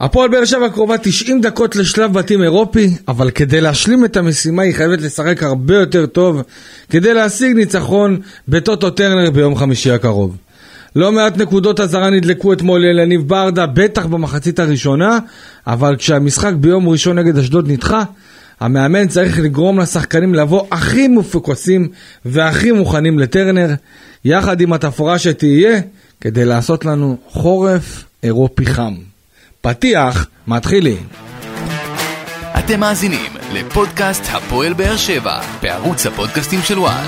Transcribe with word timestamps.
הפועל 0.00 0.30
באר 0.30 0.44
שבע 0.44 0.68
קרובה 0.68 0.98
90 0.98 1.40
דקות 1.40 1.76
לשלב 1.76 2.12
בתים 2.12 2.42
אירופי, 2.42 2.90
אבל 3.08 3.30
כדי 3.30 3.60
להשלים 3.60 4.04
את 4.04 4.16
המשימה 4.16 4.62
היא 4.62 4.74
חייבת 4.74 5.00
לשחק 5.00 5.42
הרבה 5.42 5.74
יותר 5.74 6.06
טוב 6.06 6.42
כדי 6.90 7.14
להשיג 7.14 7.56
ניצחון 7.56 8.20
בטוטו 8.48 8.90
טרנר 8.90 9.30
ביום 9.30 9.56
חמישי 9.56 9.90
הקרוב. 9.90 10.36
לא 10.96 11.12
מעט 11.12 11.36
נקודות 11.36 11.80
אזהרה 11.80 12.10
נדלקו 12.10 12.52
אתמול 12.52 12.86
לניב 12.86 13.28
ברדה, 13.28 13.66
בטח 13.66 14.06
במחצית 14.06 14.58
הראשונה, 14.58 15.18
אבל 15.66 15.96
כשהמשחק 15.96 16.52
ביום 16.52 16.88
ראשון 16.88 17.18
נגד 17.18 17.38
אשדוד 17.38 17.70
נדחה, 17.70 18.02
המאמן 18.60 19.08
צריך 19.08 19.38
לגרום 19.38 19.80
לשחקנים 19.80 20.34
לבוא 20.34 20.66
הכי 20.70 21.08
מפוקסים 21.08 21.88
והכי 22.24 22.72
מוכנים 22.72 23.18
לטרנר, 23.18 23.74
יחד 24.24 24.60
עם 24.60 24.72
התפאורה 24.72 25.18
שתהיה, 25.18 25.80
כדי 26.20 26.44
לעשות 26.44 26.84
לנו 26.84 27.16
חורף 27.28 28.04
אירופי 28.22 28.66
חם. 28.66 29.09
פתיח, 29.62 30.26
מתחילים. 30.46 31.08
אתם 32.58 32.80
מאזינים 32.80 33.32
לפודקאסט 33.52 34.22
הפועל 34.32 34.72
באר 34.72 34.96
שבע 34.96 35.40
בערוץ 35.62 36.06
הפודקאסטים 36.06 36.60
של 36.62 36.78
וואן. 36.78 37.06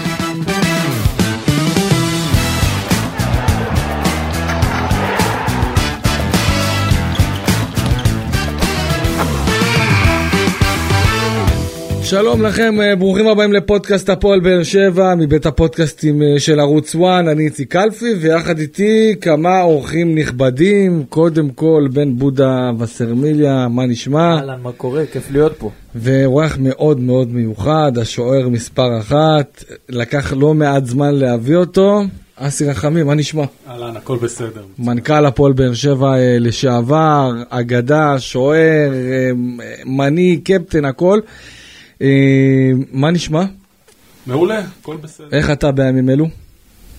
שלום 12.13 12.43
לכם, 12.43 12.81
אה, 12.81 12.97
ברוכים 12.97 13.27
הבאים 13.27 13.53
לפודקאסט 13.53 14.09
הפועל 14.09 14.41
באר 14.41 14.63
שבע, 14.63 15.15
מבית 15.15 15.47
הפודקאסטים 15.47 16.23
אה, 16.23 16.41
של 16.41 16.61
ערוץ 16.61 16.95
1, 16.95 17.03
אני 17.05 17.45
איציק 17.45 17.73
קלפי, 17.73 18.15
ויחד 18.21 18.59
איתי 18.59 19.15
כמה 19.21 19.63
אורחים 19.63 20.15
נכבדים, 20.15 21.05
קודם 21.09 21.51
כל 21.51 21.89
בן 21.93 22.17
בודה 22.17 22.71
וסרמיליה, 22.79 23.69
מה 23.69 23.87
נשמע? 23.87 24.37
אהלן, 24.37 24.61
מה 24.63 24.73
קורה? 24.73 25.07
כיף 25.13 25.31
להיות 25.31 25.53
פה. 25.59 25.71
ואורח 25.95 26.57
מאוד 26.61 27.01
מאוד 27.01 27.33
מיוחד, 27.33 27.93
השוער 28.01 28.49
מספר 28.49 28.99
אחת, 28.99 29.65
לקח 29.89 30.33
לא 30.37 30.55
מעט 30.55 30.87
זמן 30.87 31.15
להביא 31.15 31.57
אותו, 31.57 32.03
אסי 32.37 32.65
רחמים, 32.65 33.07
מה 33.07 33.15
נשמע? 33.15 33.45
אהלן, 33.69 33.97
הכל 33.97 34.17
בסדר. 34.23 34.63
מנכ"ל 34.79 35.27
הפועל 35.27 35.53
באר 35.53 35.75
שבע 35.75 36.15
אה, 36.15 36.37
לשעבר, 36.41 37.33
אגדה, 37.49 38.19
שוער, 38.19 38.91
מנהיג, 39.85 40.41
קפטן, 40.45 40.85
הכל. 40.85 41.21
אה, 42.03 42.71
מה 42.93 43.11
נשמע? 43.11 43.45
מעולה, 44.27 44.63
הכל 44.81 44.97
בסדר. 44.97 45.29
איך 45.33 45.51
אתה 45.51 45.73
בימים 45.73 46.11
אלו? 46.11 46.29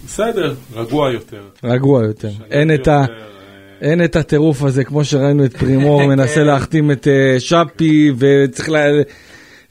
בסדר, 0.06 0.56
רגוע 0.74 1.12
יותר. 1.12 1.42
רגוע 1.64 2.04
יותר. 2.04 2.32
אין 2.52 2.74
את, 2.74 2.88
ה... 2.88 3.00
אה, 3.02 3.06
אין 3.82 4.04
את 4.04 4.16
הטירוף 4.16 4.64
הזה, 4.64 4.84
כמו 4.84 5.06
שראינו 5.06 5.46
את 5.46 5.58
פרימור 5.58 6.06
מנסה 6.16 6.44
להחתים 6.44 6.92
את 6.92 7.08
uh, 7.08 7.40
שפי, 7.40 8.12
וצריך. 8.18 8.70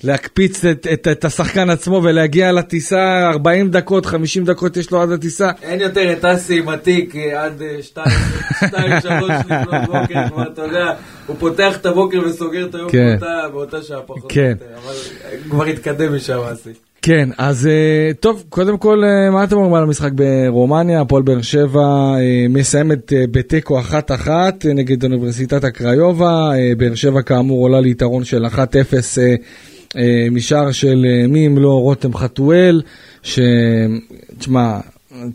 להקפיץ 0.05 0.65
את, 0.65 0.87
את, 0.93 1.09
את 1.09 1.25
השחקן 1.25 1.71
עצמו 1.71 2.01
ולהגיע 2.03 2.53
לטיסה 2.53 3.31
40 3.33 3.71
דקות, 3.71 4.07
50 4.07 4.45
דקות 4.45 4.77
יש 4.77 4.91
לו 4.91 5.03
עד 5.03 5.11
הטיסה. 5.13 5.51
אין 5.63 5.81
יותר 5.81 6.13
את 6.13 6.25
אסי 6.25 6.59
עם 6.59 6.69
התיק 6.69 7.17
אה, 7.17 7.45
עד 7.45 7.63
2-3 7.95 7.99
לפנות 8.61 9.75
בוקר, 9.87 10.29
כבר 10.29 10.43
אתה 10.53 10.63
יודע, 10.63 10.95
הוא 11.27 11.37
פותח 11.39 11.77
את 11.77 11.87
הבוקר 11.87 12.21
וסוגר 12.27 12.67
את 12.67 12.75
היום 12.75 12.91
כן. 12.91 13.17
באותה, 13.21 13.49
באותה 13.53 13.83
שעה 13.83 14.01
פחות 14.01 14.23
או 14.23 14.29
כן. 14.29 14.55
יותר, 14.61 14.79
אבל 14.85 14.95
כבר 15.51 15.65
התקדם 15.65 16.17
משם 16.17 16.39
אסי. 16.53 16.71
כן, 17.05 17.29
אז 17.39 17.67
אה, 17.67 18.11
טוב, 18.21 18.45
קודם 18.49 18.79
כל, 18.79 19.05
אה, 19.05 19.31
מה 19.31 19.45
אתם 19.45 19.57
אומרים 19.57 19.75
על 19.75 19.83
המשחק 19.83 20.11
ברומניה? 20.13 21.01
הפועל 21.01 21.23
באר 21.23 21.43
שבע 21.43 21.81
אה, 21.81 22.47
מסיימת 22.49 23.13
אה, 23.13 23.25
בתיקו 23.31 23.81
אחת-אחת 23.81 24.67
אה, 24.67 24.73
נגד 24.73 25.05
אוניברסיטת 25.05 25.65
הקריובה. 25.65 26.51
אה, 26.55 26.73
באר 26.77 26.95
שבע 26.95 27.23
כאמור 27.23 27.63
עולה 27.63 27.81
ליתרון 27.81 28.25
של 28.25 28.47
1-0 28.47 28.57
אה, 28.59 28.59
אה, 29.19 29.35
משער 30.31 30.73
של 30.73 31.07
אה, 31.09 31.27
מי 31.29 31.47
אם 31.47 31.59
לא 31.59 31.81
רותם 31.81 32.15
חתואל, 32.15 32.83
ש... 33.23 33.39
תשמע, 34.39 34.79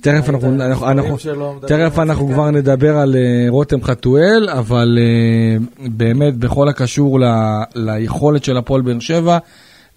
תכף 0.01 0.29
אנחנו, 0.29 0.53
אנחנו, 0.55 0.87
אנחנו, 0.91 1.19
שלו 1.19 1.53
מדברים 1.53 1.87
תכף 1.89 1.99
על 1.99 2.09
אנחנו. 2.09 2.27
כבר 2.27 2.51
נדבר 2.51 2.97
על 2.97 3.15
אה, 3.15 3.45
רותם 3.49 3.83
חתואל, 3.83 4.49
אבל 4.51 4.97
אה, 5.01 5.57
באמת 5.89 6.35
בכל 6.37 6.69
הקשור 6.69 7.19
ל, 7.19 7.23
ליכולת 7.75 8.43
של 8.43 8.57
הפועל 8.57 8.81
באר 8.81 8.99
שבע, 8.99 9.37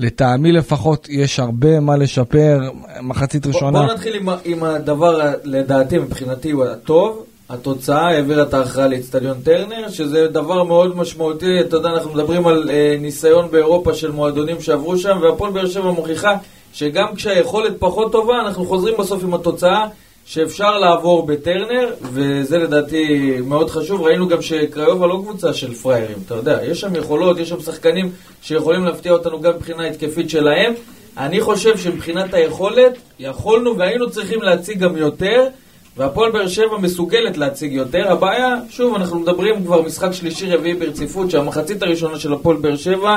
לטעמי 0.00 0.52
לפחות 0.52 1.06
יש 1.10 1.40
הרבה 1.40 1.80
מה 1.80 1.96
לשפר, 1.96 2.60
מחצית 3.02 3.46
בוא- 3.46 3.54
ראשונה. 3.54 3.82
בוא 3.86 3.92
נתחיל 3.92 4.14
עם 4.14 4.28
עם 4.44 4.62
הדבר, 4.64 5.20
לדעתי, 5.44 5.98
מבחינתי 5.98 6.50
הוא 6.50 6.64
הטוב. 6.64 7.24
התוצאה 7.50 8.08
העבירה 8.08 8.42
את 8.42 8.54
ההכרעה 8.54 8.88
לאצטדיון 8.88 9.40
טרנר, 9.40 9.88
שזה 9.88 10.28
דבר 10.28 10.62
מאוד 10.62 10.96
משמעותי. 10.96 11.60
אתה 11.60 11.76
יודע, 11.76 11.88
אנחנו 11.88 12.12
מדברים 12.12 12.46
על 12.46 12.70
אה, 12.70 12.96
ניסיון 13.00 13.50
באירופה 13.50 13.94
של 13.94 14.10
מועדונים 14.10 14.60
שעברו 14.60 14.98
שם, 14.98 15.18
והפועל 15.22 15.52
באר 15.52 15.66
שבע 15.66 15.90
מוכיחה 15.90 16.34
שגם 16.72 17.14
כשהיכולת 17.14 17.72
פחות 17.78 18.12
טובה, 18.12 18.40
אנחנו 18.40 18.64
חוזרים 18.64 18.94
בסוף 18.98 19.24
עם 19.24 19.34
התוצאה 19.34 19.86
שאפשר 20.24 20.78
לעבור 20.78 21.26
בטרנר, 21.26 21.94
וזה 22.02 22.58
לדעתי 22.58 23.36
מאוד 23.44 23.70
חשוב. 23.70 24.02
ראינו 24.02 24.28
גם 24.28 24.42
שקריובה 24.42 25.06
לא 25.06 25.22
קבוצה 25.24 25.54
של 25.54 25.74
פראיירים, 25.74 26.18
אתה 26.26 26.34
יודע, 26.34 26.58
יש 26.64 26.80
שם 26.80 26.96
יכולות, 26.96 27.38
יש 27.38 27.48
שם 27.48 27.60
שחקנים 27.60 28.12
שיכולים 28.42 28.84
להפתיע 28.84 29.12
אותנו 29.12 29.40
גם 29.40 29.52
מבחינה 29.56 29.86
התקפית 29.86 30.30
שלהם. 30.30 30.74
אני 31.18 31.40
חושב 31.40 31.78
שמבחינת 31.78 32.34
היכולת, 32.34 32.92
יכולנו 33.18 33.78
והיינו 33.78 34.10
צריכים 34.10 34.42
להציג 34.42 34.78
גם 34.78 34.96
יותר, 34.96 35.48
והפועל 35.96 36.30
באר 36.30 36.48
שבע 36.48 36.78
מסוגלת 36.78 37.36
להציג 37.36 37.72
יותר. 37.72 38.12
הבעיה, 38.12 38.56
שוב, 38.70 38.94
אנחנו 38.94 39.18
מדברים 39.18 39.64
כבר 39.64 39.82
משחק 39.82 40.12
שלישי 40.12 40.54
רביעי 40.54 40.74
ברציפות, 40.74 41.30
שהמחצית 41.30 41.82
הראשונה 41.82 42.18
של 42.18 42.32
הפועל 42.32 42.56
באר 42.56 42.76
שבע, 42.76 43.16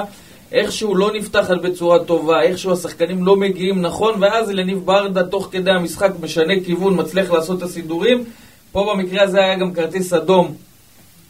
איכשהו 0.51 0.95
לא 0.95 1.11
נפתחת 1.13 1.61
בצורה 1.61 2.03
טובה, 2.03 2.41
איכשהו 2.41 2.71
השחקנים 2.71 3.25
לא 3.25 3.35
מגיעים 3.35 3.81
נכון, 3.81 4.15
ואז 4.19 4.49
לניב 4.49 4.85
ברדה 4.85 5.23
תוך 5.23 5.49
כדי 5.51 5.71
המשחק 5.71 6.11
משנה 6.21 6.53
כיוון, 6.65 6.99
מצליח 6.99 7.31
לעשות 7.31 7.57
את 7.57 7.63
הסידורים. 7.63 8.23
פה 8.71 8.93
במקרה 8.93 9.23
הזה 9.23 9.39
היה 9.39 9.55
גם 9.55 9.73
כרטיס 9.73 10.13
אדום 10.13 10.53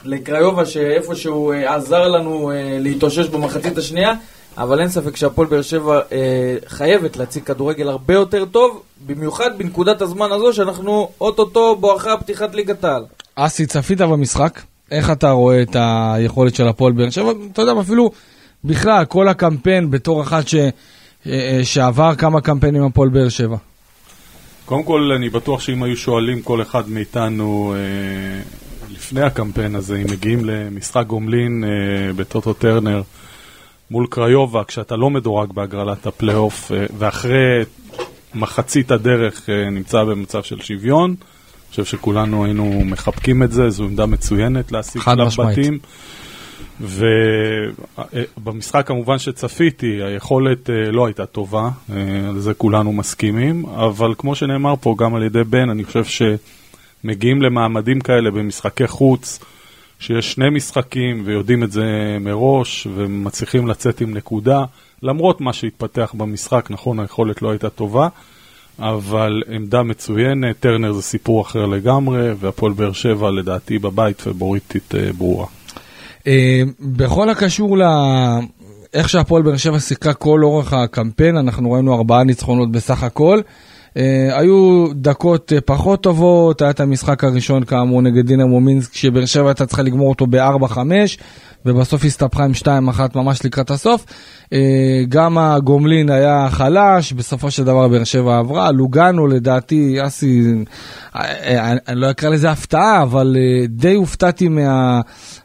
לקריובה, 0.06 0.66
שאיפשהו 0.66 1.52
אה, 1.52 1.76
עזר 1.76 2.08
לנו 2.08 2.52
אה, 2.52 2.78
להתאושש 2.80 3.28
במחצית 3.28 3.78
השנייה, 3.78 4.14
אבל 4.58 4.80
אין 4.80 4.90
ספק 4.90 5.16
שהפועל 5.16 5.48
באר 5.48 5.62
שבע 5.62 6.00
אה, 6.12 6.56
חייבת 6.68 7.18
להציג 7.18 7.44
כדורגל 7.44 7.90
הרבה 7.90 8.14
יותר 8.14 8.46
טוב, 8.46 8.82
במיוחד 9.06 9.58
בנקודת 9.58 10.02
הזמן 10.02 10.32
הזו 10.32 10.54
שאנחנו 10.54 11.10
אוטוטו 11.22 11.76
בואכה 11.76 12.18
פתיחת 12.18 12.56
ליגת 12.56 12.84
העל. 12.84 13.04
אסי, 13.36 13.66
צפית 13.66 14.02
במשחק? 14.02 14.62
איך 14.92 15.12
אתה 15.12 15.32
רואה 15.32 15.62
את 15.62 15.76
היכולת 15.80 16.56
של 16.56 16.68
הפועל 16.68 16.94
באר 16.94 17.10
שבע? 17.10 17.32
אתה 17.52 17.62
יודע, 17.62 17.82
אפילו 17.82 18.12
בכלל, 18.64 19.06
כל 19.06 19.28
הקמפיין 19.28 19.92
בתור 19.92 20.22
אחד 20.22 20.48
ש... 20.48 20.56
אה, 21.28 21.60
שעבר 21.64 22.16
כמה 22.16 22.42
קמפיינים 22.42 22.84
הפועל 22.84 23.10
באר 23.10 23.30
שבע. 23.30 23.58
קודם 24.66 24.84
כל, 24.84 25.12
אני 25.16 25.30
בטוח 25.30 25.62
שאם 25.62 25.84
היו 25.84 25.98
שואלים 25.98 26.42
כל 26.42 26.62
אחד 26.62 26.90
מאיתנו 26.90 27.76
אה, 27.76 28.42
לפני 28.94 29.22
הקמפיין 29.22 29.76
הזה, 29.76 29.96
אם 29.96 30.06
מגיעים 30.12 30.46
למשחק 30.46 31.04
גומלין 31.08 31.64
אה, 31.64 32.14
בטוטו 32.14 32.54
טרנר 32.54 33.02
מול 33.94 34.08
קריובה, 34.10 34.64
כשאתה 34.64 34.96
לא 34.96 35.10
מדורג 35.10 35.54
בהגרלת 35.54 36.08
הפלייאוף, 36.08 36.72
אה, 36.72 36.86
ואחרי 36.98 37.64
מחצית 38.36 38.92
הדרך 38.92 39.50
אה, 39.50 39.70
נמצא 39.70 40.04
במצב 40.04 40.44
של 40.44 40.62
שוויון, 40.62 41.10
אני 41.10 41.70
חושב 41.70 41.86
שכולנו 41.86 42.46
היינו 42.46 42.82
מחבקים 42.86 43.44
את 43.44 43.52
זה, 43.52 43.70
זו 43.70 43.84
עמדה 43.84 44.06
מצוינת 44.06 44.72
להשיג 44.72 45.02
חד 45.02 45.16
שלב 45.16 45.28
משמעית. 45.28 45.58
בתים. 45.58 45.80
ובמשחק 48.38 48.88
כמובן 48.88 49.20
שצפיתי, 49.20 50.04
היכולת 50.04 50.70
אה, 50.70 50.92
לא 50.92 51.06
הייתה 51.06 51.26
טובה, 51.26 51.70
אה, 51.92 52.30
על 52.30 52.40
זה 52.40 52.54
כולנו 52.54 52.94
מסכימים, 52.94 53.66
אבל 53.66 54.14
כמו 54.18 54.36
שנאמר 54.36 54.74
פה 54.82 54.96
גם 54.98 55.16
על 55.16 55.24
ידי 55.24 55.44
בן, 55.44 55.70
אני 55.70 55.84
חושב 55.84 56.04
שמגיעים 57.04 57.42
למעמדים 57.42 58.02
כאלה 58.02 58.32
במשחקי 58.32 58.88
חוץ, 58.88 59.40
שיש 60.04 60.32
שני 60.32 60.50
משחקים 60.50 61.22
ויודעים 61.26 61.64
את 61.64 61.72
זה 61.72 62.18
מראש, 62.22 62.88
ומצליחים 62.96 63.68
לצאת 63.68 64.02
עם 64.02 64.14
נקודה, 64.14 64.64
למרות 65.04 65.42
מה 65.42 65.54
שהתפתח 65.54 66.14
במשחק, 66.18 66.68
נכון, 66.70 67.00
היכולת 67.00 67.42
לא 67.42 67.52
הייתה 67.52 67.70
טובה. 67.70 68.08
אבל 68.80 69.44
עמדה 69.52 69.84
מצוינת, 69.84 70.60
טרנר 70.60 70.94
זה 70.94 71.02
סיפור 71.02 71.42
אחר 71.42 71.66
לגמרי, 71.66 72.32
והפועל 72.40 72.74
באר 72.74 72.92
שבע 72.92 73.32
לדעתי 73.32 73.80
בבית 73.80 74.22
פבוריטית 74.22 74.96
אה, 74.96 75.14
ברורה. 75.18 75.46
אה, 76.28 76.62
בכל 76.80 77.30
הקשור 77.30 77.78
ל... 77.78 77.84
איך 78.94 79.10
שהפועל 79.10 79.44
באר 79.44 79.58
שבע 79.58 79.80
שיחקה 79.80 80.14
כל 80.14 80.44
אורך 80.44 80.74
הקמפיין, 80.74 81.38
אנחנו 81.38 81.72
ראינו 81.72 81.96
ארבעה 81.96 82.24
ניצחונות 82.24 82.72
בסך 82.72 83.04
הכל. 83.04 83.42
אה, 83.98 84.40
היו 84.40 84.88
דקות 84.94 85.54
אה, 85.54 85.62
פחות 85.62 86.04
טובות, 86.04 86.62
היה 86.62 86.72
את 86.72 86.80
המשחק 86.80 87.24
הראשון 87.24 87.64
כאמור 87.64 88.02
נגד 88.02 88.28
דינמו 88.28 88.60
מינסק, 88.60 88.94
שבאר 88.94 89.26
שבע 89.26 89.48
הייתה 89.48 89.66
צריכה 89.66 89.82
לגמור 89.82 90.10
אותו 90.10 90.28
ב-4-5, 90.28 90.78
ובסוף 91.66 92.06
הסתבכה 92.06 92.44
עם 92.44 92.52
2-1 92.62 92.68
ממש 93.16 93.46
לקראת 93.46 93.72
הסוף. 93.72 94.06
אה, 94.54 95.04
גם 95.10 95.38
הגומלין 95.38 96.10
היה 96.10 96.48
חלש, 96.50 97.14
בסופו 97.14 97.52
של 97.52 97.64
דבר 97.64 97.88
באר 97.88 98.04
שבע 98.04 98.38
עברה. 98.38 98.72
לוגנו 98.72 99.28
לדעתי, 99.28 99.98
אסי, 100.08 100.44
אה, 101.16 101.22
אה, 101.22 101.72
אני 101.88 102.00
לא 102.00 102.12
אקרא 102.12 102.30
לזה 102.30 102.52
הפתעה, 102.52 103.02
אבל 103.02 103.36
די 103.68 103.94
הופתעתי 103.94 104.48
מה, 104.48 105.02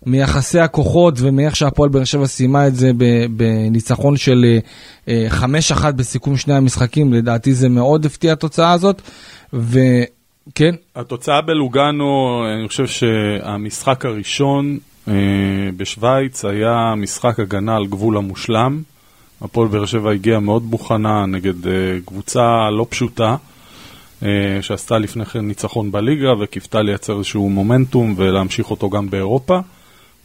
מיחסי 0.06 0.60
הכוחות 0.60 1.14
ומאיך 1.19 1.56
שהפועל 1.56 1.88
באר 1.88 2.05
שבע 2.05 2.26
סיימה 2.26 2.66
את 2.66 2.75
זה 2.75 2.90
בניצחון 3.31 4.16
של 4.16 4.44
אה, 5.08 5.26
אה, 5.31 5.49
5-1 5.81 5.93
בסיכום 5.93 6.37
שני 6.37 6.54
המשחקים. 6.54 7.12
לדעתי 7.12 7.54
זה 7.54 7.69
מאוד 7.69 8.06
הפתיע 8.06 8.32
התוצאה 8.32 8.72
הזאת. 8.72 9.02
וכן, 9.52 10.75
התוצאה 10.96 11.40
בלוגנו, 11.40 12.43
אני 12.54 12.69
חושב 12.69 12.87
שהמשחק 12.87 14.04
הראשון 14.04 14.78
בשוויץ 15.76 16.44
היה 16.44 16.94
משחק 16.96 17.40
הגנה 17.40 17.76
על 17.76 17.87
גבול 17.87 18.16
המושלם. 18.16 18.82
הפועל 19.43 19.69
באר 19.69 19.87
שבע 19.87 20.11
הגיעה 20.11 20.40
מאוד 20.40 20.62
מוכנה 20.62 21.26
נגד 21.26 21.67
אה, 21.67 21.73
קבוצה 22.05 22.70
לא 22.70 22.87
פשוטה, 22.88 23.37
אה, 24.23 24.29
שעשתה 24.61 24.99
לפני 24.99 25.25
כן 25.25 25.40
ניצחון 25.40 25.93
בליגה 25.93 26.32
וקיוותה 26.40 26.82
לייצר 26.82 27.19
איזשהו 27.19 27.50
מומנטום 27.50 28.14
ולהמשיך 28.17 28.70
אותו 28.70 28.90
גם 28.90 29.11
באירופה. 29.11 29.61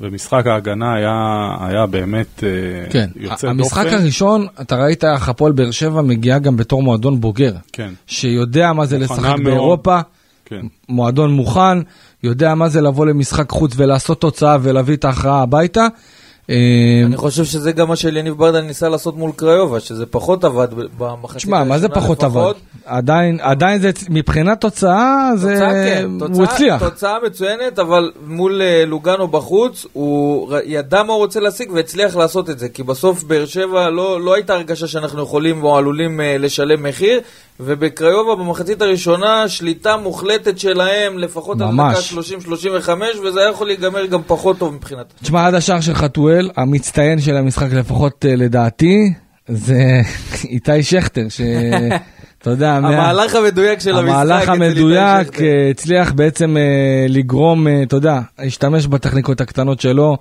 ומשחק 0.02 0.48
ההגנה 0.48 0.94
היה, 0.94 1.50
היה 1.60 1.86
באמת 1.86 2.44
אה, 2.44 2.50
כן. 2.90 3.10
יוצא 3.16 3.48
המשחק 3.48 3.84
דופן. 3.84 3.98
הראשון, 3.98 4.48
אתה 4.62 4.76
ראית 4.76 5.04
איך 5.04 5.30
הפועל 5.30 5.52
באר 5.52 5.72
שבע 5.72 6.02
מגיעה 6.02 6.40
גם 6.40 6.58
בתור 6.58 6.84
מועדון 6.84 7.22
בוגר. 7.22 7.54
כן, 7.74 7.94
שיודע 8.08 8.74
מה 8.74 8.86
זה 8.86 9.00
לשחק 9.00 9.24
מאוד. 9.24 9.44
באירופה, 9.44 10.00
כן. 10.46 10.66
מועדון 10.90 11.32
מוכן, 11.32 11.78
יודע 12.24 12.56
מה 12.56 12.70
זה 12.70 12.82
לבוא 12.82 13.06
למשחק 13.06 13.50
חוץ 13.50 13.74
ולעשות 13.76 14.22
תוצאה 14.22 14.58
ולהביא 14.62 14.96
את 14.96 15.06
ההכרעה 15.06 15.42
הביתה. 15.42 15.88
אה, 16.50 16.56
אני 17.06 17.18
חושב 17.18 17.44
שזה 17.44 17.72
גם 17.72 17.88
מה 17.88 17.96
שאליניב 17.96 18.34
ברדה 18.34 18.62
ניסה 18.62 18.90
לעשות 18.90 19.18
מול 19.18 19.32
קריובה, 19.36 19.80
שזה 19.80 20.06
פחות 20.06 20.44
עבד 20.44 20.68
במחצית 20.98 21.38
תשמע, 21.38 21.64
מה 21.64 21.80
זה 21.80 21.86
הראשונה 21.88 22.06
פחות 22.06 22.24
עבד? 22.24 22.54
עדיין, 22.86 23.38
עדיין 23.42 23.82
זה, 23.82 23.90
מבחינת 24.10 24.62
תוצאה, 24.62 25.30
זה, 25.36 25.54
תוצאה 25.54 25.72
כן, 25.74 26.08
הוא 26.20 26.28
תוצאה- 26.28 26.44
הצליח. 26.46 26.84
תוצאה 26.90 27.18
מצוינת, 27.26 27.80
אבל 27.80 28.12
מול 28.26 28.62
אה, 28.62 28.86
לוגנו 28.88 29.28
בחוץ, 29.28 29.86
הוא 29.94 30.54
ידע 30.66 31.04
מה 31.04 31.14
הוא 31.14 31.22
רוצה 31.22 31.40
להשיג 31.40 31.72
והצליח 31.72 32.16
לעשות 32.16 32.50
את 32.50 32.60
זה, 32.60 32.70
כי 32.70 32.84
בסוף 32.84 33.24
באר 33.24 33.46
שבע 33.46 33.90
לא, 33.90 34.22
לא 34.22 34.34
הייתה 34.36 34.54
הרגשה 34.54 34.88
שאנחנו 34.88 35.22
יכולים 35.24 35.64
או 35.64 35.78
עלולים 35.78 36.22
אה, 36.22 36.38
לשלם 36.40 36.84
מחיר, 36.84 37.20
ובקריובה 37.60 38.36
במחצית 38.36 38.82
הראשונה 38.82 39.48
שליטה 39.48 39.98
מוחלטת 39.98 40.58
שלהם, 40.60 41.18
לפחות 41.18 41.62
עד 41.62 41.68
ממש. 41.68 42.14
דקה 42.14 42.22
30-35, 42.86 42.90
וזה 43.24 43.40
היה 43.40 43.50
יכול 43.50 43.68
להיגמר 43.68 44.06
גם 44.06 44.22
פחות 44.28 44.58
טוב 44.58 44.74
מבחינתם. 44.74 45.16
תשמע, 45.24 45.48
עד 45.48 45.54
השער 45.54 45.82
של 45.82 45.94
חתואל, 45.94 46.50
המצטיין 46.58 47.22
של 47.22 47.36
המשחק, 47.38 47.74
לפחות 47.74 48.26
אה, 48.30 48.36
לדעתי, 48.36 49.14
זה 49.48 50.02
איתי 50.50 50.84
שכטר, 50.84 51.22
שאתה 51.30 52.50
יודע, 52.54 52.80
מה- 52.80 52.88
המהלך 52.88 53.36
המדויק 53.36 53.80
של 53.80 53.98
המשחק. 53.98 54.14
המהלך 54.16 54.50
המדויק. 54.50 55.42
אה, 55.42 55.70
הצליח 55.70 56.12
בעצם 56.12 56.58
אה, 56.58 56.64
לגרום, 57.10 57.68
אתה 57.84 57.96
יודע, 57.96 58.20
להשתמש 58.40 58.88
בטכניקות 58.88 59.42
הקטנות 59.42 59.82
שלו, 59.82 60.18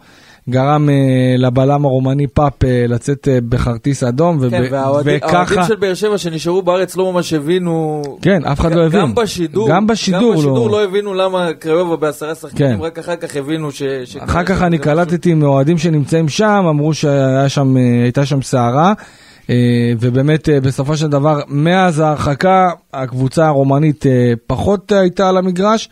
גרם 0.51 0.89
אה, 0.91 0.95
לבלם 1.39 1.85
הרומני 1.85 2.27
פאפ 2.27 2.65
אה, 2.65 2.85
לצאת 2.89 3.29
אה, 3.29 3.39
בכרטיס 3.49 4.03
אדום, 4.03 4.39
וב- 4.41 4.51
כן, 4.51 4.65
והאוהדים 4.71 5.17
וככה, 5.17 5.37
האוהדים 5.37 5.63
של 5.69 5.77
באר 5.77 5.95
שבע 5.95 6.19
שנשארו 6.19 6.63
בארץ 6.63 6.97
לא 6.97 7.13
ממש 7.13 7.33
הבינו... 7.33 8.03
כן, 8.23 8.45
אף 8.45 8.61
אחד 8.61 8.75
לא 8.75 8.87
הבין. 8.87 9.01
גם 9.01 9.15
בשידור, 9.15 9.69
גם 9.69 9.87
בשידור 9.87 10.31
גם 10.33 10.37
בשידור 10.37 10.67
לא. 10.71 10.79
לא 10.79 10.85
הבינו 10.85 11.15
למה 11.15 11.49
קריובה 11.59 11.97
בעשרה 11.97 12.35
שחקנים, 12.35 12.77
כן. 12.79 12.81
רק 12.85 12.99
אחר 12.99 13.17
כך 13.17 13.37
הבינו 13.37 13.73
ש... 13.73 13.83
ש- 14.05 14.17
אחר 14.17 14.45
כך 14.45 14.63
אני 14.63 14.79
קלטתי 14.79 15.35
מאוהדים 15.35 15.79
שנמצאים 15.79 16.29
שם, 16.29 16.65
אמרו 16.69 16.95
שהייתה 16.95 18.27
שם, 18.27 18.43
סערה, 18.43 18.93
אה, 19.51 19.55
ובאמת 20.01 20.49
אה, 20.49 20.61
בסופו 20.61 20.97
של 20.97 21.09
דבר, 21.09 21.41
מאז 21.49 21.99
ההרחקה, 22.01 22.71
הקבוצה 22.93 23.47
הרומנית 23.47 24.07
אה, 24.07 24.33
פחות 24.47 24.93
הייתה 24.93 25.29
על 25.29 25.37
המגרש, 25.37 25.89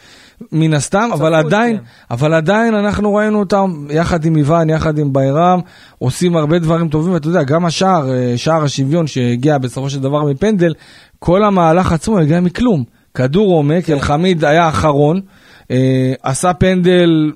מן 0.52 0.74
הסתם, 0.74 1.10
אבל 1.12 1.34
עדיין, 1.34 1.76
כן. 1.76 1.82
אבל 2.10 2.34
עדיין 2.34 2.74
אנחנו 2.74 3.14
ראינו 3.14 3.38
אותם 3.40 3.86
יחד 3.90 4.24
עם 4.24 4.36
איוון, 4.36 4.70
יחד 4.70 4.98
עם 4.98 5.12
ביירם, 5.12 5.60
עושים 5.98 6.36
הרבה 6.36 6.58
דברים 6.58 6.88
טובים, 6.88 7.12
ואתה 7.12 7.28
יודע, 7.28 7.42
גם 7.42 7.64
השער, 7.64 8.10
אה, 8.10 8.32
שער 8.36 8.64
השוויון 8.64 9.06
שהגיע 9.06 9.58
בסופו 9.58 9.90
של 9.90 10.00
דבר 10.00 10.24
מפנדל, 10.24 10.74
כל 11.18 11.44
המהלך 11.44 11.92
עצמו 11.92 12.18
הגיע 12.18 12.40
מכלום. 12.40 12.84
כדור 13.14 13.54
עומק, 13.54 13.90
אלחמיד 13.90 14.44
היה 14.44 14.68
אחרון, 14.68 15.20
אה, 15.70 16.12
עשה 16.22 16.52
פנדל 16.52 17.32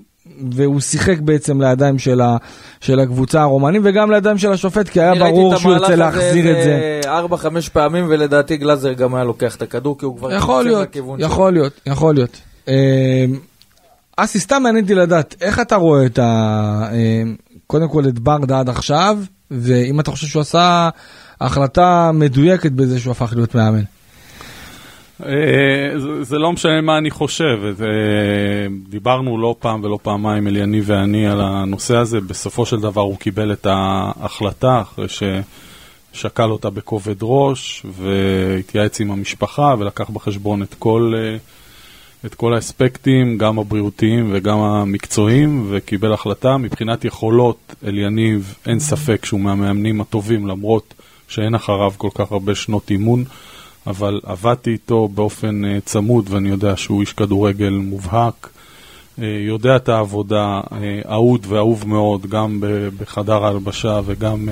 והוא 0.52 0.80
שיחק 0.80 1.20
בעצם 1.20 1.62
לידיים 1.62 1.98
של, 1.98 2.20
ה, 2.20 2.36
של 2.80 3.00
הקבוצה 3.00 3.42
הרומנים 3.42 3.82
וגם 3.84 4.10
לידיים 4.10 4.38
של 4.38 4.52
השופט, 4.52 4.88
כי 4.88 5.00
היה 5.00 5.12
אני 5.12 5.20
ראיתי 5.20 5.36
ברור 5.36 5.54
את 5.54 5.58
שהוא 5.58 5.72
המהלך 5.72 5.90
ירצה 5.90 5.94
הזה 5.94 6.02
להחזיר 6.02 6.50
את 6.50 6.64
זה. 6.64 6.74
איזה 6.74 7.00
ארבע, 7.10 7.36
חמש 7.36 7.68
פעמים, 7.68 8.06
ולדעתי 8.08 8.56
גלאזר 8.56 8.92
גם 8.92 9.14
היה 9.14 9.24
לוקח 9.24 9.56
את 9.56 9.62
הכדור, 9.62 9.98
כי 9.98 10.04
הוא 10.04 10.16
כבר... 10.16 10.32
יכול 10.32 10.64
להיות. 10.64 10.96
יכול 11.18 11.52
להיות, 11.52 11.80
יכול 11.86 12.14
להיות. 12.14 12.53
אה, 12.68 13.24
אסי, 14.16 14.38
סתם 14.40 14.62
מעניין 14.62 14.84
אותי 14.84 14.94
לדעת, 14.94 15.34
איך 15.40 15.60
אתה 15.60 15.76
רואה 15.76 16.06
את 16.06 16.18
ה... 16.18 16.22
אה, 16.92 17.22
קודם 17.66 17.88
כל 17.88 18.08
את 18.08 18.18
ברדה 18.18 18.60
עד 18.60 18.68
עכשיו, 18.68 19.18
ואם 19.50 20.00
אתה 20.00 20.10
חושב 20.10 20.26
שהוא 20.26 20.40
עשה 20.40 20.88
החלטה 21.40 22.10
מדויקת 22.14 22.72
בזה 22.72 23.00
שהוא 23.00 23.10
הפך 23.10 23.32
להיות 23.36 23.54
מאמן. 23.54 23.82
אה, 25.26 25.30
זה- 26.22 26.38
לא 26.38 26.52
משנה 26.52 26.80
מה 26.80 26.98
אני 26.98 27.10
חושב, 27.10 27.56
זה- 27.76 27.86
דיברנו 28.88 29.38
לא 29.38 29.56
פעם 29.58 29.84
ולא 29.84 29.98
פעמיים, 30.02 30.48
אליניב 30.48 30.84
ואני, 30.86 31.26
על 31.28 31.40
הנושא 31.40 31.96
הזה, 31.96 32.20
בסופו 32.20 32.66
של 32.66 32.80
דבר 32.80 33.00
הוא 33.00 33.18
קיבל 33.18 33.52
את 33.52 33.66
ההחלטה 33.70 34.80
אחרי 34.82 35.06
ששקל 35.08 36.50
אותה 36.50 36.70
בכובד 36.70 37.14
ראש 37.22 37.86
והתייעץ 37.98 39.00
עם 39.00 39.10
המשפחה 39.10 39.74
ולקח 39.78 40.10
בחשבון 40.10 40.62
את 40.62 40.74
כל, 40.78 41.12
אה, 41.16 41.36
את 42.26 42.34
כל 42.34 42.54
האספקטים, 42.54 43.38
גם 43.38 43.58
הבריאותיים 43.58 44.30
וגם 44.32 44.58
המקצועיים, 44.58 45.66
וקיבל 45.70 46.12
החלטה. 46.12 46.56
מבחינת 46.56 47.04
יכולות, 47.04 47.74
אליניב, 47.86 48.54
אין 48.66 48.80
ספק 48.80 49.24
שהוא 49.24 49.40
מהמאמנים 49.40 50.00
הטובים, 50.00 50.46
למרות 50.46 50.94
שאין 51.28 51.54
אחריו 51.54 51.92
כל 51.96 52.08
כך 52.14 52.32
הרבה 52.32 52.54
שנות 52.54 52.90
אימון. 52.90 53.24
אבל 53.86 54.20
עבדתי 54.22 54.70
איתו 54.70 55.08
באופן 55.08 55.62
uh, 55.64 55.80
צמוד 55.84 56.26
ואני 56.30 56.48
יודע 56.48 56.76
שהוא 56.76 57.00
איש 57.00 57.12
כדורגל 57.12 57.70
מובהק, 57.70 58.48
uh, 59.18 59.22
יודע 59.22 59.76
את 59.76 59.88
העבודה, 59.88 60.60
uh, 60.60 60.74
אהוד 61.10 61.46
ואהוב 61.48 61.88
מאוד, 61.88 62.26
גם 62.26 62.60
בחדר 62.98 63.44
ההלבשה 63.44 64.00
וגם 64.04 64.48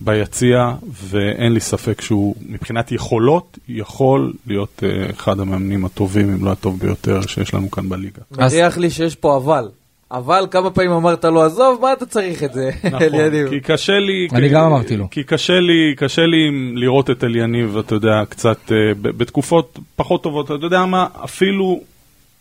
ביציע, 0.00 0.70
ואין 0.92 1.52
לי 1.52 1.60
ספק 1.60 2.00
שהוא 2.00 2.34
מבחינת 2.48 2.92
יכולות 2.92 3.58
יכול 3.68 4.32
להיות 4.46 4.82
uh, 4.82 5.10
אחד 5.10 5.40
המאמנים 5.40 5.84
הטובים, 5.84 6.32
אם 6.32 6.44
לא 6.44 6.50
הטוב 6.52 6.78
ביותר, 6.80 7.20
שיש 7.26 7.54
לנו 7.54 7.70
כאן 7.70 7.88
בליגה. 7.88 8.22
מריח 8.38 8.78
לי 8.78 8.90
שיש 8.90 9.14
פה 9.16 9.36
אבל. 9.36 9.68
אבל 10.12 10.46
כמה 10.50 10.70
פעמים 10.70 10.90
אמרת 10.90 11.24
לו, 11.24 11.42
עזוב, 11.42 11.78
מה 11.82 11.92
אתה 11.92 12.06
צריך 12.06 12.42
את 12.44 12.52
זה, 12.52 12.70
נכון, 12.84 13.02
אליניב? 13.02 13.48
כי 13.48 13.60
קשה 13.60 13.98
לי... 13.98 14.28
אני 14.32 14.48
כי- 14.48 14.54
גם 14.54 14.64
אמרתי 14.64 14.96
לו. 14.96 15.08
כי 15.10 15.24
קשה 15.24 15.60
לי, 15.60 15.94
קשה 15.96 16.22
לי 16.26 16.50
לראות 16.74 17.10
את 17.10 17.24
אליניב, 17.24 17.76
אתה 17.78 17.94
יודע, 17.94 18.22
קצת, 18.28 18.58
אה, 18.72 18.76
בתקופות 19.02 19.78
פחות 19.96 20.22
טובות, 20.22 20.46
אתה 20.50 20.66
יודע 20.66 20.84
מה, 20.84 21.06
אפילו 21.24 21.80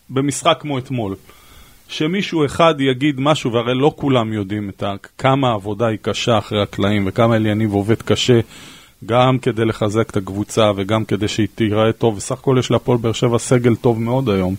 במשחק 0.10 0.58
כמו 0.60 0.78
אתמול, 0.78 1.16
שמישהו 1.90 2.46
אחד 2.46 2.76
יגיד 2.80 3.20
משהו, 3.20 3.54
והרי 3.54 3.76
לא 3.76 3.94
כולם 3.96 4.34
יודעים 4.34 4.70
את 4.70 4.84
ה, 4.84 4.96
כמה 5.18 5.50
העבודה 5.50 5.88
היא 5.88 5.98
קשה 6.02 6.38
אחרי 6.38 6.62
הקלעים, 6.62 7.04
וכמה 7.08 7.36
אליניב 7.36 7.74
עובד 7.74 8.02
קשה, 8.02 8.40
גם 9.06 9.38
כדי 9.40 9.66
לחזק 9.66 10.10
את 10.10 10.18
הקבוצה 10.18 10.72
וגם 10.76 11.06
כדי 11.06 11.28
שהיא 11.28 11.48
תיראה 11.56 11.92
טוב, 11.92 12.18
וסך 12.18 12.32
הכל 12.32 12.56
יש 12.60 12.72
להפועל 12.72 12.98
באר 12.98 13.12
שבע 13.12 13.40
סגל 13.40 13.76
טוב 13.76 14.02
מאוד 14.02 14.30
היום. 14.30 14.56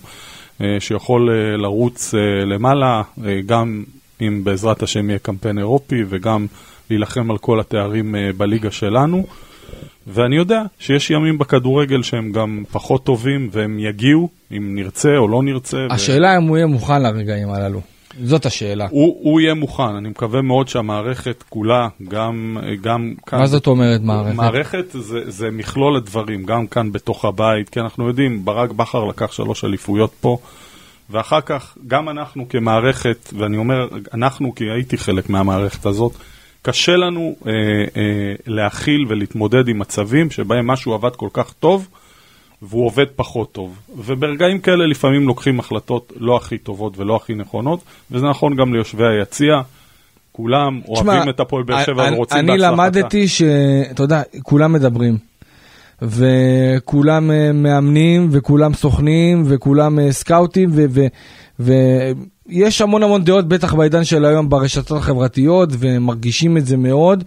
אה, 0.61 0.79
שיכול 0.79 1.29
אה, 1.29 1.57
לרוץ 1.57 2.13
אה, 2.13 2.45
למעלה, 2.45 3.01
גם 3.45 3.83
אם 4.21 4.43
בעזרת 4.43 4.83
השם 4.83 5.09
יהיה 5.09 5.19
קמפיין 5.19 5.57
אירופי 5.57 6.03
וגם 6.09 6.45
להילחם 6.89 7.31
על 7.31 7.37
כל 7.37 7.59
התארים 7.59 8.15
בליגה 8.37 8.71
שלנו. 8.71 9.25
ואני 10.07 10.35
יודע 10.35 10.61
שיש 10.79 11.11
ימים 11.11 11.37
בכדורגל 11.37 12.03
שהם 12.03 12.31
גם 12.31 12.63
פחות 12.71 13.03
טובים 13.03 13.49
והם 13.51 13.79
יגיעו, 13.79 14.29
אם 14.57 14.75
נרצה 14.75 15.17
או 15.17 15.27
לא 15.27 15.43
נרצה. 15.43 15.77
ו- 15.77 15.93
השאלה 15.93 16.37
אם 16.37 16.43
הוא 16.43 16.57
יהיה 16.57 16.67
מוכן 16.67 17.01
לרגעים 17.01 17.49
הללו. 17.49 17.81
זאת 18.23 18.45
השאלה. 18.45 18.87
הוא, 18.89 19.17
הוא 19.21 19.41
יהיה 19.41 19.53
מוכן, 19.53 19.95
אני 19.97 20.09
מקווה 20.09 20.41
מאוד 20.41 20.67
שהמערכת 20.67 21.43
כולה, 21.49 21.87
גם, 22.07 22.57
גם 22.81 23.13
כאן... 23.25 23.39
מה 23.39 23.47
זאת 23.47 23.67
אומרת 23.67 24.01
מערכת? 24.01 24.35
מערכת 24.35 24.85
זה, 24.91 25.31
זה 25.31 25.51
מכלול 25.51 25.95
הדברים, 25.95 26.43
גם 26.43 26.67
כאן 26.67 26.91
בתוך 26.91 27.25
הבית, 27.25 27.69
כי 27.69 27.79
אנחנו 27.79 28.07
יודעים, 28.07 28.45
ברק 28.45 28.71
בכר 28.71 29.05
לקח 29.05 29.31
שלוש 29.31 29.63
אליפויות 29.63 30.13
פה, 30.21 30.37
ואחר 31.09 31.41
כך, 31.41 31.77
גם 31.87 32.09
אנחנו 32.09 32.49
כמערכת, 32.49 33.33
ואני 33.37 33.57
אומר 33.57 33.87
אנחנו 34.13 34.55
כי 34.55 34.63
הייתי 34.63 34.97
חלק 34.97 35.29
מהמערכת 35.29 35.85
הזאת, 35.85 36.11
קשה 36.61 36.95
לנו 36.95 37.35
אה, 37.47 37.51
אה, 37.51 38.33
להכיל 38.47 39.05
ולהתמודד 39.09 39.67
עם 39.67 39.79
מצבים 39.79 40.31
שבהם 40.31 40.67
משהו 40.67 40.93
עבד 40.93 41.15
כל 41.15 41.29
כך 41.33 41.53
טוב, 41.53 41.87
והוא 42.61 42.85
עובד 42.85 43.05
פחות 43.15 43.51
טוב. 43.51 43.79
וברגעים 43.97 44.59
כאלה 44.59 44.85
לפעמים 44.85 45.27
לוקחים 45.27 45.59
החלטות 45.59 46.13
לא 46.19 46.37
הכי 46.37 46.57
טובות 46.57 46.97
ולא 46.97 47.15
הכי 47.15 47.35
נכונות, 47.35 47.79
וזה 48.11 48.25
נכון 48.25 48.55
גם 48.55 48.73
ליושבי 48.73 49.07
היציע. 49.07 49.61
כולם 50.31 50.81
אוהבים 50.87 51.29
את 51.29 51.39
הפועל 51.39 51.63
באר 51.63 51.83
שבע 51.83 52.09
ורוצים 52.13 52.37
אני 52.37 52.47
בהצלחתה. 52.47 52.71
למדתי 52.71 53.27
שאתה 53.27 54.03
יודע, 54.03 54.21
כולם 54.43 54.73
מדברים. 54.73 55.17
וכולם 56.01 57.31
אה, 57.31 57.51
מאמנים, 57.53 58.27
וכולם 58.31 58.73
סוכנים, 58.73 59.43
וכולם 59.45 59.99
אה, 59.99 60.11
סקאוטים, 60.11 60.69
ו- 60.73 61.07
ו- 61.59 62.11
ויש 62.51 62.81
המון 62.81 63.03
המון 63.03 63.23
דעות, 63.23 63.47
בטח 63.47 63.73
בעידן 63.73 64.03
של 64.03 64.25
היום 64.25 64.49
ברשתות 64.49 64.97
החברתיות, 64.97 65.69
ומרגישים 65.79 66.57
את 66.57 66.65
זה 66.65 66.77
מאוד. 66.77 67.23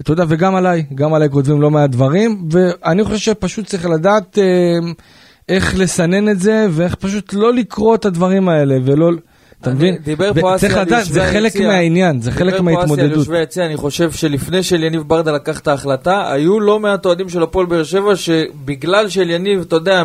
אתה 0.00 0.12
יודע, 0.12 0.24
וגם 0.28 0.54
עליי, 0.54 0.84
גם 0.94 1.14
עליי 1.14 1.30
כותבים 1.30 1.60
לא 1.60 1.70
מעט 1.70 1.90
דברים, 1.90 2.48
ואני 2.50 3.04
חושב 3.04 3.18
שפשוט 3.18 3.66
צריך 3.66 3.86
לדעת 3.86 4.38
אה, 4.38 4.44
איך 5.48 5.78
לסנן 5.78 6.28
את 6.28 6.40
זה, 6.40 6.66
ואיך 6.70 6.94
פשוט 6.94 7.34
לא 7.34 7.54
לקרוא 7.54 7.94
את 7.94 8.04
הדברים 8.04 8.48
האלה, 8.48 8.76
ולא... 8.84 9.10
אתה 9.60 9.70
מבין? 9.70 9.96
דיבר 10.04 10.32
פה 10.40 10.54
אסי 10.56 10.66
על 10.66 10.88
יושבי 10.88 11.12
זה 11.14 11.26
חלק 11.26 11.52
היציע. 11.52 11.68
מהעניין, 11.68 12.20
זה 12.20 12.30
חלק 12.30 12.54
דיבר 12.54 12.56
פה 12.56 12.62
אסי 12.62 12.68
על 12.68 12.74
מההתמודדות. 12.74 13.16
יושבי 13.16 13.38
היציע, 13.38 13.66
אני 13.66 13.76
חושב 13.76 14.12
שלפני 14.12 14.62
שאליניב 14.62 15.02
ברדה 15.02 15.32
לקח 15.32 15.60
את 15.60 15.68
ההחלטה, 15.68 16.32
היו 16.32 16.60
לא 16.60 16.80
מעט 16.80 17.06
אוהדים 17.06 17.28
של 17.28 17.42
הפועל 17.42 17.66
באר 17.66 17.84
שבע, 17.84 18.16
שבגלל 18.16 19.08
שאליניב, 19.08 19.60
אתה 19.60 19.76
יודע, 19.76 20.02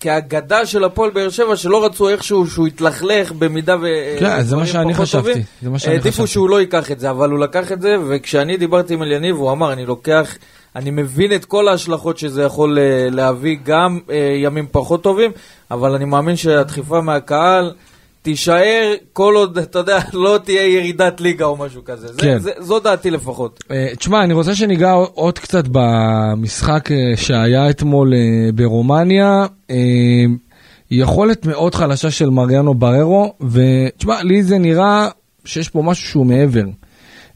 כאגדה 0.00 0.66
של 0.66 0.84
הפועל 0.84 1.10
באר 1.10 1.28
שבע, 1.28 1.56
שלא 1.56 1.84
רצו 1.84 2.08
איכשהו 2.08 2.46
שהוא 2.46 2.68
יתלכלך 2.68 3.32
במידה 3.32 3.76
ו... 3.82 3.86
כן, 4.18 4.42
זה 4.42 4.56
מה 4.56 4.62
דברים 4.62 4.66
שאני 4.66 4.94
חשבתי, 4.94 5.28
טובים, 5.28 5.42
זה 5.62 5.70
מה 5.70 5.78
שאני 5.78 5.94
העדיפו. 5.96 6.26
שהוא 6.26 6.50
לא 6.50 6.60
ייקח 6.60 6.90
את 6.90 7.00
זה, 7.00 7.10
אבל 7.10 7.30
הוא 7.30 7.38
לקח 7.38 7.72
את 7.72 7.80
זה, 7.80 7.96
וכשאני 8.08 8.56
דיברתי 8.56 8.94
עם 8.94 9.02
אליניב, 9.02 9.36
הוא 9.36 9.52
אמר, 9.52 9.72
אני 9.72 9.86
לוקח... 9.86 10.36
אני 10.76 10.90
מבין 10.90 11.32
את 11.32 11.44
כל 11.44 11.68
ההשלכות 11.68 12.18
שזה 12.18 12.42
יכול 12.42 12.78
אה, 12.78 13.08
להביא, 13.10 13.56
גם 13.64 13.98
אה, 14.10 14.16
ימים 14.42 14.66
פחות 14.72 15.02
טובים, 15.02 15.30
אבל 15.70 15.94
אני 15.94 16.04
מאמין 16.04 16.36
שהדחיפה 16.36 17.00
מהקהל 17.00 17.72
תישאר 18.22 18.94
כל 19.12 19.34
עוד, 19.36 19.58
אתה 19.58 19.78
יודע, 19.78 19.98
לא 20.12 20.38
תהיה 20.44 20.66
ירידת 20.66 21.20
ליגה 21.20 21.44
או 21.44 21.56
משהו 21.56 21.84
כזה. 21.84 22.08
זה, 22.08 22.20
כן. 22.20 22.38
זה, 22.38 22.50
זו 22.58 22.80
דעתי 22.80 23.10
לפחות. 23.10 23.64
אה, 23.70 23.88
תשמע, 23.98 24.24
אני 24.24 24.34
רוצה 24.34 24.54
שניגע 24.54 24.92
עוד 24.92 25.38
קצת 25.38 25.64
במשחק 25.72 26.92
אה, 26.92 27.16
שהיה 27.16 27.70
אתמול 27.70 28.14
אה, 28.14 28.52
ברומניה. 28.52 29.46
אה, 29.70 29.76
יכולת 30.90 31.46
מאוד 31.46 31.74
חלשה 31.74 32.10
של 32.10 32.30
מריאנו 32.30 32.74
בררו, 32.74 33.34
ותשמע, 33.40 34.22
לי 34.22 34.42
זה 34.42 34.58
נראה 34.58 35.08
שיש 35.44 35.68
פה 35.68 35.82
משהו 35.82 36.08
שהוא 36.08 36.26
מעבר. 36.26 36.64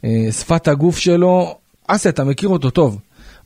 אה, 0.04 0.32
שפת 0.32 0.68
הגוף 0.68 0.98
שלו, 0.98 1.54
אסי, 1.86 2.08
אתה 2.08 2.24
מכיר 2.24 2.48
אותו 2.48 2.70
טוב. 2.70 2.98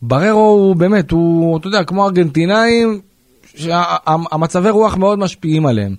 בררו 0.03 0.49
הוא 0.49 0.77
באמת, 0.77 1.11
הוא, 1.11 1.59
אתה 1.59 1.67
יודע, 1.67 1.85
כמו 1.85 2.07
ארגנטינאים, 2.07 3.01
שהמצבי 3.55 4.71
רוח 4.71 4.97
מאוד 4.97 5.19
משפיעים 5.19 5.67
עליהם. 5.67 5.95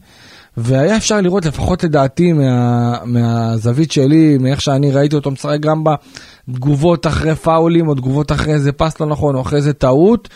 והיה 0.62 0.98
אפשר 0.98 1.22
לראות, 1.22 1.46
לפחות 1.46 1.84
לדעתי, 1.84 2.34
מה, 2.34 2.98
מהזווית 3.06 3.92
שלי, 3.92 4.38
מאיך 4.38 4.62
שאני 4.62 4.92
ראיתי 4.92 5.16
אותו 5.16 5.32
משחק 5.32 5.60
גם 5.60 5.84
בתגובות 5.84 7.08
אחרי 7.08 7.36
פאולים, 7.36 7.88
או 7.88 7.96
תגובות 7.96 8.32
אחרי 8.32 8.54
איזה 8.54 8.72
פס 8.72 9.00
לא 9.00 9.08
נכון, 9.08 9.36
או 9.36 9.42
אחרי 9.42 9.58
איזה 9.58 9.74
טעות. 9.74 10.30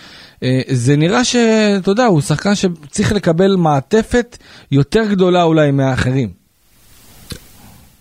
אה, 0.44 0.62
זה 0.68 0.96
נראה 0.96 1.24
שאתה 1.24 1.92
יודע, 1.92 2.06
הוא 2.06 2.22
שחקן 2.22 2.56
שצריך 2.56 3.12
לקבל 3.12 3.56
מעטפת 3.56 4.38
יותר 4.72 5.04
גדולה 5.10 5.44
אולי 5.44 5.72
מהאחרים. 5.72 6.44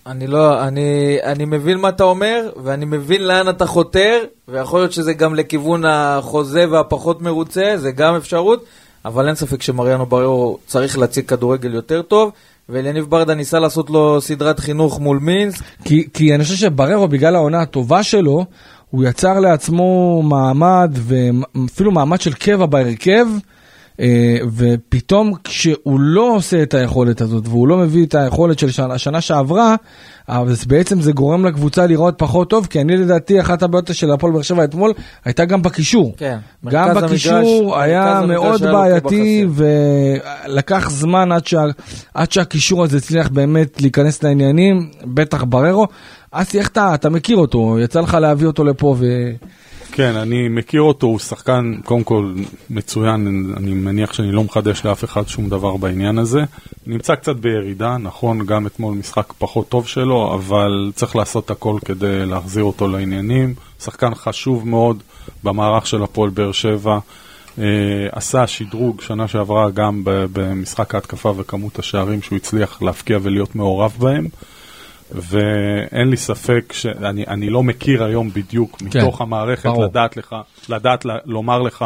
אני 0.06 0.26
לא, 0.26 0.62
אני, 0.62 1.18
אני 1.22 1.44
מבין 1.44 1.78
מה 1.78 1.88
אתה 1.88 2.04
אומר, 2.04 2.50
ואני 2.64 2.84
מבין 2.84 3.24
לאן 3.24 3.48
אתה 3.48 3.66
חותר, 3.66 4.18
ויכול 4.48 4.80
להיות 4.80 4.92
שזה 4.92 5.12
גם 5.12 5.34
לכיוון 5.34 5.84
החוזה 5.84 6.70
והפחות 6.70 7.22
מרוצה, 7.22 7.72
זה 7.76 7.90
גם 7.90 8.14
אפשרות, 8.14 8.64
אבל 9.04 9.26
אין 9.26 9.34
ספק 9.34 9.62
שמריאנו 9.62 10.06
בררו 10.06 10.58
צריך 10.66 10.98
להציג 10.98 11.24
כדורגל 11.24 11.74
יותר 11.74 12.02
טוב, 12.02 12.32
ואליניב 12.68 13.04
ברדה 13.04 13.34
ניסה 13.34 13.58
לעשות 13.58 13.90
לו 13.90 14.20
סדרת 14.20 14.60
חינוך 14.60 15.00
מול 15.00 15.18
מינסק. 15.18 15.62
כי, 15.84 16.08
כי 16.14 16.34
אני 16.34 16.44
חושב 16.44 16.56
שבררו, 16.56 17.08
בגלל 17.08 17.34
העונה 17.34 17.60
הטובה 17.60 18.02
שלו, 18.02 18.46
הוא 18.90 19.04
יצר 19.04 19.40
לעצמו 19.40 20.22
מעמד, 20.22 20.90
ואפילו 20.94 21.90
מעמד 21.90 22.20
של 22.20 22.32
קבע 22.32 22.66
בהרכב, 22.66 23.26
ופתאום 24.56 25.32
כשהוא 25.44 26.00
לא 26.00 26.34
עושה 26.36 26.62
את 26.62 26.74
היכולת 26.74 27.20
הזאת, 27.20 27.48
והוא 27.48 27.68
לא 27.68 27.76
מביא 27.76 28.06
את 28.06 28.14
היכולת 28.14 28.58
של 28.58 28.70
שנה, 28.70 28.94
השנה 28.94 29.20
שעברה, 29.20 29.74
אז 30.28 30.64
בעצם 30.64 31.00
זה 31.00 31.12
גורם 31.12 31.44
לקבוצה 31.46 31.86
לראות 31.86 32.14
פחות 32.18 32.50
טוב, 32.50 32.66
כי 32.66 32.80
אני 32.80 32.96
לדעתי, 32.96 33.40
אחת 33.40 33.62
הבעיות 33.62 33.94
של 33.94 34.10
הפועל 34.12 34.32
באר 34.32 34.42
שבע 34.42 34.64
אתמול, 34.64 34.92
הייתה 35.24 35.44
גם 35.44 35.62
בקישור. 35.62 36.14
כן, 36.16 36.38
גם 36.70 36.94
בקישור 36.94 37.74
המגרש- 37.76 37.82
היה 37.82 38.20
מאוד 38.26 38.62
בעייתי. 38.72 39.46
ולקח 40.46 40.90
זמן 40.90 41.32
עד, 41.32 41.46
שה, 41.46 41.62
עד 42.14 42.32
שהקישור 42.32 42.84
הזה 42.84 42.96
הצליח 42.96 43.28
באמת 43.28 43.80
להיכנס 43.80 44.22
לעניינים, 44.22 44.90
בטח 45.04 45.44
בררו. 45.48 45.86
אסי, 46.30 46.58
איך 46.58 46.68
אתה, 46.68 46.94
אתה 46.94 47.10
מכיר 47.10 47.36
אותו, 47.36 47.76
יצא 47.80 48.00
לך 48.00 48.14
להביא 48.14 48.46
אותו 48.46 48.64
לפה 48.64 48.94
ו... 48.98 49.06
כן, 49.92 50.16
אני 50.16 50.48
מכיר 50.48 50.82
אותו, 50.82 51.06
הוא 51.06 51.18
שחקן, 51.18 51.74
קודם 51.84 52.04
כל, 52.04 52.32
מצוין, 52.70 53.52
אני 53.56 53.74
מניח 53.74 54.12
שאני 54.12 54.32
לא 54.32 54.44
מחדש 54.44 54.84
לאף 54.84 55.04
אחד 55.04 55.28
שום 55.28 55.48
דבר 55.48 55.76
בעניין 55.76 56.18
הזה. 56.18 56.40
נמצא 56.86 57.14
קצת 57.14 57.36
בירידה, 57.36 57.96
נכון, 57.96 58.46
גם 58.46 58.66
אתמול 58.66 58.94
משחק 58.94 59.32
פחות 59.38 59.68
טוב 59.68 59.86
שלו, 59.86 60.34
אבל 60.34 60.92
צריך 60.94 61.16
לעשות 61.16 61.50
הכל 61.50 61.78
כדי 61.84 62.26
להחזיר 62.26 62.64
אותו 62.64 62.88
לעניינים. 62.88 63.54
שחקן 63.80 64.14
חשוב 64.14 64.68
מאוד 64.68 65.02
במערך 65.44 65.86
של 65.86 66.02
הפועל 66.02 66.30
באר 66.30 66.52
שבע. 66.52 66.98
אה, 67.58 67.64
עשה 68.12 68.46
שדרוג 68.46 69.00
שנה 69.00 69.28
שעברה 69.28 69.70
גם 69.70 70.00
במשחק 70.04 70.94
ההתקפה 70.94 71.32
וכמות 71.36 71.78
השערים 71.78 72.22
שהוא 72.22 72.36
הצליח 72.36 72.82
להפקיע 72.82 73.18
ולהיות 73.22 73.54
מעורב 73.54 73.96
בהם. 73.98 74.26
ואין 75.14 76.08
לי 76.10 76.16
ספק 76.16 76.72
שאני 76.72 77.26
אני 77.26 77.50
לא 77.50 77.62
מכיר 77.62 78.04
היום 78.04 78.30
בדיוק 78.32 78.76
כן, 78.78 78.86
מתוך 78.86 79.20
המערכת 79.20 79.66
ברור. 79.66 79.84
לדעת 79.84 80.16
לך, 80.16 80.36
לדעת 80.68 81.04
ל- 81.04 81.18
לומר 81.24 81.62
לך 81.62 81.84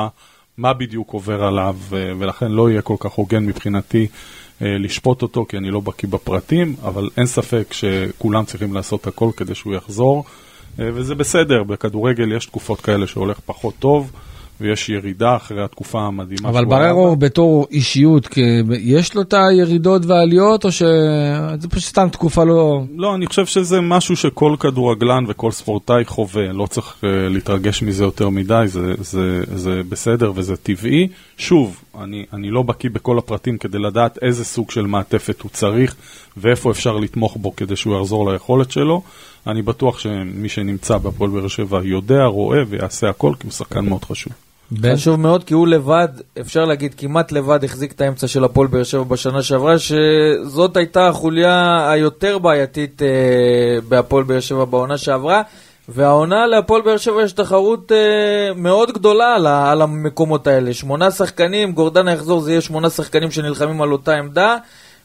מה 0.58 0.72
בדיוק 0.72 1.10
עובר 1.10 1.44
עליו, 1.44 1.76
ולכן 1.90 2.52
לא 2.52 2.70
יהיה 2.70 2.82
כל 2.82 2.96
כך 3.00 3.12
הוגן 3.12 3.46
מבחינתי 3.46 4.06
אה, 4.62 4.78
לשפוט 4.78 5.22
אותו, 5.22 5.46
כי 5.48 5.56
אני 5.56 5.70
לא 5.70 5.80
בקיא 5.80 6.08
בפרטים, 6.08 6.76
אבל 6.82 7.08
אין 7.16 7.26
ספק 7.26 7.72
שכולם 7.72 8.44
צריכים 8.44 8.74
לעשות 8.74 9.06
הכל 9.06 9.30
כדי 9.36 9.54
שהוא 9.54 9.74
יחזור, 9.74 10.24
אה, 10.80 10.88
וזה 10.94 11.14
בסדר, 11.14 11.62
בכדורגל 11.62 12.32
יש 12.32 12.46
תקופות 12.46 12.80
כאלה 12.80 13.06
שהולך 13.06 13.40
פחות 13.46 13.74
טוב, 13.78 14.12
ויש 14.60 14.88
ירידה 14.88 15.36
אחרי 15.36 15.64
התקופה 15.64 16.00
המדהימה 16.00 16.48
אבל 16.48 16.64
בררו. 16.64 17.16
בתור 17.16 17.66
אישיות, 17.70 18.28
יש 18.80 19.14
לו 19.14 19.22
את 19.22 19.34
הירידות 19.34 20.06
והעליות, 20.06 20.64
או 20.64 20.72
שזה 20.72 21.68
פשוט 21.70 21.84
סתם 21.84 22.08
תקופה 22.12 22.44
לא... 22.44 22.82
לא, 22.96 23.14
אני 23.14 23.26
חושב 23.26 23.46
שזה 23.46 23.80
משהו 23.80 24.16
שכל 24.16 24.56
כדורגלן 24.60 25.24
וכל 25.28 25.50
ספורטאי 25.50 26.04
חווה, 26.04 26.52
לא 26.52 26.66
צריך 26.66 26.96
uh, 27.00 27.06
להתרגש 27.06 27.82
מזה 27.82 28.04
יותר 28.04 28.28
מדי, 28.28 28.64
זה, 28.66 28.94
זה, 28.98 29.42
זה 29.54 29.82
בסדר 29.88 30.32
וזה 30.34 30.56
טבעי. 30.56 31.08
שוב, 31.38 31.80
אני, 32.00 32.26
אני 32.32 32.50
לא 32.50 32.62
בקיא 32.62 32.90
בכל 32.90 33.18
הפרטים 33.18 33.58
כדי 33.58 33.78
לדעת 33.78 34.18
איזה 34.22 34.44
סוג 34.44 34.70
של 34.70 34.86
מעטפת 34.86 35.40
הוא 35.40 35.50
צריך 35.50 35.94
ואיפה 36.36 36.70
אפשר 36.70 36.96
לתמוך 36.96 37.36
בו 37.36 37.56
כדי 37.56 37.76
שהוא 37.76 37.98
יחזור 37.98 38.32
ליכולת 38.32 38.70
שלו. 38.70 39.02
אני 39.46 39.62
בטוח 39.62 39.98
שמי 39.98 40.48
שנמצא 40.48 40.98
בהפועל 40.98 41.30
באר 41.30 41.48
שבע 41.48 41.80
יודע, 41.84 42.24
רואה 42.24 42.62
ויעשה 42.68 43.08
הכל, 43.08 43.32
כי 43.40 43.46
הוא 43.46 43.52
שחקן 43.52 43.84
מאוד 43.84 44.04
חשוב. 44.04 44.32
בן? 44.70 44.96
חשוב 44.96 45.20
מאוד, 45.20 45.44
כי 45.44 45.54
הוא 45.54 45.66
לבד, 45.68 46.08
אפשר 46.40 46.64
להגיד 46.64 46.94
כמעט 46.94 47.32
לבד, 47.32 47.64
החזיק 47.64 47.92
את 47.92 48.00
האמצע 48.00 48.28
של 48.28 48.44
הפועל 48.44 48.66
באר 48.68 48.82
שבע 48.82 49.02
בשנה 49.02 49.42
שעברה, 49.42 49.74
שזאת 49.78 50.76
הייתה 50.76 51.08
החוליה 51.08 51.86
היותר 51.90 52.38
בעייתית 52.38 53.02
אה, 53.02 53.08
בהפועל 53.88 54.24
באר 54.24 54.40
שבע 54.40 54.64
בעונה 54.64 54.98
שעברה. 54.98 55.42
והעונה 55.88 56.46
להפועל 56.46 56.82
באר 56.82 56.96
שבע 56.96 57.22
יש 57.22 57.32
תחרות 57.32 57.92
אה, 57.92 58.54
מאוד 58.56 58.92
גדולה 58.92 59.34
על, 59.34 59.46
על 59.46 59.82
המקומות 59.82 60.46
האלה. 60.46 60.74
שמונה 60.74 61.10
שחקנים, 61.10 61.72
גורדנה 61.72 62.12
יחזור, 62.12 62.40
זה 62.40 62.50
יהיה 62.50 62.60
שמונה 62.60 62.90
שחקנים 62.90 63.30
שנלחמים 63.30 63.82
על 63.82 63.92
אותה 63.92 64.14
עמדה, 64.14 64.56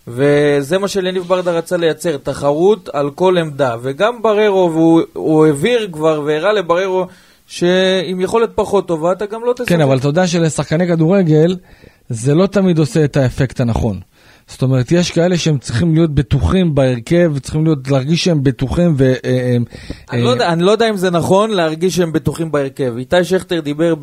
וזה 0.07 0.77
מה 0.77 0.87
שלניב 0.87 1.23
ברדה 1.23 1.51
רצה 1.51 1.77
לייצר, 1.77 2.17
תחרות 2.17 2.89
על 2.93 3.09
כל 3.09 3.37
עמדה. 3.37 3.75
וגם 3.81 4.21
בררו, 4.21 4.71
והוא 4.71 5.01
הוא 5.13 5.47
הבהיר 5.47 5.89
כבר 5.91 6.21
והראה 6.25 6.53
לבררו 6.53 7.05
שעם 7.51 8.21
יכולת 8.21 8.49
פחות 8.55 8.87
טובה 8.87 9.11
אתה 9.11 9.25
גם 9.25 9.41
לא 9.45 9.53
תשחק. 9.53 9.69
כן, 9.69 9.81
אבל 9.81 9.97
אתה 9.97 10.07
יודע 10.07 10.27
שלשחקני 10.27 10.87
כדורגל, 10.87 11.55
זה 12.09 12.35
לא 12.35 12.47
תמיד 12.47 12.79
עושה 12.79 13.03
את 13.03 13.17
האפקט 13.17 13.59
הנכון. 13.59 13.99
זאת 14.47 14.61
אומרת, 14.61 14.91
יש 14.91 15.11
כאלה 15.11 15.37
שהם 15.37 15.57
צריכים 15.57 15.93
להיות 15.93 16.15
בטוחים 16.15 16.75
בהרכב, 16.75 17.39
צריכים 17.39 17.63
להיות, 17.63 17.91
להרגיש 17.91 18.23
שהם 18.23 18.43
בטוחים 18.43 18.93
ו... 18.97 19.13
אה, 19.25 19.57
אני 20.11 20.21
לא, 20.21 20.29
יודע, 20.29 20.49
אני 20.53 20.63
לא 20.63 20.71
יודע 20.71 20.89
אם 20.89 20.97
זה 20.97 21.09
נכון 21.09 21.51
להרגיש 21.51 21.95
שהם 21.95 22.11
בטוחים 22.11 22.51
בהרכב. 22.51 22.93
איתי 22.97 23.23
שכטר 23.23 23.59
דיבר 23.59 23.93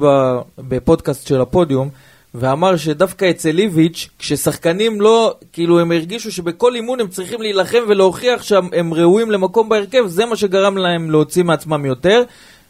בפודקאסט 0.58 1.26
של 1.26 1.40
הפודיום, 1.40 1.88
ואמר 2.34 2.76
שדווקא 2.76 3.30
אצל 3.30 3.58
איביץ', 3.58 4.08
כששחקנים 4.18 5.00
לא, 5.00 5.34
כאילו 5.52 5.80
הם 5.80 5.92
הרגישו 5.92 6.32
שבכל 6.32 6.74
אימון 6.74 7.00
הם 7.00 7.08
צריכים 7.08 7.42
להילחם 7.42 7.78
ולהוכיח 7.88 8.42
שהם 8.42 8.94
ראויים 8.94 9.30
למקום 9.30 9.68
בהרכב, 9.68 10.06
זה 10.06 10.26
מה 10.26 10.36
שגרם 10.36 10.76
להם 10.76 11.10
להוציא 11.10 11.42
מעצמם 11.42 11.84
יותר. 11.84 12.22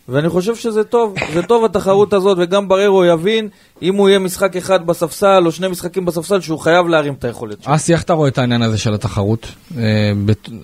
ואני 0.09 0.29
חושב 0.29 0.57
שזה 0.57 0.85
טוב, 0.85 1.15
זה 1.35 1.43
טוב 1.43 1.65
התחרות 1.65 2.13
הזאת, 2.13 2.39
וגם 2.41 2.69
בררו 2.69 3.05
יבין, 3.05 3.49
אם 3.83 3.95
הוא 3.95 4.09
יהיה 4.09 4.19
משחק 4.19 4.57
אחד 4.57 4.87
בספסל, 4.87 5.43
או 5.47 5.53
שני 5.53 5.69
משחקים 5.69 6.05
בספסל, 6.05 6.41
שהוא 6.41 6.59
חייב 6.59 6.89
להרים 6.89 7.15
את 7.15 7.25
היכולת 7.25 7.63
שלו. 7.63 7.75
אסי, 7.75 7.93
איך 7.93 8.03
אתה 8.03 8.13
רואה 8.13 8.29
את 8.29 8.39
העניין 8.39 8.63
הזה 8.63 8.79
של 8.79 8.95
התחרות? 8.95 9.47
אה, 9.79 9.83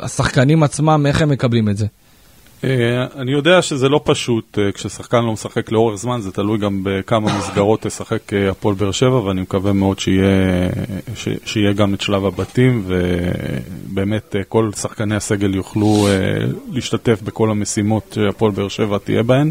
השחקנים 0.01 0.63
עצמם, 0.63 1.05
איך 1.07 1.23
הם 1.23 1.29
מקבלים 1.29 1.69
את 1.69 1.77
זה? 1.77 1.87
אה, 2.65 3.07
אני 3.21 3.33
יודע 3.33 3.63
שזה 3.63 3.89
לא 3.89 4.01
פשוט 4.05 4.59
אה, 4.59 4.73
כששחקן 4.73 5.25
לא 5.25 5.33
משחק 5.33 5.73
לאורך 5.73 5.97
זמן, 5.97 6.21
זה 6.21 6.33
תלוי 6.33 6.59
גם 6.59 6.81
בכמה 6.83 7.39
מסגרות 7.39 7.83
תשחק 7.83 8.33
אה, 8.33 8.51
הפועל 8.51 8.75
באר 8.75 8.91
שבע, 8.91 9.17
ואני 9.17 9.41
מקווה 9.41 9.73
מאוד 9.73 9.99
שיהיה, 9.99 10.69
ש, 11.15 11.29
שיהיה 11.45 11.73
גם 11.73 11.95
את 11.95 12.01
שלב 12.01 12.25
הבתים, 12.25 12.85
ובאמת 12.87 14.37
כל 14.49 14.71
שחקני 14.73 15.17
הסגל 15.17 15.55
יוכלו 15.55 16.09
להשתתף 16.73 17.23
בכל 17.23 17.51
המשימות 17.51 18.13
שהפועל 18.15 18.53
באר 18.53 18.69
שבע 18.69 18.99
תהיה 18.99 19.23
בהן. 19.23 19.51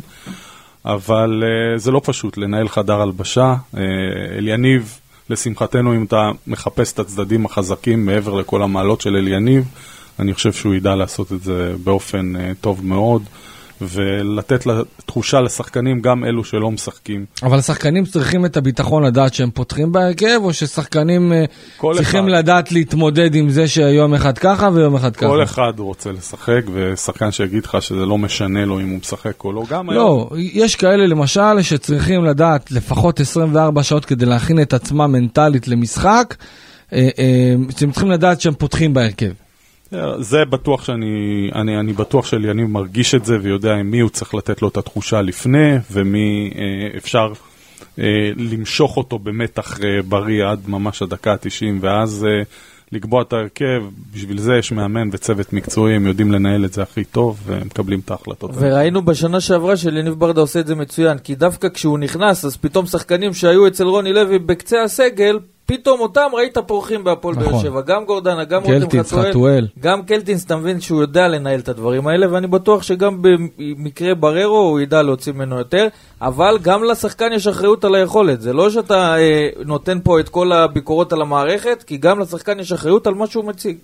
אבל 0.86 1.44
זה 1.76 1.92
לא 1.92 2.02
פשוט 2.04 2.38
לנהל 2.38 2.68
חדר 2.68 3.02
הלבשה. 3.02 3.56
אליניב, 4.38 5.00
לשמחתנו, 5.30 5.94
אם 5.94 6.04
אתה 6.04 6.32
מחפש 6.48 6.94
את 6.94 7.00
הצדדים 7.00 7.46
החזקים 7.46 8.06
מעבר 8.06 8.34
לכל 8.34 8.62
המעלות 8.62 9.02
של 9.02 9.16
אליניב, 9.16 9.66
אני 10.20 10.34
חושב 10.34 10.54
שהוא 10.54 10.76
ידע 10.76 10.96
לעשות 10.96 11.32
את 11.32 11.44
זה 11.44 11.74
באופן 11.84 12.34
uh, 12.36 12.40
טוב 12.62 12.86
מאוד, 12.86 13.24
ולתת 13.82 14.68
תחושה 15.06 15.42
לשחקנים, 15.42 16.02
גם 16.02 16.26
אלו 16.26 16.44
שלא 16.44 16.72
משחקים. 16.72 17.26
אבל 17.44 17.60
השחקנים 17.60 18.06
צריכים 18.06 18.46
את 18.46 18.58
הביטחון 18.58 19.04
לדעת 19.04 19.34
שהם 19.34 19.52
פותחים 19.52 19.92
בהרכב, 19.92 20.40
או 20.44 20.54
ששחקנים 20.54 21.34
אה, 21.34 21.46
כל 21.78 21.94
צריכים 21.96 22.28
אחד. 22.28 22.38
לדעת 22.38 22.72
להתמודד 22.72 23.36
עם 23.36 23.50
זה 23.50 23.68
שיום 23.68 24.14
אחד 24.14 24.38
ככה 24.38 24.70
ויום 24.74 24.96
אחד 24.96 25.16
ככה? 25.16 25.28
כל 25.28 25.44
אחד 25.44 25.74
רוצה 25.78 26.12
לשחק, 26.12 26.62
ושחקן 26.74 27.32
שיגיד 27.32 27.66
לך 27.66 27.78
שזה 27.82 28.06
לא 28.06 28.18
משנה 28.18 28.66
לו 28.66 28.80
אם 28.80 28.90
הוא 28.90 29.00
משחק 29.00 29.44
או 29.44 29.52
לא, 29.52 29.64
גם 29.70 29.90
היום. 29.90 30.04
לא, 30.04 30.30
יש 30.38 30.76
כאלה 30.76 31.08
למשל 31.08 31.62
שצריכים 31.62 32.26
לדעת 32.26 32.72
לפחות 32.72 33.20
24 33.20 33.84
שעות 33.84 34.06
כדי 34.06 34.26
להכין 34.26 34.62
את 34.62 34.74
עצמם 34.74 35.12
מנטלית 35.12 35.68
למשחק, 35.68 36.36
אה, 36.94 37.10
אה, 37.20 37.54
שהם 37.78 37.92
צריכים 37.92 38.12
לדעת 38.12 38.42
שהם 38.42 38.54
פותחים 38.54 38.94
בהרכב. 38.94 39.32
זה 40.20 40.46
בטוח 40.46 40.84
שאני, 40.84 41.50
אני, 41.56 41.80
אני 41.80 41.94
בטוח 41.94 42.26
שאליניב 42.26 42.68
מרגיש 42.68 43.16
את 43.16 43.26
זה 43.26 43.38
ויודע 43.42 43.74
עם 43.74 43.92
מי 43.92 44.00
הוא 44.00 44.10
צריך 44.10 44.36
לתת 44.36 44.62
לו 44.62 44.68
את 44.68 44.78
התחושה 44.78 45.22
לפני 45.22 45.76
ומי 45.92 46.52
אה, 46.56 46.98
אפשר 46.98 47.34
אה, 48.00 48.32
למשוך 48.38 48.98
אותו 48.98 49.20
במתח 49.20 49.80
אה, 49.84 50.02
בריא 50.02 50.46
עד 50.46 50.60
ממש 50.68 51.02
הדקה 51.02 51.32
ה-90 51.32 51.66
ואז 51.82 52.26
אה, 52.30 52.44
לקבוע 52.92 53.22
את 53.22 53.34
ההרכב, 53.34 53.84
בשביל 54.14 54.40
זה 54.40 54.54
יש 54.60 54.72
מאמן 54.72 55.10
וצוות 55.12 55.54
מקצועי, 55.54 55.96
הם 55.96 56.08
יודעים 56.08 56.32
לנהל 56.32 56.66
את 56.66 56.74
זה 56.74 56.82
הכי 56.82 57.04
טוב 57.04 57.40
ומקבלים 57.46 58.00
את 58.00 58.12
ההחלטות. 58.12 58.52
וראינו 58.54 59.02
בשנה 59.02 59.42
שעברה 59.42 59.78
שליניב 59.78 60.14
ברדה 60.14 60.42
עושה 60.42 60.60
את 60.60 60.68
זה 60.68 60.76
מצוין, 60.76 61.18
כי 61.18 61.36
דווקא 61.36 61.70
כשהוא 61.70 62.00
נכנס, 62.00 62.46
אז 62.46 62.58
פתאום 62.58 62.86
שחקנים 62.86 63.34
שהיו 63.34 63.68
אצל 63.68 63.84
רוני 63.84 64.14
לוי 64.14 64.40
בקצה 64.40 64.84
הסגל, 64.84 65.40
פתאום 65.66 66.00
אותם 66.00 66.28
ראית 66.34 66.58
פורחים 66.58 67.04
בהפועל 67.04 67.36
באר 67.36 67.48
נכון. 67.48 67.62
שבע, 67.62 67.82
גם 67.82 68.06
גורדנה, 68.06 68.44
גם 68.44 68.62
רותם 68.64 69.04
חתואל. 69.04 69.68
גם 69.80 70.04
קלטינס, 70.04 70.46
אתה 70.46 70.56
מבין 70.56 70.82
שהוא 70.82 71.02
יודע 71.02 71.28
לנהל 71.28 71.60
את 71.60 71.70
הדברים 71.70 72.08
האלה, 72.08 72.34
ואני 72.34 72.48
בטוח 72.48 72.84
שגם 72.84 73.22
במקרה 73.22 74.16
בררו 74.16 74.58
הוא 74.58 74.80
ידע 74.80 75.02
להוציא 75.02 75.34
ממנו 75.34 75.58
יותר, 75.58 75.88
אבל 76.22 76.58
גם 76.62 76.84
לשחקן 76.84 77.30
יש 77.36 77.48
אחריות 77.48 77.86
על 77.86 77.96
היכולת, 77.96 78.42
זה 78.42 78.54
לא 78.54 78.70
שאתה 78.70 79.18
אה, 79.18 79.50
נותן 79.66 80.00
פה 80.04 80.20
את 80.20 80.30
כל 80.30 80.52
הביקורות 80.52 81.14
על 81.14 81.22
המערכת, 81.22 81.84
כי 81.88 81.98
גם 81.98 82.20
לשחקן 82.20 82.60
יש 82.60 82.72
אחריות 82.72 83.08
על 83.08 83.14
מה 83.14 83.28
שהוא 83.28 83.46
מציג. 83.46 83.78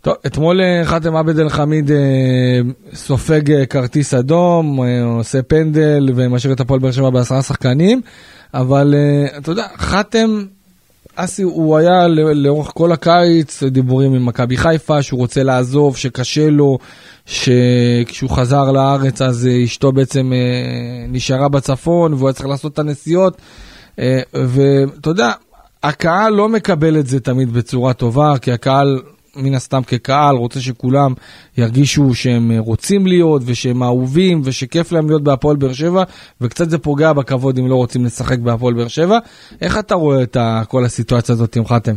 טוב, 0.00 0.14
אתמול 0.26 0.60
אה, 0.60 0.84
חאתם 0.84 1.16
עבד 1.16 1.38
אל 1.38 1.48
חמיד 1.48 1.90
אה, 1.90 1.96
סופג 2.94 3.52
אה, 3.52 3.66
כרטיס 3.66 4.14
אדום, 4.14 4.82
אה, 4.82 5.04
עושה 5.04 5.42
פנדל 5.42 6.10
ומשאיר 6.16 6.52
את 6.52 6.60
הפועל 6.60 6.80
באר 6.80 6.90
שבע 6.90 7.10
בעשרה 7.10 7.42
שחקנים, 7.42 8.00
אבל 8.54 8.94
אה, 8.94 9.38
אתה 9.38 9.50
יודע, 9.50 9.66
חאתם, 9.76 10.44
אסי, 11.16 11.42
הוא 11.42 11.76
היה 11.76 12.08
לאורך 12.08 12.70
כל 12.74 12.92
הקיץ 12.92 13.62
דיבורים 13.62 14.14
עם 14.14 14.26
מכבי 14.26 14.56
חיפה, 14.56 15.02
שהוא 15.02 15.18
רוצה 15.18 15.42
לעזוב, 15.42 15.96
שקשה 15.96 16.50
לו, 16.50 16.78
שכשהוא 17.26 18.30
חזר 18.30 18.72
לארץ 18.72 19.22
אז 19.22 19.46
אה, 19.46 19.64
אשתו 19.64 19.92
בעצם 19.92 20.32
אה, 20.32 21.06
נשארה 21.08 21.48
בצפון 21.48 22.14
והוא 22.14 22.28
היה 22.28 22.34
צריך 22.34 22.48
לעשות 22.48 22.72
את 22.72 22.78
הנסיעות, 22.78 23.36
אה, 23.98 24.20
ואתה 24.34 25.10
יודע, 25.10 25.32
הקהל 25.82 26.32
לא 26.32 26.48
מקבל 26.48 26.98
את 26.98 27.06
זה 27.06 27.20
תמיד 27.20 27.52
בצורה 27.52 27.92
טובה, 27.92 28.38
כי 28.38 28.52
הקהל, 28.52 29.00
מן 29.36 29.54
הסתם 29.54 29.82
כקהל, 29.82 30.36
רוצה 30.36 30.60
שכולם 30.60 31.14
ירגישו 31.58 32.14
שהם 32.14 32.52
רוצים 32.58 33.06
להיות 33.06 33.42
ושהם 33.44 33.82
אהובים 33.82 34.40
ושכיף 34.44 34.92
להם 34.92 35.08
להיות 35.08 35.22
בהפועל 35.22 35.56
באר 35.56 35.72
שבע, 35.72 36.02
וקצת 36.40 36.70
זה 36.70 36.78
פוגע 36.78 37.12
בכבוד 37.12 37.58
אם 37.58 37.68
לא 37.68 37.74
רוצים 37.74 38.04
לשחק 38.04 38.38
בהפועל 38.38 38.74
באר 38.74 38.88
שבע. 38.88 39.18
איך 39.60 39.78
אתה 39.78 39.94
רואה 39.94 40.22
את 40.22 40.36
כל 40.68 40.84
הסיטואציה 40.84 41.32
הזאת 41.32 41.56
עם 41.56 41.66
חתם? 41.66 41.94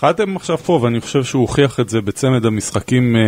חתם 0.00 0.36
עכשיו 0.36 0.58
פה, 0.58 0.80
ואני 0.82 1.00
חושב 1.00 1.24
שהוא 1.24 1.40
הוכיח 1.40 1.80
את 1.80 1.88
זה 1.88 2.00
בצמד 2.00 2.44
המשחקים 2.44 3.16
אה, 3.16 3.20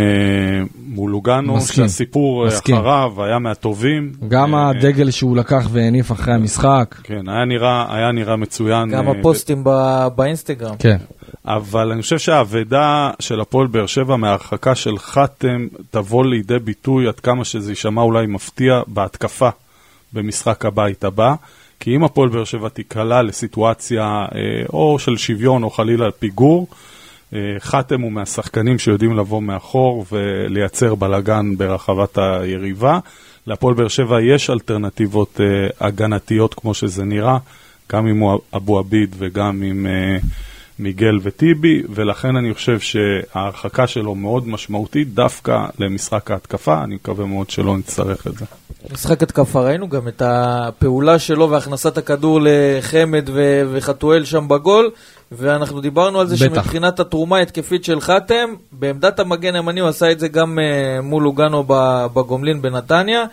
מול 0.86 1.20
מסכים. 1.42 1.84
שהסיפור 1.84 2.42
אה, 2.42 2.48
מסכים. 2.48 2.76
אחריו 2.76 3.24
היה 3.24 3.38
מהטובים. 3.38 4.12
גם 4.28 4.54
אה, 4.54 4.68
הדגל 4.68 5.10
שהוא 5.10 5.36
לקח 5.36 5.68
והניף 5.72 6.12
אחרי 6.12 6.34
המשחק. 6.34 6.94
כן, 7.02 7.28
היה 7.28 7.44
נראה, 7.44 7.96
היה 7.96 8.12
נראה 8.12 8.36
מצוין. 8.36 8.90
גם 8.90 9.08
אה, 9.08 9.12
הפוסטים 9.18 9.64
ב- 9.64 10.06
באינסטגרם. 10.16 10.74
כן. 10.78 10.96
אבל 11.46 11.92
אני 11.92 12.02
חושב 12.02 12.18
שהאבדה 12.18 13.10
של 13.20 13.40
הפועל 13.40 13.66
באר 13.66 13.86
שבע 13.86 14.16
מההרחקה 14.16 14.74
של 14.74 14.98
חתם 14.98 15.68
תבוא 15.90 16.24
לידי 16.24 16.58
ביטוי 16.58 17.08
עד 17.08 17.20
כמה 17.20 17.44
שזה 17.44 17.72
יישמע 17.72 18.02
אולי 18.02 18.26
מפתיע 18.26 18.80
בהתקפה 18.86 19.48
במשחק 20.12 20.64
הבית 20.64 21.04
הבא. 21.04 21.34
כי 21.80 21.96
אם 21.96 22.04
הפועל 22.04 22.28
באר 22.28 22.44
שבע 22.44 22.68
תיקלע 22.68 23.22
לסיטואציה 23.22 24.04
אה, 24.34 24.38
או 24.72 24.98
של 24.98 25.16
שוויון 25.16 25.62
או 25.62 25.70
חלילה 25.70 26.10
פיגור, 26.10 26.66
אה, 27.34 27.38
חתם 27.58 28.00
הוא 28.00 28.12
מהשחקנים 28.12 28.78
שיודעים 28.78 29.16
לבוא 29.16 29.42
מאחור 29.42 30.04
ולייצר 30.12 30.94
בלגן 30.94 31.56
ברחבת 31.56 32.18
היריבה. 32.18 32.98
להפועל 33.46 33.74
באר 33.74 33.88
שבע 33.88 34.22
יש 34.22 34.50
אלטרנטיבות 34.50 35.40
אה, 35.40 35.86
הגנתיות 35.86 36.54
כמו 36.54 36.74
שזה 36.74 37.04
נראה, 37.04 37.38
גם 37.92 38.06
עם 38.06 38.22
אבו 38.56 38.78
עביד 38.78 39.14
וגם 39.18 39.62
עם 39.62 39.86
אה, 39.86 40.18
מיגל 40.82 41.18
וטיבי, 41.22 41.82
ולכן 41.94 42.36
אני 42.36 42.54
חושב 42.54 42.80
שההרחקה 42.80 43.86
שלו 43.86 44.14
מאוד 44.14 44.48
משמעותית 44.48 45.14
דווקא 45.14 45.64
למשחק 45.78 46.30
ההתקפה, 46.30 46.84
אני 46.84 46.94
מקווה 46.94 47.26
מאוד 47.26 47.50
שלא 47.50 47.78
נצטרך 47.78 48.26
את 48.26 48.38
זה. 48.38 48.44
משחק 48.92 49.22
התקפה 49.22 49.60
ראינו 49.60 49.88
גם 49.88 50.08
את 50.08 50.22
הפעולה 50.24 51.18
שלו 51.18 51.50
והכנסת 51.50 51.98
הכדור 51.98 52.40
לחמד 52.42 53.30
ו- 53.32 53.62
וחתואל 53.72 54.24
שם 54.24 54.48
בגול, 54.48 54.90
ואנחנו 55.32 55.80
דיברנו 55.80 56.20
על 56.20 56.26
זה 56.26 56.34
בטח. 56.34 56.44
שמבחינת 56.44 57.00
התרומה 57.00 57.36
ההתקפית 57.36 57.84
של 57.84 58.00
חתם, 58.00 58.50
בעמדת 58.72 59.20
המגן 59.20 59.54
הימני 59.54 59.80
הוא 59.80 59.88
עשה 59.88 60.12
את 60.12 60.20
זה 60.20 60.28
גם 60.28 60.58
uh, 60.58 61.02
מול 61.02 61.22
לוגנו 61.22 61.64
ב- 61.66 62.06
בגומלין 62.14 62.62
בנתניה, 62.62 63.24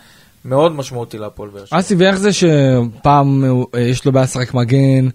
מאוד 0.45 0.71
משמעותי 0.71 1.17
להפועל 1.17 1.49
באר 1.49 1.65
שבע. 1.65 1.79
אסי, 1.79 1.95
ואיך 1.95 2.15
זה 2.15 2.29
שפעם 2.33 3.43
אה, 3.75 3.79
יש 3.79 4.05
לו 4.05 4.11
בעיה 4.11 4.23
לשחק 4.23 4.53
מגן, 4.53 5.09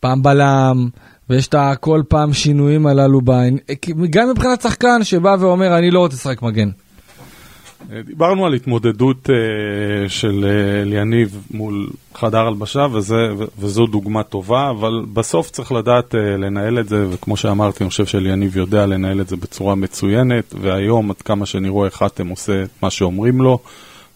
פעם 0.00 0.22
בלם, 0.22 0.88
ויש 1.30 1.48
את 1.48 1.54
כל 1.80 2.02
פעם 2.08 2.32
שינויים 2.32 2.86
הללו, 2.86 3.20
בעין- 3.20 3.58
אה, 3.70 3.74
גם 4.10 4.30
מבחינת 4.30 4.60
שחקן 4.60 5.04
שבא 5.04 5.36
ואומר, 5.40 5.78
אני 5.78 5.90
לא 5.90 5.98
רוצה 5.98 6.14
לשחק 6.16 6.42
מגן. 6.42 6.68
אה, 7.92 8.02
דיברנו 8.06 8.46
על 8.46 8.54
התמודדות 8.54 9.30
אה, 9.30 9.34
של 10.08 10.44
אה, 10.44 10.82
אליניב 10.82 11.42
מול 11.50 11.88
חדר 12.14 12.46
הלבשה, 12.46 12.86
וזה, 12.92 13.14
ו- 13.38 13.44
וזו 13.58 13.86
דוגמה 13.86 14.22
טובה, 14.22 14.70
אבל 14.70 15.04
בסוף 15.12 15.50
צריך 15.50 15.72
לדעת 15.72 16.14
אה, 16.14 16.20
לנהל 16.36 16.78
את 16.78 16.88
זה, 16.88 17.06
וכמו 17.10 17.36
שאמרתי, 17.36 17.84
אני 17.84 17.90
חושב 17.90 18.06
שאליניב 18.06 18.56
יודע 18.56 18.86
לנהל 18.86 19.20
את 19.20 19.28
זה 19.28 19.36
בצורה 19.36 19.74
מצוינת, 19.74 20.54
והיום, 20.60 21.10
עד 21.10 21.22
כמה 21.22 21.46
שאני 21.46 21.68
רואה, 21.68 21.90
חתם 21.90 22.28
עושה 22.28 22.62
את 22.62 22.82
מה 22.82 22.90
שאומרים 22.90 23.40
לו, 23.40 23.58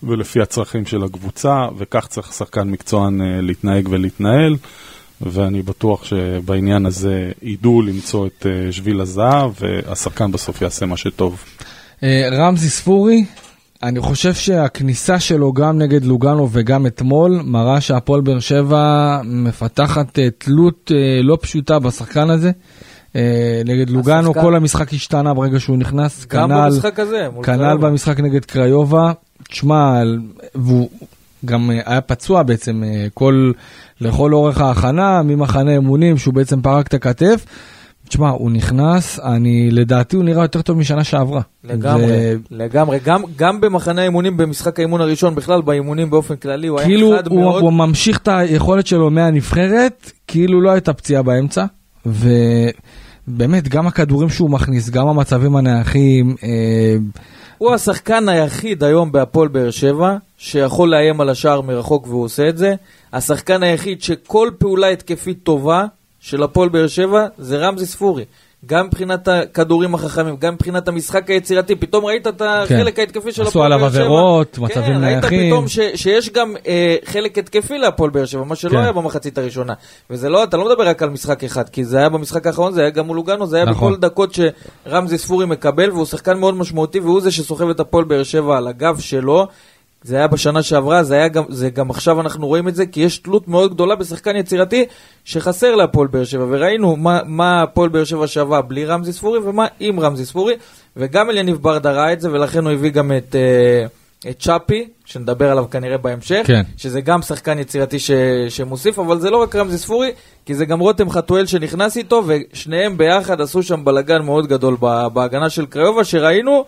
ולפי 0.02 0.40
הצרכים 0.40 0.86
של 0.86 1.04
הקבוצה, 1.04 1.66
וכך 1.78 2.06
צריך 2.06 2.32
שחקן 2.32 2.68
מקצוען 2.70 3.20
אה, 3.20 3.40
להתנהג 3.40 3.88
ולהתנהל. 3.90 4.56
ואני 5.20 5.62
בטוח 5.62 6.04
שבעניין 6.04 6.86
הזה 6.86 7.32
ידעו 7.42 7.82
למצוא 7.82 8.26
את 8.26 8.46
אה, 8.46 8.72
שביל 8.72 9.00
הזהב, 9.00 9.50
והשחקן 9.60 10.32
בסוף 10.32 10.62
יעשה 10.62 10.86
מה 10.86 10.96
שטוב. 10.96 11.44
אה, 12.02 12.28
רמזי 12.32 12.68
ספורי, 12.68 13.24
אני 13.82 14.00
חושב 14.00 14.34
שהכניסה 14.34 15.20
שלו 15.20 15.52
גם 15.52 15.78
נגד 15.78 16.04
לוגנו 16.04 16.48
וגם 16.52 16.86
אתמול, 16.86 17.40
מראה 17.44 17.80
שהפועל 17.80 18.20
באר 18.20 18.40
שבע 18.40 19.20
מפתחת 19.24 20.18
אה, 20.18 20.28
תלות 20.38 20.90
לא 21.22 21.38
פשוטה 21.40 21.78
בשחקן 21.78 22.30
הזה. 22.30 22.50
נגד 23.64 23.90
לוגנו 23.90 24.30
השחקן- 24.30 24.40
כל 24.42 24.54
המשחק 24.56 24.92
השתנה 24.92 25.34
ברגע 25.34 25.60
שהוא 25.60 25.76
נכנס, 25.76 26.26
גם 26.26 26.48
כנ"ל- 26.48 26.70
במשחק 26.70 27.00
הזה, 27.00 27.28
כנ"ל. 27.42 27.76
במשחק 27.76 28.20
נגד 28.20 28.44
קריובה, 28.44 29.12
תשמע, 29.48 30.02
והוא 30.54 30.88
גם 31.44 31.70
אה, 31.70 31.80
היה 31.86 32.00
פצוע 32.00 32.42
בעצם 32.42 32.82
אה, 32.86 33.06
כל, 33.14 33.52
לכל 34.00 34.34
אורך 34.34 34.60
ההכנה, 34.60 35.22
ממחנה 35.22 35.76
אמונים, 35.76 36.18
שהוא 36.18 36.34
בעצם 36.34 36.60
פרק 36.62 36.86
את 36.86 36.94
הכתף, 36.94 37.44
תשמע, 38.08 38.28
הוא 38.28 38.50
נכנס, 38.50 39.20
אני, 39.20 39.70
לדעתי 39.70 40.16
הוא 40.16 40.24
נראה 40.24 40.44
יותר 40.44 40.62
טוב 40.62 40.78
משנה 40.78 41.04
שעברה. 41.04 41.40
לגמרי, 41.64 42.06
זה- 42.06 42.36
לגמרי. 42.50 42.98
גם, 43.04 43.22
גם 43.36 43.60
במחנה 43.60 44.00
האימונים, 44.00 44.36
במשחק 44.36 44.78
האימון 44.78 45.00
הראשון, 45.00 45.34
בכלל 45.34 45.62
באימונים 45.62 46.10
באופן 46.10 46.36
כללי, 46.36 46.66
הוא 46.66 46.78
היה 46.78 46.88
כאילו 46.88 47.14
חד 47.18 47.26
הוא, 47.26 47.40
מאוד. 47.40 47.62
הוא 47.62 47.72
ממשיך 47.72 48.18
את 48.18 48.28
היכולת 48.28 48.86
שלו 48.86 49.10
מהנבחרת, 49.10 50.10
כאילו 50.26 50.60
לא 50.60 50.70
הייתה 50.70 50.92
פציעה 50.92 51.22
באמצע, 51.22 51.64
ובאמת, 53.28 53.68
גם 53.68 53.86
הכדורים 53.86 54.28
שהוא 54.28 54.50
מכניס, 54.50 54.90
גם 54.90 55.08
המצבים 55.08 55.56
הנייחים, 55.56 56.34
אה, 56.42 56.96
הוא 57.64 57.74
השחקן 57.74 58.28
היחיד 58.28 58.84
היום 58.84 59.12
בהפועל 59.12 59.48
באר 59.48 59.70
שבע, 59.70 60.16
שיכול 60.38 60.90
לאיים 60.90 61.20
על 61.20 61.28
השער 61.28 61.60
מרחוק 61.60 62.06
והוא 62.06 62.24
עושה 62.24 62.48
את 62.48 62.58
זה. 62.58 62.74
השחקן 63.12 63.62
היחיד 63.62 64.02
שכל 64.02 64.50
פעולה 64.58 64.88
התקפית 64.88 65.38
טובה 65.42 65.86
של 66.20 66.42
הפועל 66.42 66.68
באר 66.68 66.86
שבע 66.86 67.26
זה 67.38 67.58
רמזי 67.58 67.86
ספורי. 67.86 68.24
גם 68.66 68.86
מבחינת 68.86 69.28
הכדורים 69.28 69.94
החכמים, 69.94 70.36
גם 70.36 70.54
מבחינת 70.54 70.88
המשחק 70.88 71.30
היצירתי, 71.30 71.76
פתאום 71.76 72.04
ראית 72.04 72.26
את 72.26 72.42
החלק 72.44 72.98
ההתקפי 72.98 73.32
של 73.32 73.42
עשו 73.42 73.50
הפועל 73.50 73.72
עליו 73.72 73.78
באר 73.78 73.90
שבע. 73.90 74.00
עבירות, 74.00 74.58
מצבים 74.58 74.84
כן, 74.84 75.04
ראית 75.04 75.22
נייחים. 75.22 75.50
פתאום 75.50 75.68
ש, 75.68 75.78
שיש 75.94 76.30
גם 76.30 76.54
אה, 76.66 76.96
חלק 77.04 77.38
התקפי 77.38 77.78
להפועל 77.78 78.10
באר 78.10 78.24
שבע, 78.24 78.44
מה 78.44 78.56
שלא 78.56 78.70
כן. 78.70 78.76
היה 78.76 78.92
במחצית 78.92 79.38
הראשונה. 79.38 79.72
וזה 80.10 80.28
לא, 80.28 80.44
אתה 80.44 80.56
לא 80.56 80.64
מדבר 80.64 80.88
רק 80.88 81.02
על 81.02 81.10
משחק 81.10 81.44
אחד, 81.44 81.68
כי 81.68 81.84
זה 81.84 81.98
היה 81.98 82.08
במשחק 82.08 82.46
האחרון, 82.46 82.72
זה 82.72 82.80
היה 82.80 82.90
גם 82.90 83.06
מול 83.06 83.16
לוגנו, 83.16 83.46
זה 83.46 83.56
היה 83.56 83.64
נכון. 83.64 83.92
בכל 83.92 84.00
דקות 84.00 84.34
שרמזי 84.86 85.18
ספורי 85.18 85.46
מקבל, 85.46 85.90
והוא 85.90 86.04
שחקן 86.06 86.38
מאוד 86.38 86.56
משמעותי, 86.56 87.00
והוא 87.00 87.20
זה 87.20 87.30
שסוחב 87.30 87.68
את 87.68 87.80
הפועל 87.80 88.04
באר 88.04 88.22
שבע 88.22 88.56
על 88.56 88.68
הגב 88.68 88.98
שלו. 88.98 89.46
זה 90.04 90.16
היה 90.16 90.26
בשנה 90.26 90.62
שעברה, 90.62 91.02
זה, 91.02 91.14
היה 91.14 91.28
גם, 91.28 91.44
זה 91.48 91.70
גם 91.70 91.90
עכשיו 91.90 92.20
אנחנו 92.20 92.46
רואים 92.46 92.68
את 92.68 92.74
זה, 92.74 92.86
כי 92.86 93.00
יש 93.00 93.18
תלות 93.18 93.48
מאוד 93.48 93.74
גדולה 93.74 93.94
בשחקן 93.94 94.36
יצירתי 94.36 94.84
שחסר 95.24 95.74
להפועל 95.74 96.06
באר 96.06 96.24
שבע, 96.24 96.46
וראינו 96.48 96.96
מה, 97.26 97.62
הפועל 97.62 97.88
באר 97.88 98.04
שבע 98.04 98.26
שווה 98.26 98.62
בלי 98.62 98.84
רמזי 98.84 99.12
ספורי 99.12 99.38
ומה 99.38 99.66
עם 99.80 100.00
רמזי 100.00 100.24
ספורי, 100.24 100.54
וגם 100.96 101.30
אליניב 101.30 101.56
ברדה 101.56 101.92
ראה 101.92 102.12
את 102.12 102.20
זה, 102.20 102.32
ולכן 102.32 102.64
הוא 102.64 102.72
הביא 102.72 102.90
גם 102.90 103.12
את, 103.12 103.34
אה, 103.34 104.30
את 104.30 104.40
צ'אפי, 104.40 104.88
שנדבר 105.04 105.50
עליו 105.50 105.64
כנראה 105.70 105.98
בהמשך, 105.98 106.42
כן. 106.46 106.62
שזה 106.76 107.00
גם 107.00 107.22
שחקן 107.22 107.58
יצירתי 107.58 107.98
ש, 107.98 108.10
שמוסיף, 108.48 108.98
אבל 108.98 109.20
זה 109.20 109.30
לא 109.30 109.36
רק 109.42 109.56
רמזי 109.56 109.78
ספורי, 109.78 110.12
כי 110.46 110.54
זה 110.54 110.64
גם 110.64 110.80
רותם 110.80 111.10
חתואל 111.10 111.46
שנכנס 111.46 111.96
איתו, 111.96 112.22
ושניהם 112.26 112.96
ביחד 112.96 113.40
עשו 113.40 113.62
שם 113.62 113.84
בלאגן 113.84 114.22
מאוד 114.22 114.46
גדול 114.46 114.76
בהגנה 115.12 115.50
של 115.50 115.66
קריובה, 115.66 116.04
שראינו 116.04 116.64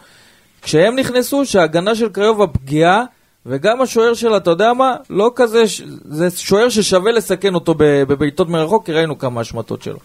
כשהם 0.62 0.96
נכנסו 0.96 1.46
שההגנה 1.46 1.94
של 1.94 2.08
קריובה 2.08 2.46
פגיעה, 2.46 3.04
וגם 3.48 3.82
השוער 3.82 4.14
שלה, 4.14 4.36
אתה 4.36 4.50
יודע 4.50 4.72
מה? 4.72 4.96
לא 5.10 5.32
כזה, 5.36 5.68
ש- 5.68 5.82
זה 6.04 6.30
שוער 6.30 6.68
ששווה 6.68 7.12
לסכן 7.12 7.54
אותו 7.54 7.74
בבעיטות 7.78 8.48
מרחוק, 8.48 8.86
כי 8.86 8.92
ראינו 8.92 9.18
כמה 9.18 9.40
השמטות 9.40 9.82
שלו. 9.82 9.98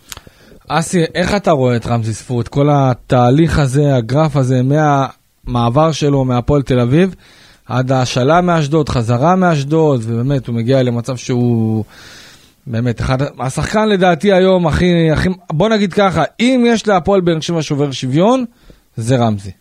אסי, 0.67 1.04
איך 1.15 1.36
אתה 1.36 1.51
רואה 1.51 1.75
את 1.75 1.88
רמזי 1.88 2.13
ספור, 2.13 2.41
את 2.41 2.47
כל 2.47 2.67
התהליך 2.71 3.60
הזה, 3.60 3.95
הגרף 3.95 4.36
הזה, 4.36 4.62
מהמעבר 4.63 5.91
שלו 5.91 6.25
מהפועל 6.25 6.62
תל 6.62 6.80
אביב, 6.80 7.15
עד 7.65 7.91
ההשאלה 7.91 8.41
מאשדוד, 8.41 8.89
חזרה 8.89 9.36
מאשדוד, 9.36 10.01
ובאמת, 10.06 10.47
הוא 10.47 10.56
מגיע 10.56 10.84
למצב 10.84 11.17
שהוא... 11.17 11.84
באמת, 12.67 13.01
אחד, 13.01 13.17
השחקן 13.39 13.89
לדעתי 13.89 14.34
היום 14.34 14.67
הכי, 14.67 15.12
הכי, 15.12 15.30
בוא 15.54 15.69
נגיד 15.69 15.93
ככה, 15.93 16.23
אם 16.39 16.63
יש 16.67 16.88
להפועל 16.88 17.21
באר 17.21 17.39
שבע 17.39 17.62
שובר 17.62 17.91
שוויון, 17.91 18.45
זה 18.97 19.15
רמזי. 19.15 19.51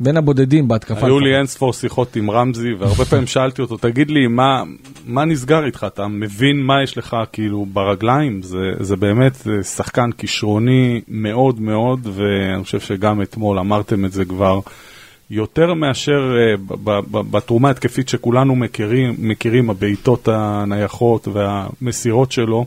בין 0.00 0.16
הבודדים 0.16 0.68
בהתקפה. 0.68 1.06
היו 1.06 1.20
לי 1.20 1.26
לפחות. 1.26 1.38
אין 1.38 1.46
ספור 1.46 1.72
שיחות 1.72 2.16
עם 2.16 2.30
רמזי, 2.30 2.74
והרבה 2.74 3.04
פעמים 3.04 3.26
שאלתי 3.26 3.62
אותו, 3.62 3.76
תגיד 3.76 4.10
לי, 4.10 4.26
מה, 4.26 4.62
מה 5.06 5.24
נסגר 5.24 5.64
איתך? 5.64 5.86
אתה 5.86 6.06
מבין 6.08 6.62
מה 6.62 6.82
יש 6.82 6.98
לך 6.98 7.16
כאילו 7.32 7.66
ברגליים? 7.72 8.42
זה, 8.42 8.58
זה 8.80 8.96
באמת 8.96 9.32
אה, 9.46 9.62
שחקן 9.62 10.12
כישרוני 10.12 11.00
מאוד 11.08 11.60
מאוד, 11.60 12.06
ואני 12.12 12.64
חושב 12.64 12.80
שגם 12.80 13.22
אתמול 13.22 13.58
אמרתם 13.58 14.04
את 14.04 14.12
זה 14.12 14.24
כבר. 14.24 14.60
יותר 15.30 15.74
מאשר 15.74 16.36
ב- 16.84 17.30
בתרומה 17.30 17.70
התקפית 17.70 18.08
שכולנו 18.08 18.56
מכירים, 18.56 19.14
מכירים 19.18 19.70
הבעיטות 19.70 20.28
הנייחות 20.28 21.28
והמסירות 21.28 22.32
שלו, 22.32 22.66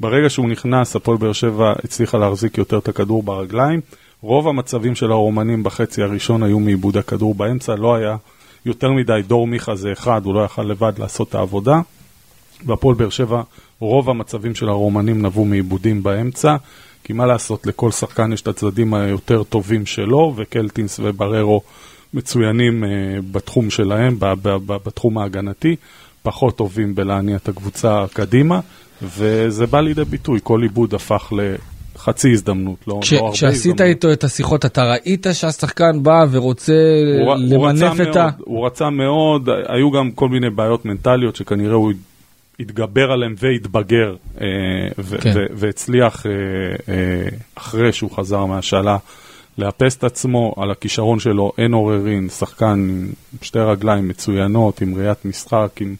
ברגע 0.00 0.30
שהוא 0.30 0.48
נכנס, 0.48 0.96
הפועל 0.96 1.18
באר 1.18 1.32
שבע 1.32 1.72
הצליחה 1.84 2.18
להחזיק 2.18 2.58
יותר 2.58 2.78
את 2.78 2.88
הכדור 2.88 3.22
ברגליים. 3.22 3.80
רוב 4.22 4.48
המצבים 4.48 4.94
של 4.94 5.10
הרומנים 5.10 5.62
בחצי 5.62 6.02
הראשון 6.02 6.42
היו 6.42 6.58
מאיבוד 6.58 6.96
הכדור 6.96 7.34
באמצע, 7.34 7.74
לא 7.74 7.94
היה 7.94 8.16
יותר 8.66 8.92
מדי 8.92 9.20
דור 9.26 9.46
מיכה 9.46 9.76
זה 9.76 9.92
אחד, 9.92 10.24
הוא 10.24 10.34
לא 10.34 10.44
יכל 10.44 10.62
לבד 10.62 10.92
לעשות 10.98 11.28
את 11.28 11.34
העבודה. 11.34 11.80
והפועל 12.66 12.94
באר 12.94 13.08
שבע, 13.08 13.42
רוב 13.80 14.10
המצבים 14.10 14.54
של 14.54 14.68
הרומנים 14.68 15.26
נבעו 15.26 15.44
מעיבודים 15.44 16.02
באמצע, 16.02 16.56
כי 17.04 17.12
מה 17.12 17.26
לעשות, 17.26 17.66
לכל 17.66 17.90
שחקן 17.90 18.32
יש 18.32 18.42
את 18.42 18.48
הצדדים 18.48 18.94
היותר 18.94 19.42
טובים 19.42 19.86
שלו, 19.86 20.32
וקלטינס 20.36 21.00
ובררו 21.02 21.62
מצוינים 22.14 22.84
uh, 22.84 22.86
בתחום 23.32 23.70
שלהם, 23.70 24.16
ב- 24.18 24.34
ב- 24.42 24.56
ב- 24.66 24.76
בתחום 24.86 25.18
ההגנתי, 25.18 25.76
פחות 26.22 26.56
טובים 26.56 26.94
בלהניע 26.94 27.36
את 27.36 27.48
הקבוצה 27.48 28.04
קדימה, 28.12 28.60
וזה 29.02 29.66
בא 29.66 29.80
לידי 29.80 30.04
ביטוי, 30.04 30.40
כל 30.42 30.62
עיבוד 30.62 30.94
הפך 30.94 31.32
לחצי 32.02 32.32
הזדמנות, 32.32 32.78
לא, 32.86 32.98
כש, 33.02 33.12
לא 33.12 33.18
הרבה 33.18 33.32
כשעשית 33.32 33.56
הזדמנות. 33.72 33.80
איתו 33.80 34.12
את 34.12 34.24
השיחות, 34.24 34.64
אתה 34.64 34.84
ראית 34.84 35.26
שהשחקן 35.32 36.02
בא 36.02 36.26
ורוצה 36.30 36.72
הוא, 37.20 37.32
ר- 37.32 37.54
הוא 37.56 37.68
למנף 37.68 38.00
את 38.00 38.16
ה... 38.16 38.22
מאוד, 38.22 38.34
הוא 38.38 38.66
רצה 38.66 38.90
מאוד, 38.90 39.48
היו 39.68 39.90
גם 39.90 40.10
כל 40.10 40.28
מיני 40.28 40.50
בעיות 40.50 40.84
מנטליות 40.84 41.36
שכנראה 41.36 41.74
הוא 41.74 41.92
התגבר 42.60 43.12
עליהם 43.12 43.34
והתבגר, 43.38 44.14
אה, 44.40 44.46
ו- 44.98 45.18
כן. 45.20 45.32
ו- 45.34 45.46
והצליח 45.54 46.26
אה, 46.26 46.32
אה, 46.94 47.28
אחרי 47.54 47.92
שהוא 47.92 48.10
חזר 48.10 48.44
מהשאלה 48.46 48.96
לאפס 49.58 49.96
את 49.96 50.04
עצמו, 50.04 50.54
על 50.56 50.70
הכישרון 50.70 51.18
שלו 51.20 51.52
אין 51.58 51.72
עוררין, 51.72 52.28
שחקן 52.28 52.66
עם 52.68 53.08
שתי 53.42 53.58
רגליים 53.58 54.08
מצוינות, 54.08 54.80
עם 54.80 54.94
ראיית 54.94 55.24
משחק, 55.24 55.68
עם 55.80 55.94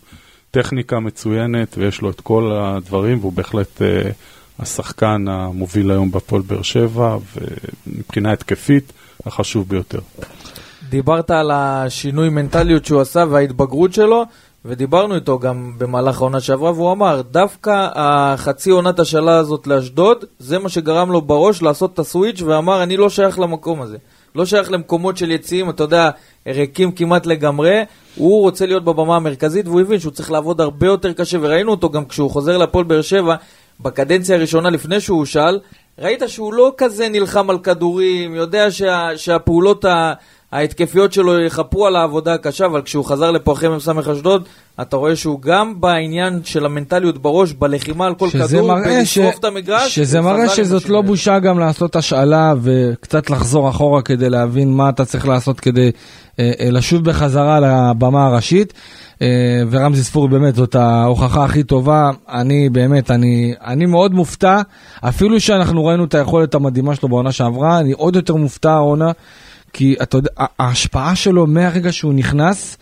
טכניקה 0.50 1.00
מצוינת, 1.00 1.74
ויש 1.78 2.00
לו 2.00 2.10
את 2.10 2.20
כל 2.20 2.52
הדברים, 2.54 3.18
והוא 3.18 3.32
בהחלט 3.32 3.82
אה, 3.82 4.10
השחקן 4.62 5.24
המוביל 5.28 5.90
היום 5.90 6.10
בפועל 6.10 6.42
באר 6.42 6.62
שבע, 6.62 7.16
ומבחינה 7.86 8.32
התקפית, 8.32 8.92
החשוב 9.26 9.68
ביותר. 9.68 9.98
דיברת 10.88 11.30
על 11.30 11.50
השינוי 11.50 12.28
מנטליות 12.28 12.84
שהוא 12.84 13.00
עשה 13.00 13.24
וההתבגרות 13.30 13.92
שלו, 13.92 14.24
ודיברנו 14.64 15.14
איתו 15.14 15.38
גם 15.38 15.72
במהלך 15.78 16.20
העונה 16.20 16.40
שעברה, 16.40 16.72
והוא 16.72 16.92
אמר, 16.92 17.22
דווקא 17.30 17.88
החצי 17.94 18.70
עונת 18.70 19.00
השאלה 19.00 19.36
הזאת 19.36 19.66
לאשדוד, 19.66 20.24
זה 20.38 20.58
מה 20.58 20.68
שגרם 20.68 21.12
לו 21.12 21.20
בראש 21.20 21.62
לעשות 21.62 21.94
את 21.94 21.98
הסוויץ', 21.98 22.42
ואמר, 22.42 22.82
אני 22.82 22.96
לא 22.96 23.10
שייך 23.10 23.38
למקום 23.38 23.82
הזה. 23.82 23.96
לא 24.34 24.46
שייך 24.46 24.70
למקומות 24.70 25.16
של 25.16 25.30
יציאים, 25.30 25.70
אתה 25.70 25.82
יודע, 25.82 26.10
ריקים 26.46 26.92
כמעט 26.92 27.26
לגמרי. 27.26 27.82
הוא 28.16 28.40
רוצה 28.40 28.66
להיות 28.66 28.84
בבמה 28.84 29.16
המרכזית, 29.16 29.66
והוא 29.66 29.80
הבין 29.80 30.00
שהוא 30.00 30.12
צריך 30.12 30.30
לעבוד 30.30 30.60
הרבה 30.60 30.86
יותר 30.86 31.12
קשה, 31.12 31.38
וראינו 31.40 31.70
אותו 31.70 31.90
גם 31.90 32.04
כשהוא 32.04 32.30
חוזר 32.30 32.58
להפועל 32.58 32.84
באר 32.84 33.02
שבע, 33.02 33.36
בקדנציה 33.80 34.36
הראשונה 34.36 34.70
לפני 34.70 35.00
שהוא 35.00 35.18
הושאל, 35.18 35.60
ראית 35.98 36.22
שהוא 36.26 36.54
לא 36.54 36.72
כזה 36.76 37.08
נלחם 37.08 37.50
על 37.50 37.58
כדורים, 37.58 38.34
יודע 38.34 38.70
שה, 38.70 39.08
שהפעולות 39.16 39.84
ה... 39.84 40.12
ההתקפיות 40.52 41.12
שלו 41.12 41.40
יכפרו 41.40 41.86
על 41.86 41.96
העבודה 41.96 42.34
הקשה, 42.34 42.66
אבל 42.66 42.82
כשהוא 42.82 43.04
חזר 43.04 43.30
לפה 43.30 43.52
אחרי 43.52 43.68
מ"ס 43.68 43.88
אשדוד, 43.88 44.48
אתה 44.80 44.96
רואה 44.96 45.16
שהוא 45.16 45.40
גם 45.40 45.80
בעניין 45.80 46.40
של 46.44 46.66
המנטליות 46.66 47.18
בראש, 47.18 47.52
בלחימה 47.52 48.06
על 48.06 48.14
כל 48.14 48.28
כדור, 48.30 48.68
מראה, 48.68 49.04
ש... 49.04 49.18
את 49.18 49.44
המגרש, 49.44 49.94
שזה 49.94 50.20
מראה 50.20 50.48
שזאת 50.48 50.88
לא. 50.88 51.02
בושה 51.02 51.38
גם 51.38 51.58
לעשות 51.58 51.96
השאלה 51.96 52.54
וקצת 52.62 53.30
לחזור 53.30 53.70
אחורה 53.70 54.02
כדי 54.02 54.30
להבין 54.30 54.72
מה 54.72 54.88
אתה 54.88 55.04
צריך 55.04 55.28
לעשות 55.28 55.60
כדי 55.60 55.90
לשוב 56.70 57.04
בחזרה 57.04 57.60
לבמה 57.60 58.26
הראשית. 58.26 58.72
אה, 59.22 59.62
ורמזי 59.70 60.02
ספורי 60.02 60.28
באמת 60.28 60.54
זאת 60.54 60.74
ההוכחה 60.74 61.44
הכי 61.44 61.62
טובה. 61.62 62.10
אני 62.28 62.68
באמת, 62.68 63.10
אני, 63.10 63.54
אני 63.64 63.86
מאוד 63.86 64.14
מופתע, 64.14 64.60
אפילו 65.00 65.40
שאנחנו 65.40 65.84
ראינו 65.84 66.04
את 66.04 66.14
היכולת 66.14 66.54
המדהימה 66.54 66.94
שלו 66.94 67.08
בעונה 67.08 67.32
שעברה, 67.32 67.78
אני 67.80 67.92
עוד 67.92 68.16
יותר 68.16 68.34
מופתע 68.34 68.72
העונה, 68.72 69.10
כי 69.72 69.94
אתה 70.02 70.16
יודע, 70.16 70.30
ההשפעה 70.58 71.16
שלו 71.16 71.46
מהרגע 71.46 71.92
שהוא 71.92 72.14
נכנס, 72.14 72.76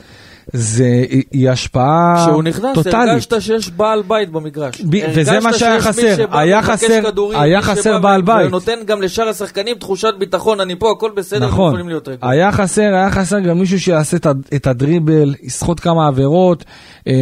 זה, 0.52 1.04
היא, 1.32 1.50
השפעה 1.50 2.24
כשהוא 2.26 2.42
נכנס, 2.42 2.74
טוטאלית. 2.74 3.08
הרגשת 3.10 3.42
שיש 3.42 3.70
בעל 3.70 4.02
בית 4.08 4.30
במגרש. 4.30 4.80
ב- 4.80 4.96
וזה 5.14 5.40
מה 5.40 5.52
שהיה 5.52 5.80
חסר. 5.80 6.24
היה 6.30 6.62
חסר- 6.62 7.02
כדורים, 7.02 7.40
היה 7.40 7.62
חסר 7.62 7.98
בעל 7.98 8.22
בית. 8.22 8.46
ונותן 8.46 8.78
גם 8.86 9.02
לשאר 9.02 9.28
השחקנים 9.28 9.76
תחושת 9.76 10.08
ביטחון, 10.18 10.60
אני 10.60 10.76
פה, 10.78 10.92
הכל 10.96 11.10
בסדר, 11.16 11.46
נכון, 11.46 11.68
יכולים 11.68 11.88
להיות 11.88 12.08
רגועים. 12.08 12.32
היה 12.32 12.52
חסר, 12.52 12.82
היה 12.94 13.10
חסר 13.10 13.38
גם 13.40 13.58
מישהו 13.58 13.80
שיעשה 13.80 14.16
את, 14.16 14.26
את 14.54 14.66
הדריבל, 14.66 15.34
יסחוט 15.42 15.80
כמה 15.80 16.06
עבירות, 16.06 16.64
אה, 17.08 17.12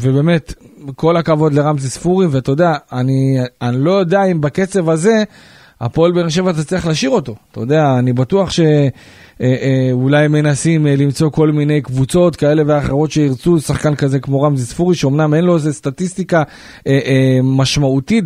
ובאמת, 0.00 0.54
כל 0.96 1.16
הכבוד 1.16 1.54
לרמזי 1.54 1.88
ספורי, 1.88 2.26
ואתה 2.26 2.50
יודע, 2.50 2.74
אני, 2.92 3.38
אני 3.62 3.84
לא 3.84 3.90
יודע 3.90 4.24
אם 4.24 4.40
בקצב 4.40 4.90
הזה, 4.90 5.22
הפועל 5.80 6.12
באר 6.12 6.28
שבע 6.28 6.52
תצליח 6.52 6.86
להשאיר 6.86 7.10
אותו. 7.10 7.34
אתה 7.52 7.60
יודע, 7.60 7.98
אני 7.98 8.12
בטוח 8.12 8.50
שאולי 8.50 10.28
מנסים 10.28 10.86
אה, 10.86 10.96
למצוא 10.96 11.30
כל 11.30 11.52
מיני 11.52 11.80
קבוצות 11.80 12.36
כאלה 12.36 12.62
ואחרות 12.66 13.10
שירצו 13.10 13.60
שחקן 13.60 13.94
כזה 13.94 14.20
כמו 14.20 14.42
רמזי 14.42 14.64
ספורי, 14.64 14.94
שאומנם 14.94 15.34
אין 15.34 15.44
לו 15.44 15.54
איזה 15.54 15.72
סטטיסטיקה 15.72 16.42
אה, 16.86 16.98
אה, 17.04 17.38
משמעותית 17.42 18.24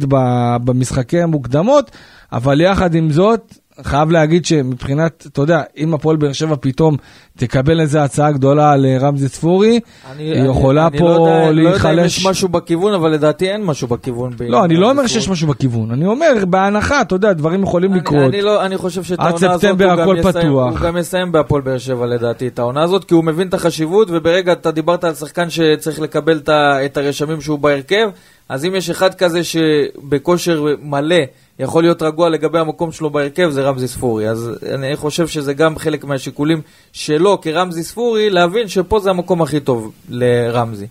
במשחקי 0.65 1.21
המוקדמות, 1.21 1.91
אבל 2.33 2.61
יחד 2.61 2.95
עם 2.95 3.11
זאת, 3.11 3.59
חייב 3.83 4.11
להגיד 4.11 4.45
שמבחינת, 4.45 5.27
אתה 5.33 5.43
יודע, 5.43 5.63
אם 5.77 5.95
הפועל 5.95 6.17
באר 6.17 6.33
שבע 6.33 6.55
פתאום 6.61 6.97
תקבל 7.39 7.81
איזה 7.81 8.03
הצעה 8.03 8.33
גדולה 8.33 8.77
לרמזי 8.77 9.29
ספורי, 9.29 9.81
היא 10.19 10.43
יכולה 10.45 10.87
אני 10.87 10.99
פה 10.99 11.05
לא 11.05 11.11
יודע, 11.11 11.23
לא 11.25 11.31
יודע 11.31 11.51
אם 11.51 11.57
להיחלש. 11.57 12.19
יש 12.19 12.27
משהו 12.27 12.49
בכיוון, 12.49 12.95
אבל 12.95 13.11
לדעתי 13.11 13.51
אין 13.51 13.65
משהו 13.65 13.89
בכיוון. 13.89 14.33
לא, 14.49 14.65
אני 14.65 14.77
לא 14.77 14.91
אומר. 14.91 15.07
שיש 15.07 15.29
משהו 15.29 15.49
בכיוון, 15.49 15.91
אני 15.91 16.07
אומר, 16.07 16.33
בהנחה, 16.49 17.01
אתה 17.01 17.15
יודע, 17.15 17.33
דברים 17.33 17.63
יכולים 17.63 17.93
אני- 17.93 18.01
לקרות. 18.01 18.29
אני, 18.35 18.43
לא, 18.43 18.65
אני 18.67 18.77
חושב 18.77 19.03
שאת 19.03 19.19
העונה 19.21 19.53
הזאת 19.53 19.65
הוא 19.65 19.97
גם 19.97 20.17
יסיים. 20.29 20.53
הוא 20.53 20.79
גם 20.79 20.97
יסיים 20.97 21.33
בהפועל 21.33 21.63
באר 21.63 21.79
שבע 21.79 22.07
לדעתי 22.07 22.47
את 22.49 22.59
העונה 22.59 22.83
הזאת, 22.83 23.05
כי 23.05 23.15
הוא 23.15 23.25
מבין 23.25 23.49
את 23.49 23.55
החשיבות, 23.55 24.09
וברגע 24.11 24.53
אתה 24.53 24.71
דיברת 24.71 25.05
על 25.05 25.15
שחקן 25.15 25.51
שצריך 25.51 26.01
לקבל 26.01 26.41
את 26.85 26.97
הרשמים 26.97 27.41
שהוא 27.41 27.59
בהרכב, 27.59 28.09
אז 28.49 28.65
אם 28.65 28.75
יש 28.75 28.91
אחד 28.91 29.15
כזה 29.15 29.41
שבכושר 29.45 30.65
מלא 30.83 31.17
יכול 31.59 31.83
להיות 31.83 32.03
רגוע 32.03 32.29
לגבי 32.29 32.59
המקום 32.59 32.93
שלו 32.93 33.11
בהרכב, 33.11 33.51
זה 33.51 33.63
רמזי 33.63 33.89
ספורי. 33.89 34.29
אז 34.29 34.51
אני 34.75 34.97
חושב 34.97 35.27
שזה 35.27 35.55
גם 35.55 35.79
חלק 35.79 36.05
מהשיקולים 36.05 36.61
שלו 36.93 37.41
כרמזי 37.41 37.83
ספורי, 37.83 38.31
להבין 38.31 38.69
שפה 38.69 39.01
זה 39.01 39.11
המקום 39.11 39.43
הכי 39.43 39.61
טוב 39.61 39.93
לרמזי. 40.09 40.87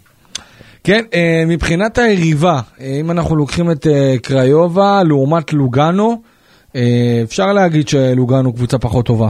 כן, 0.84 1.06
אה, 1.14 1.44
מבחינת 1.48 1.98
היריבה, 1.98 2.62
אה, 2.80 2.86
אם 2.86 3.12
אנחנו 3.12 3.36
לוקחים 3.36 3.72
את 3.72 3.88
אה, 3.88 4.16
קריובה 4.22 5.04
לעומת 5.04 5.54
לוגנו, 5.54 6.22
אפשר 7.24 7.54
להגיד 7.54 7.88
שלוגנו 7.88 8.54
קבוצה 8.54 8.78
פחות 8.78 9.06
טובה 9.06 9.30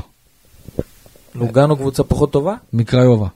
לוגנו 1.36 1.78
קבוצה 1.78 2.04
פחות 2.04 2.32
טובה? 2.32 2.56
מקריובה. 2.74 3.28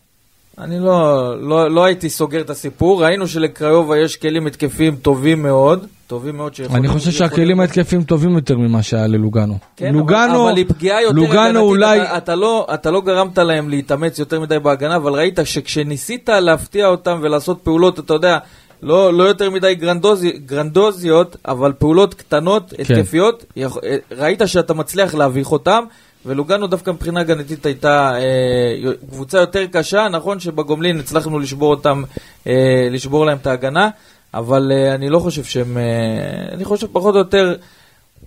אני 0.57 0.79
לא, 0.79 1.33
לא, 1.41 1.71
לא 1.71 1.86
הייתי 1.86 2.10
סוגר 2.10 2.41
את 2.41 2.49
הסיפור, 2.49 3.03
ראינו 3.03 3.27
שלקריובה 3.27 3.97
יש 3.97 4.15
כלים 4.15 4.47
התקפיים 4.47 4.95
טובים 4.95 5.43
מאוד, 5.43 5.88
טובים 6.07 6.37
מאוד 6.37 6.55
שיכולים... 6.55 6.83
אני 6.83 6.93
חושב 6.93 7.11
שהכלים 7.11 7.59
ההתקפים 7.59 8.03
טובים 8.03 8.35
יותר 8.35 8.57
ממה 8.57 8.83
שהיה 8.83 9.07
ללוגנו. 9.07 9.57
כן, 9.75 9.93
לוגנו, 9.93 10.35
אבל, 10.35 10.49
אבל 10.49 10.57
היא 10.57 10.65
פגיעה 10.67 11.01
יותר 11.01 11.15
לוגנו 11.15 11.59
אולי, 11.59 12.01
אתה, 12.01 12.17
אתה, 12.17 12.35
לא, 12.35 12.67
אתה 12.73 12.91
לא 12.91 13.01
גרמת 13.01 13.37
להם 13.37 13.69
להתאמץ 13.69 14.19
יותר 14.19 14.39
מדי 14.39 14.59
בהגנה, 14.59 14.95
אבל 14.95 15.13
ראית 15.13 15.39
שכשניסית 15.43 16.29
להפתיע 16.29 16.87
אותם 16.87 17.19
ולעשות 17.21 17.59
פעולות, 17.63 17.99
אתה 17.99 18.13
יודע, 18.13 18.37
לא, 18.81 19.13
לא 19.13 19.23
יותר 19.23 19.49
מדי 19.49 19.75
גרנדוזי, 19.75 20.31
גרנדוזיות, 20.31 21.35
אבל 21.47 21.73
פעולות 21.73 22.13
קטנות, 22.13 22.73
כן. 22.77 22.93
התקפיות, 22.93 23.45
אה, 23.57 23.67
ראית 24.11 24.41
שאתה 24.45 24.73
מצליח 24.73 25.15
להביך 25.15 25.51
אותם. 25.51 25.83
ולוגנו 26.25 26.67
דווקא 26.67 26.91
מבחינה 26.91 27.19
הגנתית 27.19 27.65
הייתה 27.65 28.13
אה, 28.15 28.91
קבוצה 29.09 29.37
יותר 29.37 29.65
קשה, 29.71 30.07
נכון 30.11 30.39
שבגומלין 30.39 30.99
הצלחנו 30.99 31.39
לשבור 31.39 31.69
אותם, 31.69 32.03
אה, 32.47 32.87
לשבור 32.91 33.25
להם 33.25 33.37
את 33.37 33.47
ההגנה, 33.47 33.89
אבל 34.33 34.71
אה, 34.71 34.95
אני 34.95 35.09
לא 35.09 35.19
חושב 35.19 35.43
שהם, 35.43 35.77
אה, 35.77 36.53
אני 36.55 36.65
חושב 36.65 36.87
פחות 36.91 37.13
או 37.13 37.19
יותר 37.19 37.55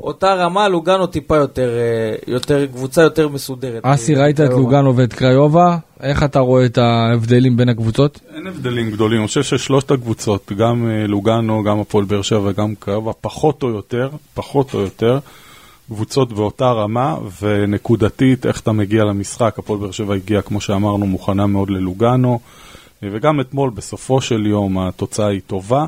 אותה 0.00 0.34
רמה, 0.34 0.68
לוגנו 0.68 1.06
טיפה 1.06 1.36
יותר, 1.36 1.68
אה, 1.68 2.32
יותר 2.32 2.66
קבוצה 2.66 3.02
יותר 3.02 3.28
מסודרת. 3.28 3.80
אסי, 3.84 4.14
ראית 4.14 4.40
את 4.40 4.46
קריובה. 4.46 4.62
לוגנו 4.62 4.96
ואת 4.96 5.12
קריובה, 5.12 5.76
איך 6.00 6.22
אתה 6.22 6.38
רואה 6.38 6.64
את 6.64 6.78
ההבדלים 6.78 7.56
בין 7.56 7.68
הקבוצות? 7.68 8.20
אין 8.34 8.46
הבדלים 8.46 8.90
גדולים, 8.90 9.18
אני 9.18 9.26
חושב 9.26 9.42
ששלושת 9.42 9.90
הקבוצות, 9.90 10.52
גם 10.56 10.90
לוגנו, 11.08 11.62
גם 11.62 11.80
הפועל 11.80 12.04
באר 12.04 12.22
שבע 12.22 12.50
וגם 12.50 12.74
קרבה, 12.78 13.12
פחות 13.20 13.62
או 13.62 13.68
יותר, 13.68 14.10
פחות 14.34 14.74
או 14.74 14.80
יותר, 14.80 15.18
קבוצות 15.88 16.32
באותה 16.32 16.72
רמה, 16.72 17.16
ונקודתית, 17.42 18.46
איך 18.46 18.60
אתה 18.60 18.72
מגיע 18.72 19.04
למשחק, 19.04 19.58
הפועל 19.58 19.78
באר 19.78 19.90
שבע 19.90 20.14
הגיעה, 20.14 20.42
כמו 20.42 20.60
שאמרנו, 20.60 21.06
מוכנה 21.06 21.46
מאוד 21.46 21.70
ללוגנו, 21.70 22.40
וגם 23.02 23.40
אתמול, 23.40 23.70
בסופו 23.70 24.20
של 24.20 24.46
יום, 24.46 24.78
התוצאה 24.78 25.26
היא 25.26 25.40
טובה. 25.46 25.86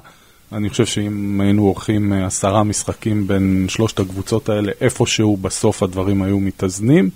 אני 0.53 0.71
חושב 0.71 0.87
שאם 0.87 1.41
היינו 1.41 1.63
עורכים 1.63 2.13
אה, 2.13 2.27
עשרה 2.27 2.63
משחקים 2.63 3.27
בין 3.27 3.67
שלושת 3.69 4.01
הקבוצות 4.01 4.49
האלה, 4.49 4.73
איפשהו 4.81 5.37
בסוף 5.37 5.83
הדברים 5.83 6.23
היו 6.23 6.41
מתאזנים. 6.41 7.11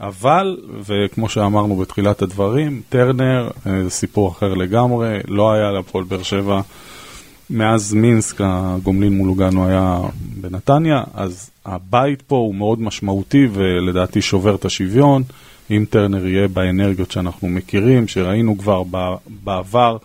אבל, 0.00 0.56
וכמו 0.86 1.28
שאמרנו 1.28 1.76
בתחילת 1.76 2.22
הדברים, 2.22 2.82
טרנר 2.88 3.50
אה, 3.66 3.84
זה 3.84 3.90
סיפור 3.90 4.28
אחר 4.28 4.54
לגמרי, 4.54 5.18
לא 5.28 5.52
היה 5.52 5.70
להפועל 5.70 6.04
באר 6.04 6.22
שבע 6.22 6.60
מאז 7.50 7.94
מינסק, 7.94 8.40
הגומלין 8.40 9.12
מול 9.12 9.26
לוגנו 9.28 9.66
היה 9.66 9.98
בנתניה, 10.40 11.04
אז 11.14 11.50
הבית 11.66 12.22
פה 12.22 12.36
הוא 12.36 12.54
מאוד 12.54 12.80
משמעותי 12.80 13.48
ולדעתי 13.52 14.22
שובר 14.22 14.54
את 14.54 14.64
השוויון. 14.64 15.22
אם 15.70 15.84
טרנר 15.90 16.26
יהיה 16.26 16.48
באנרגיות 16.48 17.10
שאנחנו 17.10 17.48
מכירים, 17.48 18.08
שראינו 18.08 18.58
כבר 18.58 18.82
בעבר, 19.44 19.96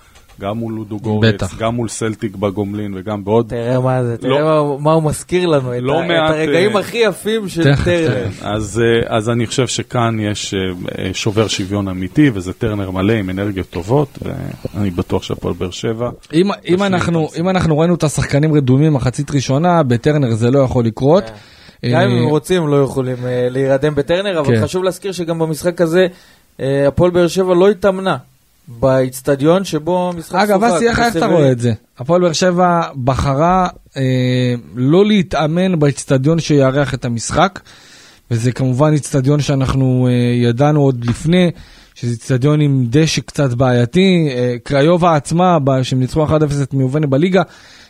גם 0.41 0.57
מול 0.57 0.73
לודו 0.73 0.99
גורץ, 0.99 1.33
בטח. 1.33 1.47
כן. 1.47 1.57
גם 1.59 1.75
מול 1.75 1.89
סלטיק 1.89 2.35
בגומלין 2.35 2.93
וגם 2.95 3.23
בעוד 3.23 3.45
תראה 3.49 3.79
מה 3.79 4.03
זה, 4.03 4.17
תראה 4.17 4.39
לא- 4.39 4.75
מה, 4.77 4.83
מה 4.83 4.93
הוא 4.93 5.03
מזכיר 5.03 5.47
לנו, 5.47 5.77
את, 5.77 5.79
לא 5.81 6.01
ה, 6.01 6.07
מעט, 6.07 6.29
את 6.29 6.35
הרגעים 6.35 6.75
אה, 6.75 6.81
הכי 6.81 6.97
יפים 6.97 7.49
של 7.49 7.63
תכף, 7.63 7.85
טרנר. 7.85 8.27
אז, 8.41 8.81
אה, 8.85 9.17
אז 9.17 9.29
אני 9.29 9.47
חושב 9.47 9.67
שכאן 9.67 10.19
יש 10.19 10.53
אה, 10.53 11.13
שובר 11.13 11.47
שוויון 11.47 11.87
אמיתי, 11.87 12.29
וזה 12.33 12.53
טרנר 12.53 12.91
מלא 12.91 13.13
עם 13.13 13.29
אנרגיות 13.29 13.69
טובות, 13.69 14.19
ואני 14.21 14.89
בטוח 14.89 15.23
שהפועל 15.23 15.53
באר 15.53 15.71
שבע. 15.71 16.09
אם, 16.33 16.49
אם, 16.67 16.83
אנחנו, 16.83 17.25
את. 17.25 17.39
אם 17.39 17.49
אנחנו 17.49 17.79
ראינו 17.79 17.95
את 17.95 18.03
השחקנים 18.03 18.53
רדומים 18.53 18.93
מחצית 18.93 19.31
ראשונה, 19.31 19.83
בטרנר 19.83 20.35
זה 20.35 20.51
לא 20.51 20.59
יכול 20.59 20.85
לקרות. 20.85 21.23
גם 21.91 22.01
אם 22.01 22.11
אה, 22.11 22.21
הם 22.21 22.27
רוצים, 22.29 22.67
לא 22.67 22.83
יכולים 22.83 23.25
אה, 23.25 23.47
להירדם 23.49 23.95
בטרנר, 23.95 24.39
אבל 24.39 24.55
כן. 24.55 24.63
חשוב 24.63 24.83
להזכיר 24.83 25.11
שגם 25.11 25.39
במשחק 25.39 25.81
הזה, 25.81 26.07
אה, 26.59 26.87
הפועל 26.87 27.11
באר 27.11 27.27
שבע 27.27 27.53
לא 27.55 27.69
התאמנה 27.69 28.17
באיצטדיון 28.67 29.63
שבו 29.63 30.09
המשחק 30.13 30.39
אגב, 30.39 30.63
אסי, 30.63 30.89
איך 30.89 31.01
אתה 31.17 31.25
רואה 31.25 31.51
את 31.51 31.59
זה? 31.59 31.73
הפועל 31.99 32.21
באר 32.21 32.33
שבע 32.33 32.81
בחרה 33.03 33.67
אה, 33.97 34.55
לא 34.75 35.05
להתאמן 35.05 35.79
באיצטדיון 35.79 36.39
שיארח 36.39 36.93
את 36.93 37.05
המשחק, 37.05 37.59
וזה 38.31 38.51
כמובן 38.51 38.93
איצטדיון 38.93 39.41
שאנחנו 39.41 40.07
אה, 40.07 40.13
ידענו 40.49 40.81
עוד 40.81 41.05
לפני, 41.05 41.51
שזה 41.95 42.11
איצטדיון 42.11 42.61
עם 42.61 42.85
דשא 42.89 43.21
קצת 43.21 43.53
בעייתי. 43.53 44.29
אה, 44.31 44.55
קריובה 44.63 45.15
עצמה, 45.15 45.57
שהם 45.83 45.99
ניצחו 45.99 46.25
1-0 46.25 46.29
את 46.63 46.73
מיובנה 46.73 47.07
בליגה, 47.07 47.41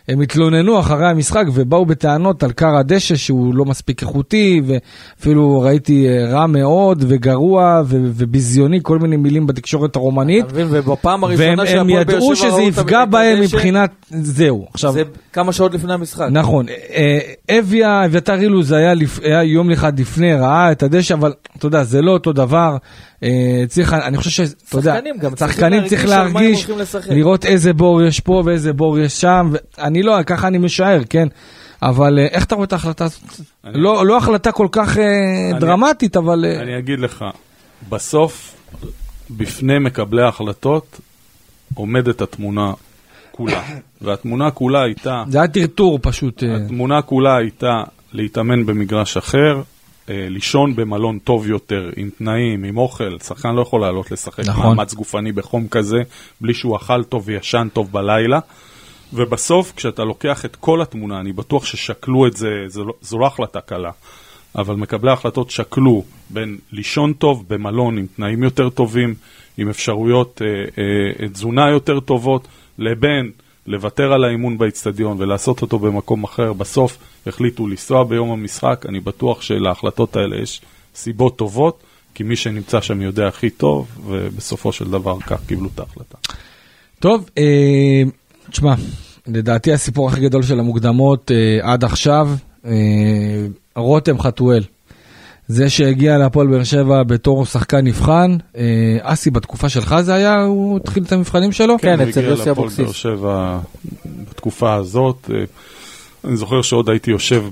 הם 0.08 0.22
התלוננו 0.22 0.80
אחרי 0.80 1.08
המשחק 1.08 1.46
ובאו 1.54 1.86
בטענות 1.86 2.44
על 2.44 2.52
קר 2.52 2.78
הדשא 2.78 3.16
שהוא 3.16 3.56
לא 3.56 3.66
מספיק 3.66 4.02
איכותי, 4.02 4.62
ואפילו 4.66 5.62
ראיתי 5.62 6.08
אה, 6.08 6.26
רע 6.32 6.48
מאוד 6.48 7.04
וגרוע 7.08 7.82
ו- 7.86 7.98
וביזיוני, 8.16 8.80
כל 8.84 9.00
מיני 9.00 9.18
מילים 9.18 9.48
בתקשורת 9.48 9.96
הרומנית. 9.96 10.46
אתה 10.46 10.54
מבין? 10.54 10.68
ובפעם 10.70 11.24
והם 11.24 11.60
הראשונה 11.60 11.66
שהפועל 11.66 12.04
באר 12.04 12.16
ידעו 12.16 12.36
שבע 12.36 12.50
שזה 12.50 12.58
ראו 12.58 12.64
את 12.64 12.68
יפגע 12.68 13.04
את 13.04 13.10
בהם 13.10 13.38
הדשא, 13.38 13.56
מבחינת 13.56 13.92
זהו. 14.10 14.68
עכשיו, 14.74 14.92
זה 14.94 15.04
כמה 15.34 15.54
שעות 15.54 15.74
לפני 15.74 15.94
המשחק. 15.94 16.28
נכון, 16.32 16.66
אה, 16.70 17.20
אביה, 17.60 18.06
אביתר 18.06 18.40
אילוז 18.40 18.72
היה. 18.72 18.94
היה 19.24 19.44
יום 19.44 19.72
אחד 19.72 20.00
לפני, 20.00 20.34
ראה 20.34 20.72
את 20.72 20.84
הדשא, 20.84 21.14
אבל 21.14 21.34
אתה 21.58 21.66
יודע, 21.68 21.84
זה 21.84 22.02
לא 22.02 22.12
אותו 22.12 22.34
דבר. 22.34 22.78
אה, 23.24 23.30
צריך, 23.68 23.94
אני 23.94 24.18
חושב 24.18 24.44
יודע, 24.74 24.94
שחקנים 24.96 25.18
גם 25.18 25.32
שחקנים 25.38 25.88
צריך 25.88 26.06
להרגיש. 26.06 26.68
לראות 27.10 27.46
איזה 27.46 27.74
בור 27.74 28.02
יש 28.04 28.20
פה 28.20 28.42
ואיזה 28.46 28.74
בור 28.74 29.00
יש 29.00 29.22
שם, 29.22 29.52
ואני 29.78 30.04
לא, 30.04 30.24
ככה 30.26 30.48
אני 30.48 30.58
משער, 30.58 31.02
כן. 31.10 31.28
אבל 31.82 32.20
אה, 32.20 32.26
איך 32.26 32.46
אתה 32.46 32.56
רואה 32.56 32.66
את 32.66 32.74
ההחלטה 32.74 33.06
הזאת? 33.06 33.22
אני- 33.66 33.74
לא, 33.82 34.06
לא 34.06 34.18
החלטה 34.18 34.52
כל 34.52 34.68
כך 34.72 34.98
אני- 34.98 35.60
דרמטית, 35.60 36.18
אבל... 36.18 36.46
אני 36.62 36.78
אגיד 36.78 37.00
לך, 37.00 37.26
בסוף, 37.90 38.54
בפני 39.30 39.80
מקבלי 39.80 40.22
ההחלטות, 40.22 41.00
עומדת 41.74 42.22
התמונה 42.22 42.72
כולה. 43.36 43.64
והתמונה 44.02 44.52
כולה 44.52 44.84
הייתה, 44.84 45.24
זה 45.28 45.38
היה 45.38 45.48
טרטור 45.48 46.00
פשוט. 46.02 46.44
אה, 46.44 46.56
התמונה 46.56 47.02
כולה 47.02 47.38
הייתה 47.38 47.84
להתאמן 48.12 48.66
במגרש 48.66 49.18
אחר, 49.18 49.62
אה, 50.10 50.28
לישון 50.30 50.76
במלון 50.76 51.20
טוב 51.20 51.48
יותר, 51.48 51.90
עם 51.96 52.10
תנאים, 52.18 52.64
עם 52.64 52.78
אוכל, 52.78 53.18
שחקן 53.20 53.56
לא 53.56 53.62
יכול 53.62 53.82
לעלות 53.82 54.12
לשחק 54.12 54.40
נכון. 54.40 54.78
מאמץ 54.78 54.94
גופני 54.94 55.32
בחום 55.32 55.68
כזה, 55.68 55.98
בלי 56.42 56.54
שהוא 56.54 56.76
אכל 56.76 57.04
טוב 57.04 57.24
וישן 57.26 57.68
טוב 57.74 57.92
בלילה. 57.92 58.40
ובסוף, 59.14 59.74
כשאתה 59.76 60.04
לוקח 60.04 60.46
את 60.46 60.56
כל 60.56 60.82
התמונה, 60.82 61.20
אני 61.20 61.34
בטוח 61.34 61.66
ששקלו 61.66 62.28
את 62.28 62.38
זה, 62.38 62.50
זו 62.68 62.84
לא, 62.84 62.94
זו 63.02 63.18
לא 63.18 63.26
החלטה 63.26 63.62
קלה, 63.62 63.92
אבל 64.56 64.76
מקבלי 64.76 65.10
ההחלטות 65.10 65.52
שקלו 65.52 66.04
בין 66.30 66.58
לישון 66.72 67.14
טוב 67.14 67.46
במלון 67.48 67.98
עם 67.98 68.06
תנאים 68.16 68.44
יותר 68.44 68.70
טובים, 68.70 69.16
עם 69.58 69.70
אפשרויות 69.70 70.42
אה, 70.42 70.48
אה, 71.24 71.28
תזונה 71.28 71.70
יותר 71.70 72.00
טובות, 72.00 72.48
לבין 72.78 73.32
לוותר 73.68 74.14
על 74.14 74.24
האימון 74.24 74.58
באיצטדיון 74.58 75.18
ולעשות 75.20 75.62
אותו 75.62 75.80
במקום 75.80 76.24
אחר. 76.24 76.54
בסוף 76.54 76.98
החליטו 77.28 77.68
לנסוע 77.68 78.04
ביום 78.04 78.32
המשחק, 78.32 78.86
אני 78.90 79.00
בטוח 79.00 79.42
שלהחלטות 79.42 80.16
האלה 80.16 80.42
יש 80.42 80.62
סיבות 80.96 81.38
טובות, 81.38 81.84
כי 82.14 82.24
מי 82.24 82.36
שנמצא 82.36 82.82
שם 82.82 83.02
יודע 83.02 83.28
הכי 83.28 83.50
טוב, 83.50 83.88
ובסופו 84.06 84.72
של 84.72 84.92
דבר 84.92 85.20
כך 85.20 85.46
קיבלו 85.48 85.70
את 85.76 85.80
ההחלטה. 85.80 86.18
טוב, 87.00 87.30
אה, 87.38 88.04
תשמע, 88.52 88.74
לדעתי 89.28 89.74
הסיפור 89.74 90.10
הכי 90.10 90.22
גדול 90.22 90.44
של 90.44 90.60
המוקדמות 90.60 91.32
אה, 91.32 91.72
עד 91.74 91.84
עכשיו, 91.84 92.30
אה, 92.66 92.72
רותם 93.76 94.20
חתואל. 94.20 94.64
זה 95.48 95.70
שהגיע 95.70 96.18
להפועל 96.18 96.48
באר 96.48 96.64
שבע 96.64 97.04
בתור 97.04 97.46
שחקן 97.46 97.88
נבחן, 97.88 98.38
אה, 98.58 98.98
אסי, 99.02 99.32
בתקופה 99.32 99.70
שלך 99.70 99.96
זה 100.02 100.14
היה, 100.14 100.42
הוא 100.42 100.78
התחיל 100.78 101.04
את 101.04 101.12
המבחנים 101.12 101.52
שלו? 101.52 101.76
כן, 101.80 102.00
הוא 102.00 102.10
אצל 102.10 102.20
הגיע 102.20 102.32
יוסי 102.32 102.50
להפועל 102.50 102.68
אבוקסיס. 102.68 102.80
באר 102.80 102.92
שבע 102.92 103.60
בתקופה 104.30 104.74
הזאת. 104.74 105.30
אה, 105.34 105.44
אני 106.28 106.38
זוכר 106.38 106.62
שעוד 106.62 106.90
הייתי 106.90 107.12
יושב 107.12 107.44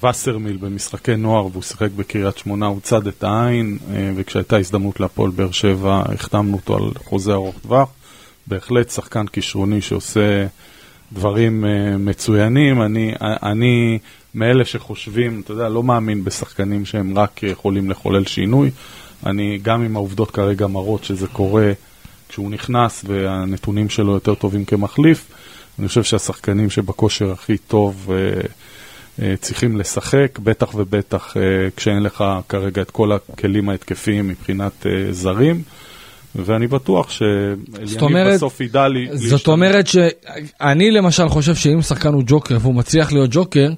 בווסרמיל 0.00 0.56
במשחקי 0.56 1.16
נוער 1.16 1.46
והוא 1.46 1.62
שיחק 1.62 1.88
בקריית 1.96 2.38
שמונה, 2.38 2.66
הוא 2.66 2.80
צד 2.82 3.06
את 3.06 3.24
העין, 3.24 3.78
אה, 3.90 4.10
וכשהייתה 4.16 4.56
הזדמנות 4.56 5.00
להפועל 5.00 5.30
באר 5.30 5.50
שבע, 5.50 6.02
החתמנו 6.14 6.56
אותו 6.56 6.76
על 6.76 6.90
חוזה 7.04 7.32
ארוך 7.32 7.54
טווח. 7.62 7.88
בהחלט 8.46 8.90
שחקן 8.90 9.26
כישרוני 9.26 9.80
שעושה 9.80 10.46
דברים 11.12 11.64
אה, 11.64 11.96
מצוינים. 11.98 12.82
אני, 12.82 13.14
אני 13.20 13.98
מאלה 14.38 14.64
שחושבים, 14.64 15.40
אתה 15.44 15.52
יודע, 15.52 15.68
לא 15.68 15.82
מאמין 15.82 16.24
בשחקנים 16.24 16.84
שהם 16.86 17.18
רק 17.18 17.42
יכולים 17.42 17.90
לחולל 17.90 18.24
שינוי. 18.26 18.70
אני, 19.26 19.58
גם 19.62 19.84
אם 19.84 19.96
העובדות 19.96 20.30
כרגע 20.30 20.66
מראות 20.66 21.04
שזה 21.04 21.26
קורה 21.26 21.72
כשהוא 22.28 22.50
נכנס 22.50 23.04
והנתונים 23.06 23.88
שלו 23.88 24.12
יותר 24.12 24.34
טובים 24.34 24.64
כמחליף, 24.64 25.30
אני 25.78 25.88
חושב 25.88 26.02
שהשחקנים 26.02 26.70
שבכושר 26.70 27.32
הכי 27.32 27.58
טוב 27.58 28.10
אה, 28.10 28.40
אה, 29.22 29.34
צריכים 29.40 29.76
לשחק, 29.76 30.38
בטח 30.42 30.74
ובטח 30.74 31.36
אה, 31.36 31.42
כשאין 31.76 32.02
לך 32.02 32.24
כרגע 32.48 32.82
את 32.82 32.90
כל 32.90 33.12
הכלים 33.12 33.68
ההתקפיים 33.68 34.28
מבחינת 34.28 34.86
אה, 34.86 35.12
זרים. 35.12 35.62
ואני 36.34 36.66
בטוח 36.66 37.10
שאליניב 37.10 38.34
בסוף 38.34 38.60
ידע 38.60 38.88
לי... 38.88 39.08
זאת 39.12 39.32
להשתמש. 39.32 39.48
אומרת 39.48 39.86
שאני 39.86 40.90
למשל 40.90 41.28
חושב 41.28 41.54
שאם 41.54 41.82
שחקן 41.82 42.12
הוא 42.12 42.22
ג'וקר 42.26 42.56
והוא 42.60 42.74
מצליח 42.74 43.12
להיות 43.12 43.30
ג'וקר, 43.32 43.68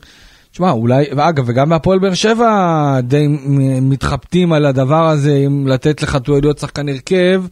תשמע, 0.53 0.71
אולי, 0.71 1.05
ואגב, 1.17 1.45
וגם 1.47 1.69
בהפועל 1.69 1.99
באר 1.99 2.15
שבע 2.15 3.01
די 3.03 3.27
מתחבטים 3.83 4.53
על 4.53 4.67
הדבר 4.67 5.07
הזה, 5.07 5.37
אם 5.47 5.67
לתת 5.67 6.03
לחתואל 6.03 6.41
להיות 6.41 6.59
שחקן 6.59 6.89
הרכב, 6.89 7.43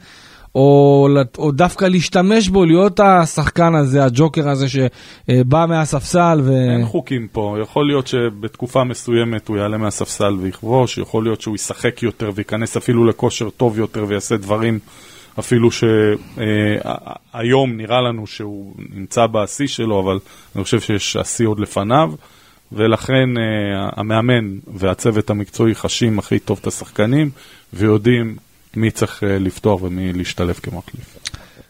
או, 0.54 1.08
או 1.38 1.50
דווקא 1.52 1.84
להשתמש 1.84 2.48
בו, 2.48 2.64
להיות 2.64 3.00
השחקן 3.00 3.74
הזה, 3.74 4.04
הג'וקר 4.04 4.48
הזה 4.48 4.66
שבא 4.68 5.66
מהספסל. 5.68 6.40
ו... 6.42 6.52
אין 6.52 6.84
חוקים 6.84 7.28
פה, 7.32 7.56
יכול 7.62 7.86
להיות 7.86 8.06
שבתקופה 8.06 8.84
מסוימת 8.84 9.48
הוא 9.48 9.56
יעלה 9.56 9.78
מהספסל 9.78 10.32
ויכבוש, 10.40 10.98
יכול 10.98 11.24
להיות 11.24 11.40
שהוא 11.40 11.54
ישחק 11.54 12.02
יותר 12.02 12.30
וייכנס 12.34 12.76
אפילו 12.76 13.04
לכושר 13.04 13.50
טוב 13.50 13.78
יותר 13.78 14.04
ויעשה 14.08 14.36
דברים 14.36 14.78
אפילו 15.38 15.68
שהיום 17.32 17.76
נראה 17.76 18.00
לנו 18.00 18.26
שהוא 18.26 18.74
נמצא 18.92 19.26
בשיא 19.26 19.66
שלו, 19.66 20.00
אבל 20.00 20.18
אני 20.56 20.64
חושב 20.64 20.80
שיש 20.80 21.16
השיא 21.16 21.46
עוד 21.46 21.60
לפניו. 21.60 22.12
ולכן 22.72 23.36
uh, 23.36 23.40
המאמן 23.96 24.58
והצוות 24.74 25.30
המקצועי 25.30 25.74
חשים 25.74 26.18
הכי 26.18 26.38
טוב 26.38 26.58
את 26.60 26.66
השחקנים 26.66 27.30
ויודעים 27.72 28.36
מי 28.76 28.90
צריך 28.90 29.22
uh, 29.22 29.26
לפתוח 29.26 29.82
ומי 29.82 30.12
להשתלב 30.12 30.54
כמחליף. 30.62 31.18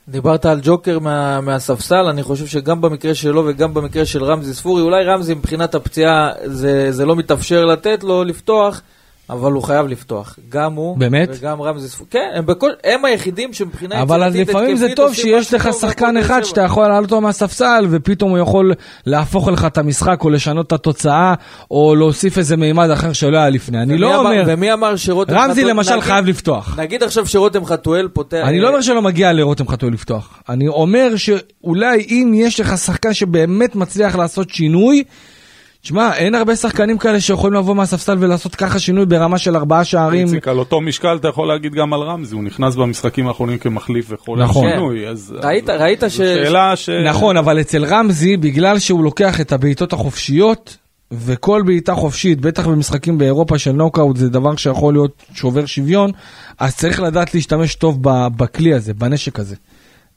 דיברת 0.08 0.46
על 0.46 0.61
ג'וקר 0.62 0.98
מה, 0.98 1.40
מהספסל, 1.40 2.06
אני 2.11 2.22
חושב 2.22 2.46
שגם 2.46 2.80
במקרה 2.80 3.14
שלו 3.14 3.44
וגם 3.46 3.74
במקרה 3.74 4.06
של 4.06 4.24
רמזי 4.24 4.54
ספורי, 4.54 4.82
אולי 4.82 5.04
רמזי 5.04 5.34
מבחינת 5.34 5.74
הפציעה 5.74 6.30
זה, 6.44 6.92
זה 6.92 7.06
לא 7.06 7.16
מתאפשר 7.16 7.64
לתת 7.64 8.04
לו 8.04 8.24
לפתוח, 8.24 8.82
אבל 9.31 9.53
הוא 9.53 9.62
חייב 9.62 9.87
לפתוח. 9.87 10.38
גם 10.49 10.75
הוא, 10.75 10.99
באמת? 10.99 11.29
וגם 11.33 11.62
רמזי 11.62 11.88
ספורי. 11.88 12.11
כן, 12.11 12.31
הם, 12.35 12.47
בכל, 12.47 12.71
הם 12.85 13.05
היחידים 13.05 13.53
שמבחינה 13.53 14.03
אבל 14.03 14.23
אז 14.23 14.37
לפעמים 14.37 14.77
זה 14.77 14.88
טוב 14.97 15.14
שיש 15.14 15.55
לך 15.55 15.69
שחקן 15.81 16.17
אחד 16.17 16.43
שאתה 16.43 16.62
יכול 16.62 16.88
לעלות 16.88 17.11
אותו 17.11 17.21
מהספסל, 17.21 17.87
ופתאום 17.91 18.31
הוא 18.31 18.38
יכול 18.38 18.75
להפוך 19.07 19.49
לך 19.49 19.64
את 19.64 19.79
המשחק, 19.79 20.25
או 20.25 20.31
לשנות 20.31 20.67
את 20.67 20.73
התוצאה, 20.73 21.35
או 21.71 21.95
להוסיף 21.95 22.38
איזה 22.38 22.57
מימד 22.57 22.91
אחר 22.91 23.12
שלא 23.12 23.38
היה 23.38 23.49
לפני. 23.49 23.83
אני 23.83 23.99
לא 23.99 24.21
אמר, 24.21 24.31
אומר... 24.31 24.45
ומי 24.47 24.73
אמר 24.73 24.97
שרותם 24.97 25.33
חתואל... 25.33 25.49
רמזי 25.49 25.64
למשל 25.64 25.93
נגיד, 25.93 26.05
חייב 26.05 26.27
לפתוח. 26.27 26.79
נגיד 26.79 27.03
עכשיו 27.03 27.27
שרותם 27.27 27.64
חתואל 27.64 28.09
פותח... 28.12 28.43
אני 28.45 28.61
לא 28.61 28.69
אומר 28.69 28.81
שלא 28.81 29.03
מגיע 29.03 29.33
לרותם 29.33 29.69
חתואל 29.69 29.93
לפתוח. 29.93 30.43
אני 30.49 30.69
אומר 30.69 31.17
שאולי 31.17 32.07
אם 32.11 32.33
יש 32.37 32.61
לך 32.61 32.79
שחקן 32.79 33.14
שבאמת 33.14 33.77
מצליח 33.77 34.17
לעשות 34.17 34.51
שינוי, 34.51 35.05
תשמע, 35.83 36.17
אין 36.17 36.35
הרבה 36.35 36.57
שחקנים 36.57 36.99
כאלה 36.99 37.21
שיכולים 37.21 37.55
לבוא 37.55 37.75
מהספסל 37.75 38.17
ולעשות 38.19 38.55
ככה 38.55 38.79
שינוי 38.79 39.07
ברמה 39.07 39.38
של 39.38 39.57
ארבעה 39.57 39.85
שערים. 39.85 40.27
איציק, 40.27 40.49
על 40.49 40.59
אותו 40.59 40.81
משקל 40.81 41.17
אתה 41.17 41.29
יכול 41.29 41.49
להגיד 41.49 41.75
גם 41.75 41.93
על 41.93 42.01
רמזי, 42.01 42.35
הוא 42.35 42.45
נכנס 42.45 42.75
במשחקים 42.75 43.29
האחרונים 43.29 43.59
כמחליף 43.59 44.07
וכל 44.09 44.38
נכון. 44.38 44.71
שינוי, 44.71 45.09
אז... 45.09 45.35
ראית, 45.43 45.71
ראית 45.71 46.03
ש... 46.09 46.17
שאלה 46.17 46.77
ש... 46.77 46.88
נכון, 46.88 47.37
אבל 47.37 47.61
אצל 47.61 47.85
רמזי, 47.85 48.37
בגלל 48.37 48.79
שהוא 48.79 49.05
לוקח 49.05 49.41
את 49.41 49.53
הבעיטות 49.53 49.93
החופשיות, 49.93 50.77
וכל 51.12 51.62
בעיטה 51.67 51.95
חופשית, 51.95 52.41
בטח 52.41 52.67
במשחקים 52.67 53.19
באירופה 53.19 53.59
של 53.59 53.73
נוקאוט, 53.73 54.17
זה 54.17 54.29
דבר 54.29 54.57
שיכול 54.57 54.95
להיות 54.95 55.23
שובר 55.35 55.67
שוויון, 55.67 56.11
אז 56.59 56.77
צריך 56.77 57.01
לדעת 57.01 57.35
להשתמש 57.35 57.75
טוב 57.75 57.99
בכלי 58.37 58.75
הזה, 58.75 58.95
בנשק 58.95 59.38
הזה. 59.38 59.57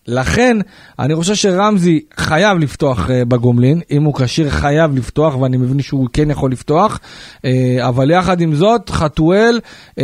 לכן, 0.08 0.58
אני 1.00 1.16
חושב 1.16 1.36
שרמזי 1.36 2.02
חייב 2.18 2.58
לפתוח 2.58 3.06
uh, 3.06 3.26
בגומלין, 3.28 3.82
אם 3.92 4.04
הוא 4.04 4.14
כשיר 4.14 4.50
חייב 4.50 4.96
לפתוח, 4.98 5.38
ואני 5.38 5.58
מבין 5.58 5.82
שהוא 5.82 6.08
כן 6.14 6.32
יכול 6.32 6.52
לפתוח, 6.52 7.00
uh, 7.38 7.42
אבל 7.82 8.12
יחד 8.12 8.42
עם 8.42 8.56
זאת, 8.56 8.90
חתואל, 8.90 9.60
uh, 9.90 10.02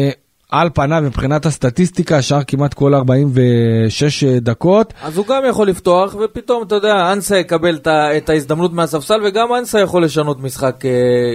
על 0.51 0.69
פניו 0.73 1.01
מבחינת 1.05 1.45
הסטטיסטיקה, 1.45 2.21
שער 2.21 2.43
כמעט 2.47 2.73
כל 2.73 2.93
46 2.93 4.23
דקות. 4.23 4.93
אז 5.03 5.17
הוא 5.17 5.25
גם 5.25 5.41
יכול 5.49 5.67
לפתוח, 5.67 6.15
ופתאום, 6.23 6.63
אתה 6.63 6.75
יודע, 6.75 7.11
אנסה 7.13 7.37
יקבל 7.37 7.79
את 7.87 8.29
ההזדמנות 8.29 8.73
מהספסל, 8.73 9.21
וגם 9.25 9.47
אנסה 9.59 9.79
יכול 9.79 10.03
לשנות 10.03 10.41
משחק 10.41 10.83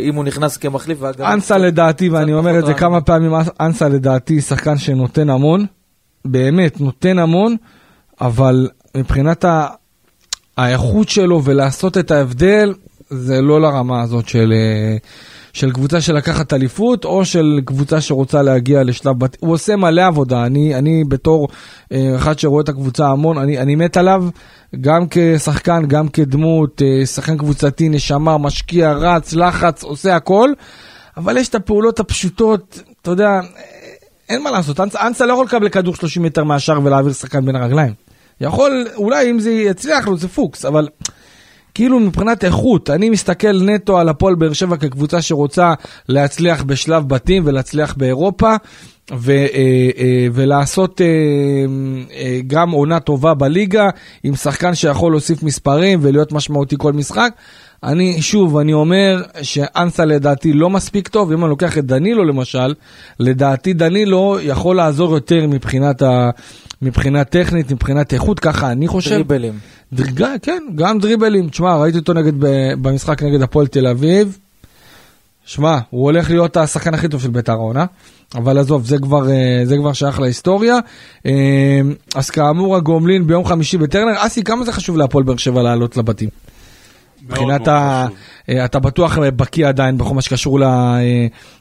אם 0.02 0.14
הוא 0.14 0.24
נכנס 0.24 0.56
כמחליף. 0.56 0.98
אנסה 1.20 1.58
לדעתי, 1.58 2.08
ואני 2.08 2.34
אומר 2.34 2.58
את 2.58 2.66
זה 2.66 2.74
כמה 2.74 3.00
פעמים, 3.00 3.32
אנסה 3.60 3.88
לדעתי 3.88 4.40
שחקן 4.40 4.78
שנותן 4.78 5.30
המון, 5.30 5.66
באמת, 6.24 6.80
נותן 6.80 7.18
המון. 7.18 7.56
אבל 8.22 8.68
מבחינת 8.96 9.44
האיכות 10.56 11.08
שלו 11.08 11.44
ולעשות 11.44 11.98
את 11.98 12.10
ההבדל, 12.10 12.74
זה 13.10 13.40
לא 13.40 13.60
לרמה 13.60 14.02
הזאת 14.02 14.28
של, 14.28 14.52
אה, 14.56 14.96
של 15.52 15.72
קבוצה 15.72 16.00
שלקחת 16.00 16.52
אליפות, 16.52 17.04
או 17.04 17.24
של 17.24 17.60
קבוצה 17.64 18.00
שרוצה 18.00 18.42
להגיע 18.42 18.82
לשלב 18.82 19.18
בת... 19.18 19.36
הוא 19.40 19.52
עושה 19.52 19.76
מלא 19.76 20.06
עבודה, 20.06 20.46
אני, 20.46 20.74
אני 20.74 21.04
בתור 21.08 21.48
אה, 21.92 22.16
אחד 22.16 22.38
שרואה 22.38 22.62
את 22.62 22.68
הקבוצה 22.68 23.08
המון, 23.08 23.38
אני, 23.38 23.58
אני 23.58 23.74
מת 23.74 23.96
עליו, 23.96 24.24
גם 24.80 25.04
כשחקן, 25.10 25.84
גם 25.86 26.08
כדמות, 26.08 26.82
אה, 26.82 27.06
שחקן 27.06 27.38
קבוצתי, 27.38 27.88
נשמה, 27.88 28.38
משקיע, 28.38 28.92
רץ, 28.92 29.32
לחץ, 29.32 29.82
עושה 29.82 30.16
הכל, 30.16 30.50
אבל 31.16 31.36
יש 31.36 31.48
את 31.48 31.54
הפעולות 31.54 32.00
הפשוטות, 32.00 32.82
אתה 33.02 33.10
יודע, 33.10 33.40
אין 34.28 34.42
מה 34.42 34.50
לעשות, 34.50 34.80
אנסה 34.80 35.26
לא 35.26 35.32
יכול 35.32 35.44
לקבל 35.44 35.68
כדור 35.68 35.94
30 35.94 36.22
מטר 36.22 36.44
מהשאר 36.44 36.80
ולהעביר 36.84 37.12
שחקן 37.12 37.46
בין 37.46 37.56
הרגליים. 37.56 38.11
יכול, 38.42 38.86
אולי 38.94 39.30
אם 39.30 39.38
זה 39.38 39.50
יצליח 39.50 40.08
לו 40.08 40.16
זה 40.16 40.28
פוקס, 40.28 40.64
אבל 40.64 40.88
כאילו 41.74 42.00
מבחינת 42.00 42.44
איכות, 42.44 42.90
אני 42.90 43.10
מסתכל 43.10 43.62
נטו 43.62 43.98
על 43.98 44.08
הפועל 44.08 44.34
באר 44.34 44.52
שבע 44.52 44.76
כקבוצה 44.76 45.22
שרוצה 45.22 45.74
להצליח 46.08 46.62
בשלב 46.62 47.08
בתים 47.08 47.42
ולהצליח 47.46 47.94
באירופה. 47.94 48.56
ו, 49.14 49.30
אה, 49.30 49.46
אה, 49.98 50.26
ולעשות 50.32 51.00
אה, 51.00 52.40
גם 52.46 52.70
עונה 52.70 53.00
טובה 53.00 53.34
בליגה 53.34 53.88
עם 54.22 54.34
שחקן 54.34 54.74
שיכול 54.74 55.12
להוסיף 55.12 55.42
מספרים 55.42 55.98
ולהיות 56.02 56.32
משמעותי 56.32 56.76
כל 56.78 56.92
משחק. 56.92 57.32
אני, 57.84 58.22
שוב, 58.22 58.58
אני 58.58 58.72
אומר 58.72 59.22
שאנסה 59.42 60.04
לדעתי 60.04 60.52
לא 60.52 60.70
מספיק 60.70 61.08
טוב, 61.08 61.32
אם 61.32 61.44
אני 61.44 61.50
לוקח 61.50 61.78
את 61.78 61.84
דנילו 61.84 62.24
למשל, 62.24 62.74
לדעתי 63.20 63.72
דנילו 63.72 64.38
יכול 64.42 64.76
לעזור 64.76 65.14
יותר 65.14 65.46
מבחינת, 65.46 66.02
ה, 66.02 66.30
מבחינה 66.82 67.24
טכנית, 67.24 67.72
מבחינת 67.72 68.14
איכות, 68.14 68.40
ככה 68.40 68.72
אני 68.72 68.88
חושב. 68.88 69.10
דריבלים. 69.10 69.58
דרג, 69.92 70.24
כן, 70.42 70.62
גם 70.74 70.98
דריבלים. 70.98 71.48
תשמע, 71.48 71.76
ראיתי 71.76 71.98
אותו 71.98 72.12
נגד, 72.12 72.32
במשחק 72.82 73.22
נגד 73.22 73.42
הפועל 73.42 73.66
תל 73.66 73.86
אביב. 73.86 74.38
שמע, 75.44 75.78
הוא 75.90 76.02
הולך 76.02 76.30
להיות 76.30 76.56
השחקן 76.56 76.94
הכי 76.94 77.08
טוב 77.08 77.22
של 77.22 77.30
בית"ר 77.30 77.52
העונה, 77.52 77.84
אבל 78.34 78.58
עזוב, 78.58 78.86
זה 78.86 78.98
כבר, 78.98 79.30
אה, 79.30 79.62
זה 79.64 79.76
כבר 79.76 79.92
שייך 79.92 80.20
להיסטוריה. 80.20 80.78
אה, 81.26 81.80
אז 82.14 82.30
כאמור, 82.30 82.76
הגומלין 82.76 83.26
ביום 83.26 83.44
חמישי 83.44 83.78
בטרנר. 83.78 84.12
אסי, 84.16 84.44
כמה 84.44 84.64
זה 84.64 84.72
חשוב 84.72 84.96
להפועל 84.96 85.24
באר 85.24 85.36
שבע 85.36 85.62
לעלות 85.62 85.96
לבתים? 85.96 86.28
מבחינת 87.28 87.68
ה... 87.68 88.06
אה, 88.48 88.64
אתה 88.64 88.78
בטוח 88.78 89.18
בקיא 89.18 89.68
עדיין 89.68 89.98
בכל 89.98 90.14
מה 90.14 90.22
שקשור 90.22 90.60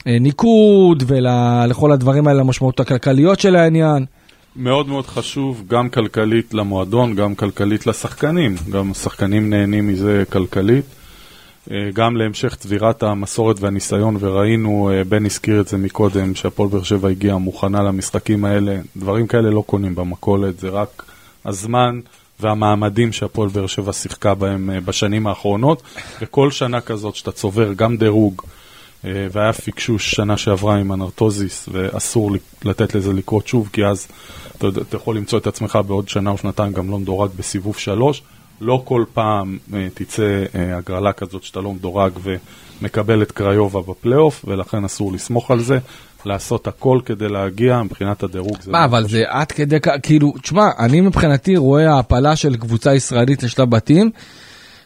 לניקוד 0.06 1.04
ולכל 1.08 1.92
הדברים 1.92 2.28
האלה, 2.28 2.40
למשמעות 2.40 2.80
הכלכליות 2.80 3.40
של 3.40 3.56
העניין. 3.56 4.06
מאוד 4.56 4.88
מאוד 4.88 5.08
חשוב, 5.08 5.64
גם 5.68 5.90
כלכלית 5.90 6.54
למועדון, 6.54 7.16
גם 7.16 7.36
כלכלית 7.36 7.88
לשחקנים. 7.88 8.56
גם 8.72 8.92
השחקנים 8.92 9.50
נהנים 9.50 9.88
מזה 9.88 10.24
כלכלית. 10.32 10.86
אה, 11.72 11.90
גם 11.94 12.18
להמשך 12.18 12.56
צבירת 12.56 13.04
המסורת 13.04 13.60
והניסיון, 13.60 14.18
וראינו, 14.20 14.92
אה, 14.94 15.04
בן 15.04 15.26
הזכיר 15.26 15.62
את 15.62 15.68
זה 15.68 15.78
מקודם, 15.78 16.36
שהפועל 16.36 16.70
באר 16.70 16.84
שבע 16.84 17.10
הגיעה 17.10 17.38
מוכנה 17.38 17.84
למשחקים 17.84 18.46
האלה. 18.46 18.80
דברים 18.98 19.28
כאלה 19.28 19.50
לא 19.50 19.64
קונים 19.66 19.96
במכולת, 19.96 20.60
זה 20.60 20.70
רק 20.70 21.04
הזמן. 21.46 22.00
והמעמדים 22.42 23.14
שהפועל 23.14 23.50
באר 23.50 23.68
שבע 23.68 23.94
שיחקה 23.94 24.34
בהם 24.34 24.70
אה, 24.70 24.82
בשנים 24.82 25.28
האחרונות, 25.28 25.84
וכל 26.22 26.52
שנה 26.52 26.82
כזאת 26.82 27.16
שאתה 27.16 27.32
צובר 27.32 27.74
גם 27.74 27.98
דירוג, 27.98 28.42
אה, 29.06 29.28
והיה 29.32 29.54
פיקשוש 29.54 30.12
שנה 30.12 30.38
שעברה 30.38 30.76
עם 30.76 30.94
אנרטוזיס, 30.94 31.70
ואסור 31.72 32.32
לתת 32.66 32.96
לזה 32.96 33.14
לקרות 33.14 33.48
שוב, 33.48 33.70
כי 33.74 33.86
אז 33.86 34.08
אתה, 34.58 34.68
אתה 34.68 34.98
יכול 34.98 35.18
למצוא 35.18 35.40
את 35.40 35.48
עצמך 35.48 35.80
בעוד 35.88 36.10
שנה 36.10 36.30
או 36.30 36.38
שנתיים 36.38 36.74
גם 36.74 36.92
לא 36.92 37.00
מדורג 37.00 37.30
בסיבוב 37.38 37.78
שלוש. 37.78 38.22
לא 38.62 38.82
כל 38.86 39.06
פעם 39.14 39.58
אה, 39.74 39.88
תצא 39.94 40.44
אה, 40.56 40.78
הגרלה 40.78 41.14
כזאת 41.14 41.44
שאתה 41.44 41.62
לא 41.62 41.74
מדורג 41.74 42.12
ומקבל 42.82 43.22
את 43.22 43.32
קריובה 43.32 43.82
בפלייאוף, 43.82 44.46
ולכן 44.48 44.86
אסור 44.86 45.14
לסמוך 45.14 45.52
על 45.52 45.60
זה. 45.60 45.80
לעשות 46.26 46.68
הכל 46.68 47.00
כדי 47.06 47.30
להגיע 47.30 47.84
מבחינת 47.84 48.24
הדירוג. 48.24 48.58
מה, 48.68 48.80
לא 48.80 48.86
אבל 48.86 49.08
זה 49.08 49.24
עד 49.28 49.52
כדי, 49.52 49.78
כאילו, 50.04 50.34
תשמע, 50.42 50.70
אני 50.80 51.02
מבחינתי 51.02 51.58
רואה 51.58 51.94
העפלה 51.94 52.36
של 52.36 52.58
קבוצה 52.58 52.96
ישראלית 52.96 53.44
לשלב 53.44 53.70
בתים 53.70 54.12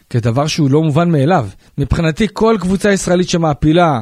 כדבר 0.09 0.47
שהוא 0.47 0.71
לא 0.71 0.81
מובן 0.83 1.11
מאליו. 1.11 1.47
מבחינתי 1.77 2.27
כל 2.33 2.57
קבוצה 2.59 2.91
ישראלית 2.91 3.29
שמעפילה 3.29 4.01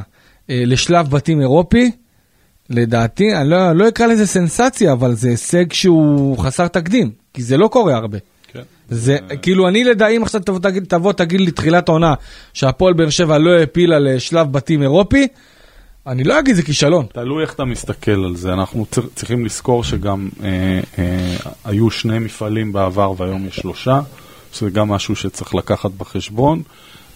אה, 0.49 0.63
לשלב 0.65 1.09
בתים 1.09 1.41
אירופי, 1.41 1.91
לדעתי, 2.69 3.35
אני 3.35 3.49
לא, 3.49 3.71
לא 3.71 3.87
אקרא 3.87 4.05
לזה 4.05 4.27
סנסציה, 4.27 4.91
אבל 4.91 5.13
זה 5.13 5.29
הישג 5.29 5.73
שהוא 5.73 6.37
חסר 6.37 6.67
תקדים, 6.67 7.11
כי 7.33 7.43
זה 7.43 7.57
לא 7.57 7.67
קורה 7.67 7.95
הרבה. 7.95 8.17
כן. 8.53 8.61
זה, 8.89 9.17
uh... 9.29 9.37
כאילו, 9.37 9.67
אני 9.67 9.83
לדעתי, 9.83 10.17
אם 10.17 10.23
עכשיו 10.23 10.41
תבוא, 10.41 10.59
תגיד, 10.59 10.85
תבוא, 10.87 11.13
תגיד 11.13 11.41
לי 11.41 11.51
תחילת 11.51 11.89
העונה 11.89 12.13
שהפועל 12.53 12.93
באר 12.93 13.09
שבע 13.09 13.37
לא 13.37 13.51
העפילה 13.51 13.99
לשלב 13.99 14.51
בתים 14.51 14.81
אירופי, 14.81 15.27
אני 16.07 16.23
לא 16.23 16.39
אגיד 16.39 16.55
זה 16.55 16.63
כישלון. 16.63 17.05
תלוי 17.13 17.43
איך 17.43 17.53
אתה 17.53 17.65
מסתכל 17.65 18.25
על 18.25 18.35
זה. 18.35 18.53
אנחנו 18.53 18.85
צריכים 19.15 19.45
לזכור 19.45 19.83
שגם 19.83 20.29
אה, 20.43 20.79
אה, 20.99 21.35
היו 21.65 21.91
שני 21.91 22.19
מפעלים 22.19 22.73
בעבר 22.73 23.13
והיום 23.17 23.47
יש 23.47 23.55
שלושה, 23.55 24.01
שזה 24.53 24.69
גם 24.69 24.87
משהו 24.87 25.15
שצריך 25.15 25.55
לקחת 25.55 25.91
בחשבון. 25.91 26.61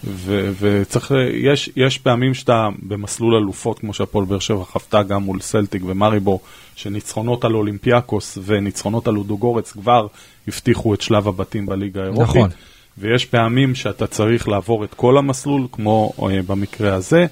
ו- 0.04 0.50
וצריך, 0.60 1.14
יש, 1.32 1.70
יש 1.76 1.98
פעמים 1.98 2.34
שאתה 2.34 2.68
במסלול 2.82 3.34
אלופות, 3.34 3.78
כמו 3.78 3.94
שהפועל 3.94 4.24
באר 4.24 4.38
שבע 4.38 4.64
חוותה 4.64 5.02
גם 5.02 5.22
מול 5.22 5.40
סלטיק 5.40 5.82
ומריבור, 5.86 6.40
שניצחונות 6.76 7.44
על 7.44 7.54
אולימפיאקוס 7.54 8.38
וניצחונות 8.44 9.08
על 9.08 9.16
אודוגורץ 9.16 9.72
כבר 9.72 10.06
הבטיחו 10.48 10.94
את 10.94 11.00
שלב 11.00 11.28
הבתים 11.28 11.66
בליגה 11.66 12.02
האירופית. 12.02 12.36
נכון. 12.36 12.50
ויש 12.98 13.24
פעמים 13.24 13.74
שאתה 13.74 14.06
צריך 14.06 14.48
לעבור 14.48 14.84
את 14.84 14.94
כל 14.94 15.18
המסלול, 15.18 15.66
כמו 15.72 16.12
אה, 16.22 16.42
במקרה 16.46 16.94
הזה. 16.94 17.26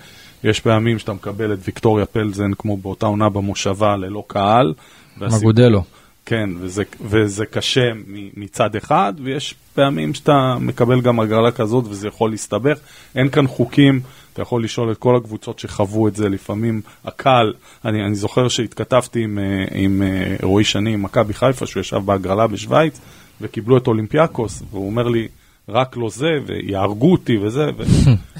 יש 0.47 0.61
פעמים 0.61 0.99
שאתה 0.99 1.13
מקבל 1.13 1.53
את 1.53 1.59
ויקטוריה 1.65 2.07
פלזן, 2.07 2.51
כמו 2.59 2.77
באותה 2.77 3.07
עונה 3.07 3.29
במושבה, 3.29 3.97
ללא 3.97 4.25
קהל. 4.27 4.75
מגודלו. 5.21 5.83
כן, 6.27 6.51
וזה, 6.61 6.83
וזה 7.01 7.47
קשה 7.47 7.91
מצד 8.37 8.77
אחד, 8.77 9.13
ויש 9.23 9.55
פעמים 9.75 10.15
שאתה 10.15 10.57
מקבל 10.61 11.01
גם 11.01 11.21
הגרלה 11.21 11.51
כזאת 11.51 11.85
וזה 11.89 12.09
יכול 12.09 12.31
להסתבך. 12.31 12.79
אין 13.15 13.29
כאן 13.29 13.47
חוקים, 13.47 14.01
אתה 14.33 14.43
יכול 14.43 14.65
לשאול 14.65 14.93
את 14.93 14.99
כל 14.99 15.17
הקבוצות 15.17 15.59
שחוו 15.59 16.09
את 16.09 16.17
זה, 16.17 16.29
לפעמים 16.29 16.81
הקהל, 17.05 17.55
אני, 17.85 18.05
אני 18.07 18.15
זוכר 18.15 18.49
שהתכתבתי 18.49 19.23
עם, 19.25 19.39
אה, 19.39 19.65
עם 19.75 20.03
אה, 20.03 20.37
רועי 20.43 20.65
שני, 20.65 20.95
עם 20.95 21.03
מכבי 21.03 21.35
חיפה, 21.35 21.67
שהוא 21.67 21.81
ישב 21.81 22.01
בהגרלה 22.05 22.47
בשוויץ, 22.47 23.01
וקיבלו 23.41 23.77
את 23.77 23.87
אולימפיאקוס, 23.87 24.63
והוא 24.71 24.87
אומר 24.87 25.09
לי, 25.09 25.29
רק 25.69 25.97
לא 25.97 26.11
זה, 26.11 26.31
ויהרגו 26.47 27.13
אותי 27.13 27.39
וזה, 27.39 27.67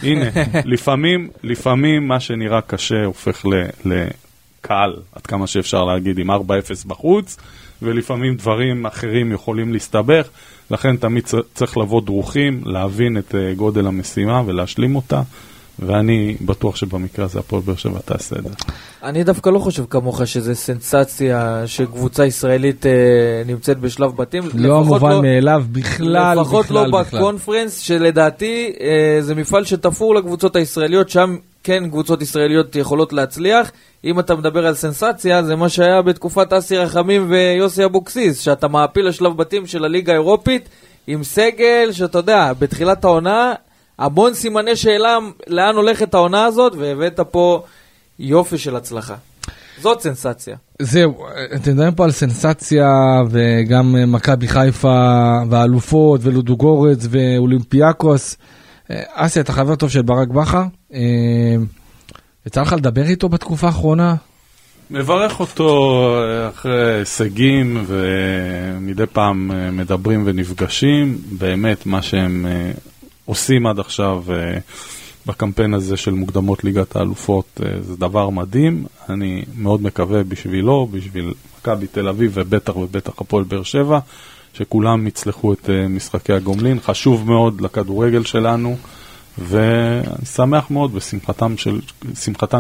והנה, 0.03 0.27
לפעמים, 0.65 1.29
לפעמים 1.43 2.09
מה 2.09 2.21
שנראה 2.21 2.61
קשה 2.61 3.05
הופך 3.05 3.45
לקהל, 3.85 4.97
עד 5.13 5.27
כמה 5.27 5.47
שאפשר 5.47 5.85
להגיד, 5.85 6.19
עם 6.19 6.31
4-0 6.31 6.35
בחוץ. 6.87 7.37
ולפעמים 7.83 8.37
דברים 8.37 8.87
אחרים 8.87 9.33
יכולים 9.33 9.73
להסתבך, 9.73 10.29
לכן 10.71 10.97
תמיד 10.97 11.25
צריך 11.55 11.77
לבוא 11.77 12.03
דרוכים, 12.03 12.63
להבין 12.65 13.19
את 13.19 13.35
אה, 13.35 13.55
גודל 13.55 13.87
המשימה 13.87 14.43
ולהשלים 14.47 14.97
אותה. 14.97 15.23
ואני 15.79 16.37
בטוח 16.41 16.77
שבמקרה 16.77 17.25
הזה 17.25 17.39
הפועל 17.39 17.63
באר 17.63 17.77
שבע 17.77 17.99
תעשה 18.05 18.37
את 18.37 18.43
זה. 18.43 18.51
אני 19.03 19.25
דווקא 19.25 19.51
לא 19.51 19.59
חושב 19.59 19.85
כמוך 19.91 20.27
שזה 20.27 20.55
סנסציה 20.55 21.63
שקבוצה 21.67 22.27
ישראלית 22.27 22.87
אה, 22.87 22.93
נמצאת 23.47 23.79
בשלב 23.79 24.17
בתים. 24.17 24.43
לא 24.55 24.85
מובן 24.85 25.11
לא, 25.11 25.23
מאליו 25.23 25.65
בכלל, 25.73 26.39
לפחות 26.41 26.71
לא 26.71 26.83
בכלל, 26.83 26.93
לא 26.93 27.01
בכלל. 27.01 27.21
בקונפרנס, 27.21 27.79
שלדעתי 27.79 28.73
אה, 28.81 29.19
זה 29.21 29.35
מפעל 29.35 29.65
שתפור 29.65 30.15
לקבוצות 30.15 30.57
הישראליות, 30.57 31.09
שם 31.09 31.37
כן 31.65 31.91
קבוצות 31.91 32.23
ישראליות 32.23 32.77
יכולות 32.77 33.13
להצליח. 33.13 33.73
אם 34.05 34.21
אתה 34.21 34.37
מדבר 34.37 34.67
על 34.67 34.75
סנסציה, 34.75 35.43
זה 35.43 35.57
מה 35.57 35.69
שהיה 35.69 36.03
בתקופת 36.03 36.53
אסי 36.53 36.77
רחמים 36.77 37.31
ויוסי 37.31 37.85
אבוקסיס, 37.85 38.41
שאתה 38.41 38.69
מעפיל 38.69 39.09
לשלב 39.09 39.37
בתים 39.37 39.67
של 39.67 39.85
הליגה 39.85 40.13
האירופית 40.13 40.69
עם 41.07 41.25
סגל 41.25 41.89
שאתה 41.93 42.19
יודע, 42.19 42.53
בתחילת 42.59 43.05
העונה, 43.05 43.55
המון 43.99 44.35
סימני 44.35 44.77
שאלה 44.77 45.19
לאן 45.47 45.77
הולכת 45.77 46.15
העונה 46.15 46.45
הזאת, 46.45 46.73
והבאת 46.79 47.21
פה 47.21 47.63
יופי 48.19 48.59
של 48.59 48.77
הצלחה. 48.77 49.15
זאת 49.81 50.01
סנסציה. 50.01 50.57
זהו, 50.83 51.27
אתם 51.55 51.73
מדברים 51.73 51.95
פה 51.95 52.05
על 52.05 52.13
סנסציה, 52.13 52.89
וגם 53.31 54.13
מכבי 54.13 54.49
חיפה, 54.49 55.33
והאלופות, 55.51 56.21
ולודוגורץ, 56.25 57.07
ואולימפיאקוס. 57.11 58.37
אה, 58.91 59.03
אסי, 59.13 59.41
אתה 59.41 59.53
חבר 59.53 59.75
טוב 59.75 59.91
של 59.91 60.03
ברק 60.03 60.29
בכר. 60.29 60.63
אה, 60.95 61.01
יצא 62.47 62.63
לך 62.63 62.73
לדבר 62.73 63.03
איתו 63.03 63.29
בתקופה 63.29 63.67
האחרונה? 63.67 64.15
מברך 64.91 65.41
אותו 65.41 66.21
אחרי 66.49 66.95
הישגים 66.95 67.85
ומדי 67.87 69.07
פעם 69.07 69.51
אה, 69.55 69.71
מדברים 69.71 70.23
ונפגשים. 70.27 71.19
באמת, 71.39 71.87
מה 71.87 72.03
שהם 72.03 72.47
אה, 72.47 72.71
עושים 73.27 73.67
עד 73.67 73.79
עכשיו 73.79 74.25
אה, 74.31 74.59
בקמפיין 75.27 75.75
הזה 75.75 75.97
של 75.97 76.11
מוקדמות 76.11 76.65
ליגת 76.65 76.97
האלופות 76.97 77.61
זה 77.81 77.97
דבר 77.97 78.31
מדהים. 78.31 78.85
אני 79.09 79.45
מאוד 79.57 79.83
מקווה 79.83 80.25
בשבילו, 80.25 80.89
בשביל 80.91 81.35
מכבי 81.59 81.87
תל 81.87 82.09
אביב 82.09 82.33
ובטח 82.35 82.77
ובטח 82.77 83.13
הפועל 83.19 83.45
באר 83.45 83.63
שבע, 83.63 83.99
שכולם 84.55 85.07
יצלחו 85.07 85.53
את 85.53 85.71
משחקי 85.89 86.33
הגומלין. 86.33 86.81
חשוב 86.81 87.27
מאוד 87.27 87.61
לכדורגל 87.61 88.25
שלנו. 88.25 88.77
ואני 89.39 90.27
שמח 90.35 90.71
מאוד 90.71 90.95
בשמחתן 90.95 91.57
של, 91.57 91.81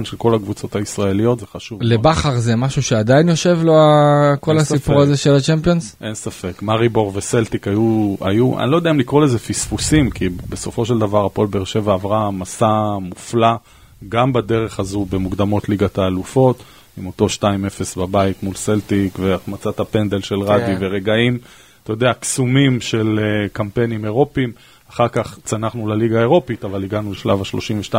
של 0.04 0.16
כל 0.16 0.34
הקבוצות 0.34 0.76
הישראליות, 0.76 1.40
זה 1.40 1.46
חשוב. 1.46 1.78
לבכר. 1.82 2.38
זה 2.38 2.56
משהו 2.56 2.82
שעדיין 2.82 3.28
יושב 3.28 3.58
לו 3.62 3.74
כל 4.40 4.58
הסיפור 4.58 4.94
ספק. 4.96 5.02
הזה 5.02 5.16
של 5.16 5.34
הצ'מפיונס? 5.34 5.96
אין 6.00 6.14
ספק. 6.14 6.62
מריבור 6.62 7.12
וסלטיק 7.14 7.68
היו, 7.68 8.14
היו, 8.20 8.60
אני 8.60 8.70
לא 8.70 8.76
יודע 8.76 8.90
אם 8.90 8.98
לקרוא 8.98 9.22
לזה 9.22 9.38
פספוסים, 9.38 10.10
כי 10.10 10.28
בסופו 10.28 10.86
של 10.86 10.98
דבר 10.98 11.26
הפועל 11.26 11.48
באר 11.48 11.64
שבע 11.64 11.92
עברה 11.92 12.30
מסע 12.30 12.98
מופלא, 13.00 13.54
גם 14.08 14.32
בדרך 14.32 14.80
הזו 14.80 15.06
במוקדמות 15.10 15.68
ליגת 15.68 15.98
האלופות, 15.98 16.62
עם 16.98 17.06
אותו 17.06 17.26
2-0 17.26 17.42
בבית 17.96 18.42
מול 18.42 18.54
סלטיק, 18.54 19.18
והחמצת 19.18 19.80
הפנדל 19.80 20.20
של 20.20 20.40
רדי, 20.40 20.64
כן. 20.66 20.78
ורגעים, 20.80 21.38
אתה 21.82 21.92
יודע, 21.92 22.12
קסומים 22.20 22.80
של 22.80 23.18
uh, 23.18 23.48
קמפיינים 23.52 24.04
אירופיים. 24.04 24.52
אחר 24.96 25.08
כך 25.08 25.38
צנחנו 25.44 25.88
לליגה 25.88 26.18
האירופית, 26.18 26.64
אבל 26.64 26.84
הגענו 26.84 27.12
לשלב 27.12 27.40
ה-32 27.40 27.94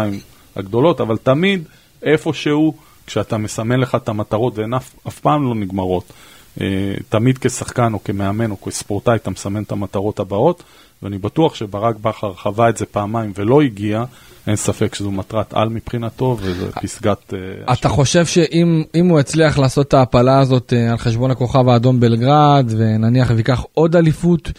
הגדולות, 0.55 1.01
אבל 1.01 1.17
תמיד 1.17 1.63
איפשהו, 2.03 2.73
כשאתה 3.07 3.37
מסמן 3.37 3.79
לך 3.79 3.95
את 3.95 4.09
המטרות, 4.09 4.57
והן 4.57 4.73
אף, 4.73 4.95
אף 5.07 5.19
פעם 5.19 5.43
לא 5.43 5.55
נגמרות, 5.55 6.13
אה, 6.61 6.93
תמיד 7.09 7.37
כשחקן 7.37 7.93
או 7.93 8.03
כמאמן 8.03 8.51
או 8.51 8.61
כספורטאי 8.61 9.15
אתה 9.15 9.29
מסמן 9.29 9.63
את 9.63 9.71
המטרות 9.71 10.19
הבאות, 10.19 10.63
ואני 11.03 11.17
בטוח 11.17 11.55
שברק 11.55 11.95
בכר 11.95 12.33
חווה 12.33 12.69
את 12.69 12.77
זה 12.77 12.85
פעמיים 12.85 13.31
ולא 13.35 13.61
הגיע, 13.61 14.03
אין 14.47 14.55
ספק 14.55 14.95
שזו 14.95 15.11
מטרת 15.11 15.53
על 15.53 15.69
מבחינתו, 15.69 16.37
וזו 16.41 16.65
פסגת... 16.81 17.33
Uh, 17.33 17.73
אתה 17.73 17.89
חושב 17.89 18.25
שאם 18.25 19.09
הוא 19.09 19.19
יצליח 19.19 19.59
לעשות 19.59 19.87
את 19.87 19.93
ההעפלה 19.93 20.39
הזאת 20.39 20.73
על 20.91 20.97
חשבון 20.97 21.31
הכוכב 21.31 21.69
האדום 21.69 21.99
בלגרד, 21.99 22.71
ונניח 22.77 23.31
ויקח 23.35 23.63
עוד 23.73 23.95
אליפות, 23.95 24.51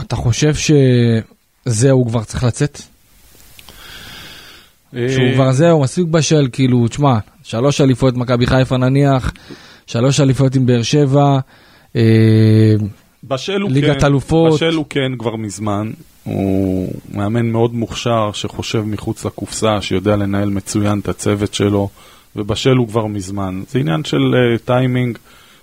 אתה 0.00 0.16
חושב 0.16 0.52
שזהו, 0.54 1.98
הוא 1.98 2.06
כבר 2.06 2.24
צריך 2.24 2.44
לצאת? 2.44 2.80
שהוא 4.92 5.34
כבר 5.34 5.52
זהו, 5.52 5.80
מספיק 5.80 6.06
בשל, 6.06 6.48
כאילו, 6.52 6.88
תשמע, 6.88 7.18
שלוש 7.42 7.80
אליפויות 7.80 8.16
מכבי 8.16 8.46
חיפה 8.46 8.76
נניח, 8.76 9.32
שלוש 9.86 10.20
אליפויות 10.20 10.54
עם 10.54 10.66
באר 10.66 10.82
שבע, 10.82 11.38
ליגת 13.68 14.00
כן, 14.00 14.06
אלופות. 14.06 14.54
בשל 14.54 14.74
הוא 14.74 14.86
כן 14.90 15.12
כבר 15.18 15.36
מזמן, 15.36 15.90
הוא 16.24 16.92
מאמן 17.14 17.46
מאוד 17.46 17.74
מוכשר, 17.74 18.30
שחושב 18.32 18.82
מחוץ 18.86 19.24
לקופסה, 19.24 19.82
שיודע 19.82 20.16
לנהל 20.16 20.50
מצוין 20.50 20.98
את 20.98 21.08
הצוות 21.08 21.54
שלו, 21.54 21.88
ובשל 22.36 22.76
הוא 22.76 22.88
כבר 22.88 23.06
מזמן. 23.06 23.62
זה 23.70 23.78
עניין 23.78 24.04
של 24.04 24.34
uh, 24.34 24.58
טיימינג, 24.64 25.18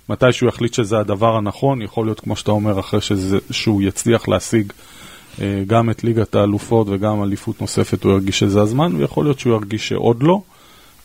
מתי 0.08 0.32
שהוא 0.32 0.48
יחליט 0.48 0.74
שזה 0.74 0.98
הדבר 0.98 1.36
הנכון, 1.36 1.82
יכול 1.82 2.06
להיות, 2.06 2.20
כמו 2.20 2.36
שאתה 2.36 2.50
אומר, 2.50 2.80
אחרי 2.80 3.00
שזה, 3.00 3.38
שהוא 3.50 3.82
יצליח 3.82 4.28
להשיג 4.28 4.72
uh, 4.72 5.40
גם 5.66 5.90
את 5.90 6.04
ליגת 6.04 6.34
האלופות 6.34 6.86
וגם 6.90 7.22
אליפות 7.22 7.60
נוספת, 7.60 8.04
הוא 8.04 8.12
ירגיש 8.12 8.38
שזה 8.38 8.60
הזמן, 8.60 8.96
ויכול 8.96 9.24
להיות 9.24 9.38
שהוא 9.38 9.52
ירגיש 9.52 9.88
שעוד 9.88 10.22
לא. 10.22 10.40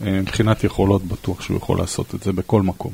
Uh, 0.02 0.04
מבחינת 0.04 0.64
יכולות, 0.64 1.04
בטוח 1.04 1.42
שהוא 1.42 1.58
יכול 1.58 1.78
לעשות 1.78 2.16
את 2.16 2.24
זה 2.24 2.34
בכל 2.34 2.62
מקום. 2.62 2.92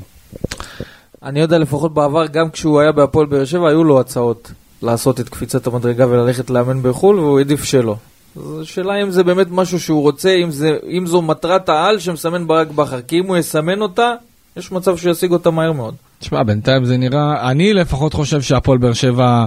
אני 1.22 1.40
יודע, 1.40 1.58
לפחות 1.58 1.94
בעבר, 1.94 2.26
גם 2.26 2.50
כשהוא 2.50 2.80
היה 2.80 2.92
בהפועל 2.92 3.26
באר 3.26 3.44
שבע, 3.44 3.68
היו 3.68 3.84
לו 3.84 4.00
הצעות 4.00 4.52
לעשות 4.82 5.20
את 5.20 5.28
קפיצת 5.28 5.66
המדרגה 5.66 6.08
וללכת 6.08 6.50
לאמן 6.50 6.82
בחו"ל, 6.82 7.18
והוא 7.18 7.38
העדיף 7.38 7.64
שלא. 7.64 7.96
אז 8.36 8.60
השאלה 8.62 9.02
אם 9.02 9.10
זה 9.10 9.24
באמת 9.24 9.46
משהו 9.50 9.80
שהוא 9.80 10.02
רוצה, 10.02 10.34
אם, 10.34 10.50
זה, 10.50 10.76
אם 10.90 11.06
זו 11.06 11.22
מטרת 11.22 11.68
העל 11.68 11.98
שמסמן 11.98 12.46
ברק 12.46 12.68
בכר. 12.68 13.02
כי 13.02 13.18
אם 13.18 13.26
הוא 13.26 13.36
יסמן 13.36 13.80
אותה, 13.80 14.14
יש 14.58 14.72
מצב 14.72 14.96
שהוא 14.96 15.12
ישיג 15.12 15.32
אותה 15.32 15.50
מהר 15.50 15.72
מאוד. 15.72 15.94
תשמע, 16.18 16.42
בינתיים 16.42 16.84
זה 16.84 16.96
נראה, 16.96 17.50
אני 17.50 17.72
לפחות 17.72 18.14
חושב 18.14 18.40
שהפועל 18.42 18.78
באר 18.78 18.92
שבע 18.92 19.44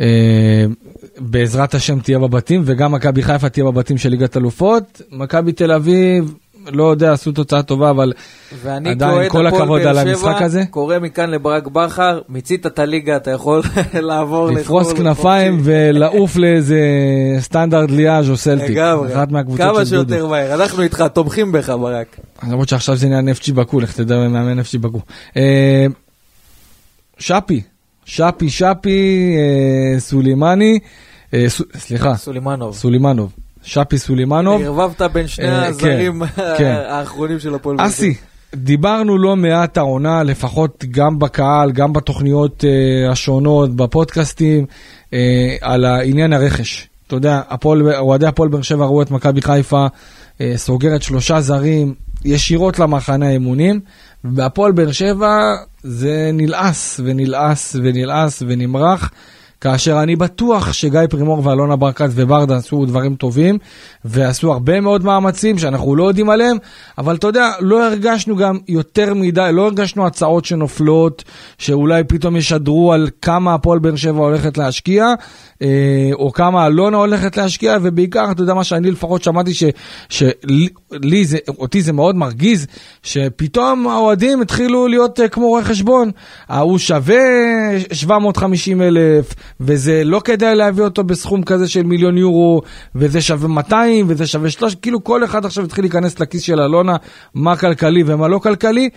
אה, 0.00 0.64
בעזרת 1.18 1.74
השם 1.74 2.00
תהיה 2.00 2.18
בבתים, 2.18 2.62
וגם 2.64 2.92
מכבי 2.92 3.22
חיפה 3.22 3.48
תהיה 3.48 3.64
בבתים 3.64 3.98
של 3.98 4.08
ליגת 4.08 4.36
אלופות. 4.36 5.02
מכבי 5.10 5.52
תל 5.52 5.72
אביב, 5.72 6.34
לא 6.66 6.90
יודע, 6.90 7.12
עשו 7.12 7.32
תוצאה 7.32 7.62
טובה, 7.62 7.90
אבל 7.90 8.12
ואני 8.62 8.90
עדיין, 8.90 9.28
כל 9.28 9.46
הכבוד 9.46 9.80
על 9.80 9.98
המשחק 9.98 10.42
הזה. 10.42 10.64
קורא 10.70 10.98
מכאן 10.98 11.30
לברק 11.30 11.66
בכר, 11.66 12.20
מיצית 12.28 12.66
את 12.66 12.78
הליגה, 12.78 13.16
אתה 13.16 13.30
יכול 13.30 13.62
לעבור 14.08 14.50
לפרוס 14.50 14.86
לחו"ל, 14.86 14.98
כנפיים. 14.98 15.58
ולעוף 15.62 16.36
לאיזה 16.36 16.80
סטנדרט 17.38 17.90
ליאז' 17.90 18.30
או 18.30 18.36
סלטיק. 18.36 18.70
לגמרי, 18.70 19.12
כמה. 19.56 19.86
שיותר 19.86 20.26
מהר, 20.26 20.54
אנחנו 20.54 20.82
איתך, 20.82 21.04
תומכים 21.12 21.52
בך 21.52 21.68
ברק. 21.68 22.16
למרות 22.48 22.68
שעכשיו 22.68 22.96
זה 22.96 23.08
נהיה 23.08 23.20
נפצ'י 23.20 23.52
בקו, 23.52 23.80
לך 23.80 23.92
תדע 23.92 24.18
מאמן 24.18 24.58
נפצ'י 24.58 24.78
בקו. 24.78 25.00
אה, 25.36 25.86
שפי, 27.18 27.62
שפי, 28.04 28.50
שפי, 28.50 29.34
אה, 29.38 30.00
סולימני, 30.00 30.78
אה, 31.34 31.46
סליחה, 31.76 32.16
סולימנוב. 32.16 32.74
סולימנוב. 32.74 33.32
שפי 33.62 33.98
סולימנוב. 33.98 34.62
ערבבת 34.62 35.02
בין 35.12 35.26
שני 35.26 35.48
אה, 35.48 35.66
הזרים 35.66 36.22
כן, 36.36 36.42
כן. 36.58 36.76
האחרונים 36.88 37.38
של 37.38 37.54
הפועל. 37.54 37.76
אסי, 37.80 38.14
דיברנו 38.54 39.18
לא 39.18 39.36
מעט 39.36 39.78
העונה, 39.78 40.22
לפחות 40.22 40.84
גם 40.90 41.18
בקהל, 41.18 41.72
גם 41.72 41.92
בתוכניות 41.92 42.64
אה, 42.64 43.10
השונות, 43.12 43.76
בפודקאסטים, 43.76 44.66
אה, 45.12 45.56
על 45.60 45.84
העניין 45.84 46.32
הרכש. 46.32 46.88
אתה 47.06 47.16
יודע, 47.16 47.40
אוהדי 47.98 48.26
הפועל 48.26 48.48
באר 48.48 48.62
שבע 48.62 48.84
ראו 48.84 49.02
את 49.02 49.10
מכבי 49.10 49.42
חיפה 49.42 49.86
אה, 50.40 50.52
סוגרת 50.56 51.02
שלושה 51.02 51.40
זרים 51.40 51.94
ישירות 52.24 52.78
למחנה 52.78 53.26
האימונים, 53.26 53.80
והפועל 54.24 54.72
באר 54.72 54.92
שבע 54.92 55.36
זה 55.82 56.30
נלעס 56.32 57.00
ונלעס 57.04 57.76
ונלעס 57.82 58.42
ונמרח. 58.46 59.10
כאשר 59.60 60.02
אני 60.02 60.16
בטוח 60.16 60.72
שגיא 60.72 61.00
פרימור 61.10 61.46
ואלונה 61.46 61.76
ברקת 61.76 62.08
וברדה 62.10 62.56
עשו 62.56 62.86
דברים 62.86 63.14
טובים 63.14 63.58
ועשו 64.04 64.52
הרבה 64.52 64.80
מאוד 64.80 65.04
מאמצים 65.04 65.58
שאנחנו 65.58 65.96
לא 65.96 66.04
יודעים 66.04 66.30
עליהם, 66.30 66.56
אבל 66.98 67.16
אתה 67.16 67.26
יודע, 67.26 67.50
לא 67.60 67.86
הרגשנו 67.86 68.36
גם 68.36 68.58
יותר 68.68 69.14
מדי, 69.14 69.50
לא 69.52 69.66
הרגשנו 69.66 70.06
הצעות 70.06 70.44
שנופלות, 70.44 71.24
שאולי 71.58 72.04
פתאום 72.04 72.36
ישדרו 72.36 72.92
על 72.92 73.08
כמה 73.22 73.54
הפועל 73.54 73.78
באר 73.78 73.96
שבע 73.96 74.18
הולכת 74.18 74.58
להשקיע, 74.58 75.06
או 76.12 76.32
כמה 76.32 76.66
אלונה 76.66 76.96
הולכת 76.96 77.36
להשקיע, 77.36 77.76
ובעיקר, 77.82 78.30
אתה 78.30 78.42
יודע 78.42 78.54
מה 78.54 78.64
שאני 78.64 78.90
לפחות 78.90 79.22
שמעתי, 79.22 79.50
שלי, 80.08 80.68
אותי 81.48 81.82
זה 81.82 81.92
מאוד 81.92 82.16
מרגיז, 82.16 82.66
שפתאום 83.02 83.88
האוהדים 83.88 84.42
התחילו 84.42 84.88
להיות 84.88 85.20
אה, 85.20 85.28
כמו 85.28 85.48
רואי 85.48 85.64
חשבון. 85.64 86.10
ההוא 86.48 86.78
שווה 86.78 87.18
750 87.92 88.82
אלף, 88.82 89.34
וזה 89.60 90.02
לא 90.04 90.20
כדאי 90.24 90.54
להביא 90.54 90.84
אותו 90.84 91.04
בסכום 91.04 91.42
כזה 91.42 91.68
של 91.68 91.82
מיליון 91.82 92.18
יורו, 92.18 92.62
וזה 92.94 93.20
שווה 93.20 93.48
200, 93.48 94.06
וזה 94.08 94.26
שווה 94.26 94.50
300, 94.50 94.82
כאילו 94.82 95.04
כל 95.04 95.24
אחד 95.24 95.44
עכשיו 95.44 95.64
התחיל 95.64 95.84
להיכנס 95.84 96.20
לכיס 96.20 96.42
של 96.42 96.60
אלונה, 96.60 96.96
מה 97.34 97.56
כלכלי 97.56 98.02
ומה 98.06 98.28
לא 98.28 98.38
כלכלי. 98.38 98.88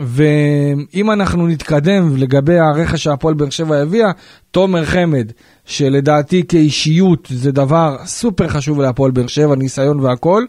ואם 0.00 1.10
אנחנו 1.10 1.46
נתקדם 1.46 2.16
לגבי 2.16 2.58
הרכש 2.58 3.02
שהפועל 3.04 3.34
באר 3.34 3.50
שבע 3.50 3.76
הביאה, 3.76 4.10
תומר 4.50 4.84
חמד, 4.84 5.32
שלדעתי 5.64 6.42
כאישיות 6.48 7.28
זה 7.30 7.52
דבר 7.52 7.96
סופר 8.04 8.48
חשוב 8.48 8.80
להפועל 8.80 9.10
באר 9.10 9.26
שבע, 9.26 9.56
ניסיון 9.56 10.00
והכל. 10.00 10.44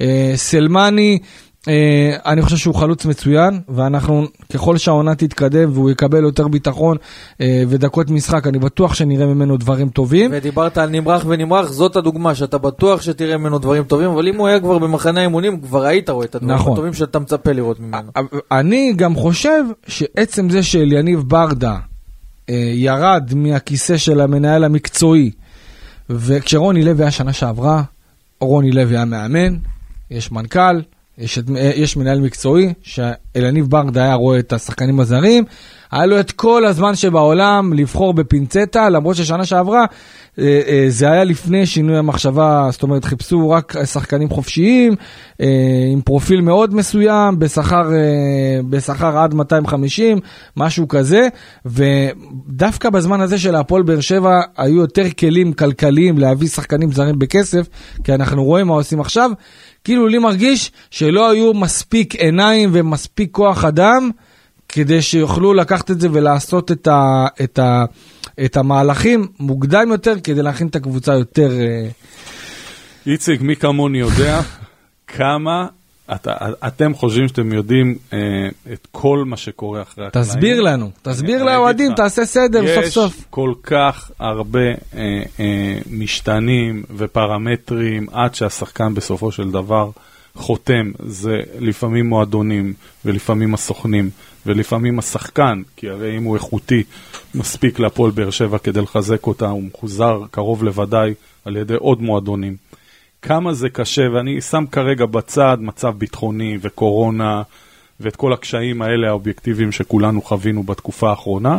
אה, 0.00 0.32
סלמני, 0.36 1.18
אני 2.26 2.42
חושב 2.42 2.56
שהוא 2.56 2.74
חלוץ 2.74 3.06
מצוין, 3.06 3.60
ואנחנו, 3.68 4.26
ככל 4.52 4.76
שהעונה 4.76 5.14
תתקדם 5.14 5.70
והוא 5.72 5.90
יקבל 5.90 6.22
יותר 6.22 6.48
ביטחון 6.48 6.96
אה, 7.40 7.62
ודקות 7.68 8.10
משחק, 8.10 8.46
אני 8.46 8.58
בטוח 8.58 8.94
שנראה 8.94 9.26
ממנו 9.26 9.56
דברים 9.56 9.88
טובים. 9.88 10.30
ודיברת 10.34 10.78
על 10.78 10.90
נמרח 10.90 11.24
ונמרח, 11.28 11.70
זאת 11.70 11.96
הדוגמה 11.96 12.34
שאתה 12.34 12.58
בטוח 12.58 13.02
שתראה 13.02 13.36
ממנו 13.36 13.58
דברים 13.58 13.84
טובים, 13.84 14.10
אבל 14.10 14.28
אם 14.28 14.36
הוא 14.36 14.46
היה 14.46 14.60
כבר 14.60 14.78
במחנה 14.78 15.20
האימונים, 15.20 15.60
כבר 15.60 15.84
היית 15.84 16.10
רואה 16.10 16.26
את 16.26 16.34
הדברים 16.34 16.54
נכון. 16.54 16.72
הטובים 16.72 16.94
שאתה 16.94 17.18
מצפה 17.18 17.52
לראות 17.52 17.80
ממנו. 17.80 18.10
אני 18.50 18.92
גם 18.96 19.14
חושב 19.14 19.64
שעצם 19.86 20.50
זה 20.50 20.62
שאליניב 20.62 21.20
ברדה 21.20 21.76
אה, 22.50 22.54
ירד 22.74 23.30
מהכיסא 23.36 23.96
של 23.96 24.20
המנהל 24.20 24.64
המקצועי, 24.64 25.30
וכשרוני 26.10 26.84
לוי 26.84 27.04
היה 27.04 27.10
שנה 27.10 27.32
שעברה, 27.32 27.82
רוני 28.40 28.70
לוי 28.70 28.96
היה 28.96 29.04
מאמן, 29.04 29.56
יש 30.10 30.32
מנכ"ל, 30.32 30.80
יש, 31.18 31.38
יש 31.74 31.96
מנהל 31.96 32.20
מקצועי, 32.20 32.72
שאליניב 32.82 33.70
ברדה 33.70 34.02
היה 34.02 34.14
רואה 34.14 34.38
את 34.38 34.52
השחקנים 34.52 35.00
הזרים, 35.00 35.44
היה 35.92 36.06
לו 36.06 36.20
את 36.20 36.30
כל 36.32 36.64
הזמן 36.64 36.94
שבעולם 36.94 37.72
לבחור 37.72 38.14
בפינצטה, 38.14 38.88
למרות 38.88 39.16
ששנה 39.16 39.44
שעברה 39.44 39.84
אה, 40.38 40.60
אה, 40.66 40.84
זה 40.88 41.10
היה 41.10 41.24
לפני 41.24 41.66
שינוי 41.66 41.98
המחשבה, 41.98 42.68
זאת 42.70 42.82
אומרת 42.82 43.04
חיפשו 43.04 43.50
רק 43.50 43.74
שחקנים 43.84 44.28
חופשיים, 44.28 44.94
אה, 45.40 45.46
עם 45.92 46.00
פרופיל 46.00 46.40
מאוד 46.40 46.74
מסוים, 46.74 47.38
בשכר, 47.38 47.90
בשכר 48.70 49.18
עד 49.18 49.34
250, 49.34 50.18
משהו 50.56 50.88
כזה, 50.88 51.28
ודווקא 51.66 52.90
בזמן 52.90 53.20
הזה 53.20 53.38
של 53.38 53.54
הפועל 53.54 53.82
באר 53.82 54.00
שבע 54.00 54.40
היו 54.56 54.76
יותר 54.76 55.10
כלים 55.18 55.52
כלכליים 55.52 56.18
להביא 56.18 56.48
שחקנים 56.48 56.92
זרים 56.92 57.18
בכסף, 57.18 57.66
כי 58.04 58.14
אנחנו 58.14 58.44
רואים 58.44 58.66
מה 58.66 58.74
עושים 58.74 59.00
עכשיו, 59.00 59.30
כאילו 59.84 60.08
לי 60.08 60.18
מרגיש 60.18 60.72
שלא 60.90 61.30
היו 61.30 61.54
מספיק 61.54 62.14
עיניים 62.14 62.70
ומספיק 62.72 63.28
כוח 63.32 63.64
אדם. 63.64 64.10
כדי 64.72 65.02
שיוכלו 65.02 65.54
לקחת 65.54 65.90
את 65.90 66.00
זה 66.00 66.08
ולעשות 66.12 66.72
את, 66.72 66.86
ה, 66.86 67.26
את, 67.44 67.58
ה, 67.58 67.84
את 68.44 68.56
המהלכים 68.56 69.26
מוקדם 69.38 69.88
יותר 69.90 70.14
כדי 70.24 70.42
להכין 70.42 70.66
את 70.66 70.76
הקבוצה 70.76 71.14
יותר... 71.14 71.50
אה, 71.60 71.88
איציק, 73.06 73.40
מי 73.40 73.56
כמוני 73.56 73.98
יודע 73.98 74.40
כמה 75.06 75.66
את, 76.10 76.28
אתם 76.66 76.94
חושבים 76.94 77.28
שאתם 77.28 77.52
יודעים 77.52 77.98
אה, 78.12 78.18
את 78.72 78.88
כל 78.92 79.22
מה 79.26 79.36
שקורה 79.36 79.82
אחרי 79.82 80.06
הקלעים. 80.06 80.28
תסביר 80.28 80.60
לנו, 80.60 80.90
תסביר 81.02 81.42
לאוהדים, 81.42 81.94
תעשה 81.94 82.24
סדר 82.24 82.74
סוף 82.74 82.86
סוף. 82.86 83.18
יש 83.18 83.24
כל 83.30 83.52
כך 83.62 84.10
הרבה 84.18 84.60
אה, 84.60 85.22
אה, 85.40 85.78
משתנים 85.90 86.82
ופרמטרים 86.96 88.06
עד 88.12 88.34
שהשחקן 88.34 88.94
בסופו 88.94 89.32
של 89.32 89.50
דבר 89.50 89.90
חותם. 90.34 90.90
זה 90.98 91.40
לפעמים 91.58 92.08
מועדונים 92.08 92.74
ולפעמים 93.04 93.54
הסוכנים 93.54 94.10
ולפעמים 94.46 94.98
השחקן, 94.98 95.62
כי 95.76 95.88
הרי 95.88 96.16
אם 96.16 96.24
הוא 96.24 96.34
איכותי 96.34 96.82
מספיק 97.34 97.78
להפועל 97.78 98.10
באר 98.10 98.30
שבע 98.30 98.58
כדי 98.58 98.80
לחזק 98.80 99.26
אותה, 99.26 99.48
הוא 99.48 99.62
מחוזר 99.62 100.20
קרוב 100.30 100.64
לוודאי 100.64 101.14
על 101.44 101.56
ידי 101.56 101.74
עוד 101.74 102.02
מועדונים. 102.02 102.56
כמה 103.22 103.52
זה 103.52 103.68
קשה, 103.68 104.02
ואני 104.12 104.40
שם 104.40 104.64
כרגע 104.72 105.06
בצד 105.06 105.58
מצב 105.60 105.94
ביטחוני 105.98 106.58
וקורונה 106.60 107.42
ואת 108.00 108.16
כל 108.16 108.32
הקשיים 108.32 108.82
האלה 108.82 109.08
האובייקטיביים 109.08 109.72
שכולנו 109.72 110.22
חווינו 110.22 110.62
בתקופה 110.62 111.10
האחרונה. 111.10 111.58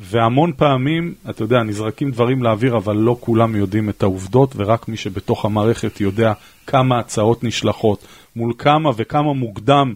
והמון 0.00 0.52
פעמים, 0.56 1.14
אתה 1.30 1.42
יודע, 1.42 1.62
נזרקים 1.62 2.10
דברים 2.10 2.42
לאוויר, 2.42 2.76
אבל 2.76 2.96
לא 2.96 3.16
כולם 3.20 3.56
יודעים 3.56 3.88
את 3.88 4.02
העובדות, 4.02 4.52
ורק 4.56 4.88
מי 4.88 4.96
שבתוך 4.96 5.44
המערכת 5.44 6.00
יודע 6.00 6.32
כמה 6.66 6.98
הצעות 6.98 7.44
נשלחות, 7.44 8.06
מול 8.36 8.52
כמה 8.58 8.90
וכמה 8.96 9.32
מוקדם 9.32 9.94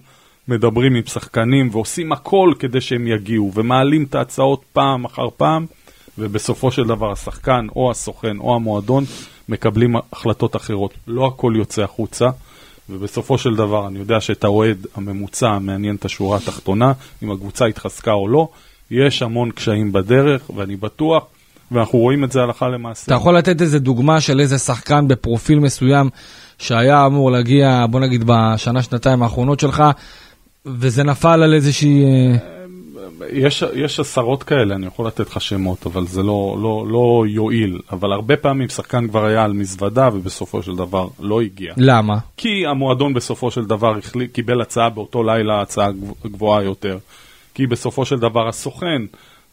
מדברים 0.49 0.95
עם 0.95 1.07
שחקנים, 1.07 1.69
ועושים 1.73 2.13
הכל 2.13 2.53
כדי 2.59 2.81
שהם 2.81 3.07
יגיעו, 3.07 3.53
ומעלים 3.55 4.05
את 4.05 4.15
ההצעות 4.15 4.63
פעם 4.73 5.05
אחר 5.05 5.29
פעם, 5.37 5.67
ובסופו 6.19 6.71
של 6.71 6.85
דבר 6.85 7.13
השחקן, 7.13 7.67
או 7.77 7.91
הסוכן, 7.91 8.39
או 8.39 8.55
המועדון, 8.55 9.05
מקבלים 9.49 9.97
החלטות 10.13 10.57
אחרות. 10.57 10.95
לא 11.07 11.27
הכל 11.27 11.53
יוצא 11.57 11.83
החוצה. 11.83 12.31
ובסופו 12.91 13.39
של 13.39 13.55
דבר 13.55 13.87
אני 13.87 13.99
יודע 13.99 14.21
שאת 14.21 14.45
האוהד 14.45 14.87
הממוצע 14.97 15.59
מעניין 15.59 15.97
את 15.97 16.05
השורה 16.05 16.37
התחתונה, 16.37 16.93
אם 17.23 17.31
הקבוצה 17.31 17.67
התחזקה 17.67 18.13
או 18.13 18.29
לא, 18.29 18.49
יש 18.91 19.23
המון 19.23 19.51
קשיים 19.51 19.93
בדרך, 19.93 20.51
ואני 20.57 20.77
בטוח, 20.77 21.25
ואנחנו 21.73 21.99
רואים 21.99 22.25
את 22.25 22.33
זה 22.33 22.43
הלכה 22.43 22.69
למעשה. 22.69 23.05
אתה 23.05 23.15
יכול 23.15 23.39
לתת 23.39 23.63
איזה 23.63 23.79
דוגמה 23.79 24.21
של 24.21 24.41
איזה 24.41 24.59
שחקן 24.59 25.09
בפרופיל 25.09 25.59
מסוים 25.59 26.11
שהיה 26.59 27.07
אמור 27.07 27.31
להגיע, 27.31 27.87
בוא 27.91 28.01
נגיד, 28.01 28.25
בשנה, 28.27 28.83
שנתיים 28.83 29.23
האחרונות 29.23 29.61
שלך, 29.61 29.85
וזה 30.67 31.05
נפל 31.05 31.43
על 31.43 31.55
איזושהי... 31.55 32.05
יש, 33.33 33.65
יש 33.75 34.01
עשרות 34.01 34.43
כאלה, 34.43 34.75
אני 34.75 34.87
יכול 34.87 35.07
לתת 35.07 35.31
לך 35.31 35.41
שמות, 35.41 35.87
אבל 35.87 36.07
זה 36.07 36.23
לא, 36.23 36.57
לא, 36.63 36.87
לא 36.89 37.25
יועיל. 37.29 37.81
אבל 37.93 38.13
הרבה 38.13 38.37
פעמים 38.37 38.69
שחקן 38.69 39.09
כבר 39.09 39.25
היה 39.25 39.45
על 39.45 39.53
מזוודה, 39.53 40.09
ובסופו 40.13 40.63
של 40.63 40.77
דבר 40.77 41.09
לא 41.21 41.41
הגיע. 41.41 41.75
למה? 41.77 42.19
כי 42.37 42.67
המועדון 42.67 43.15
בסופו 43.15 43.51
של 43.51 43.65
דבר 43.65 43.99
החליט, 43.99 44.33
קיבל 44.35 44.61
הצעה 44.61 44.91
באותו 44.91 45.23
לילה, 45.23 45.61
הצעה 45.61 45.93
גב- 45.93 46.27
גבוהה 46.27 46.63
יותר. 46.63 46.99
כי 47.55 47.67
בסופו 47.67 48.05
של 48.05 48.19
דבר 48.19 48.49
הסוכן 48.49 49.03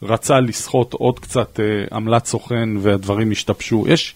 רצה 0.02 0.40
לסחוט 0.40 0.92
עוד 0.92 1.18
קצת 1.18 1.60
אה, 1.60 1.96
עמלת 1.96 2.26
סוכן 2.26 2.68
והדברים 2.78 3.30
השתבשו. 3.30 3.84
יש, 3.88 4.14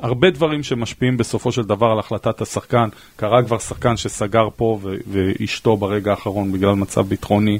הרבה 0.00 0.30
דברים 0.30 0.62
שמשפיעים 0.62 1.16
בסופו 1.16 1.52
של 1.52 1.62
דבר 1.62 1.86
על 1.86 1.98
החלטת 1.98 2.40
השחקן. 2.40 2.88
קרה 3.16 3.42
כבר 3.42 3.58
שחקן 3.58 3.96
שסגר 3.96 4.48
פה 4.56 4.78
ו- 4.82 4.96
ואשתו 5.08 5.76
ברגע 5.76 6.10
האחרון 6.10 6.52
בגלל 6.52 6.74
מצב 6.74 7.06
ביטחוני 7.06 7.58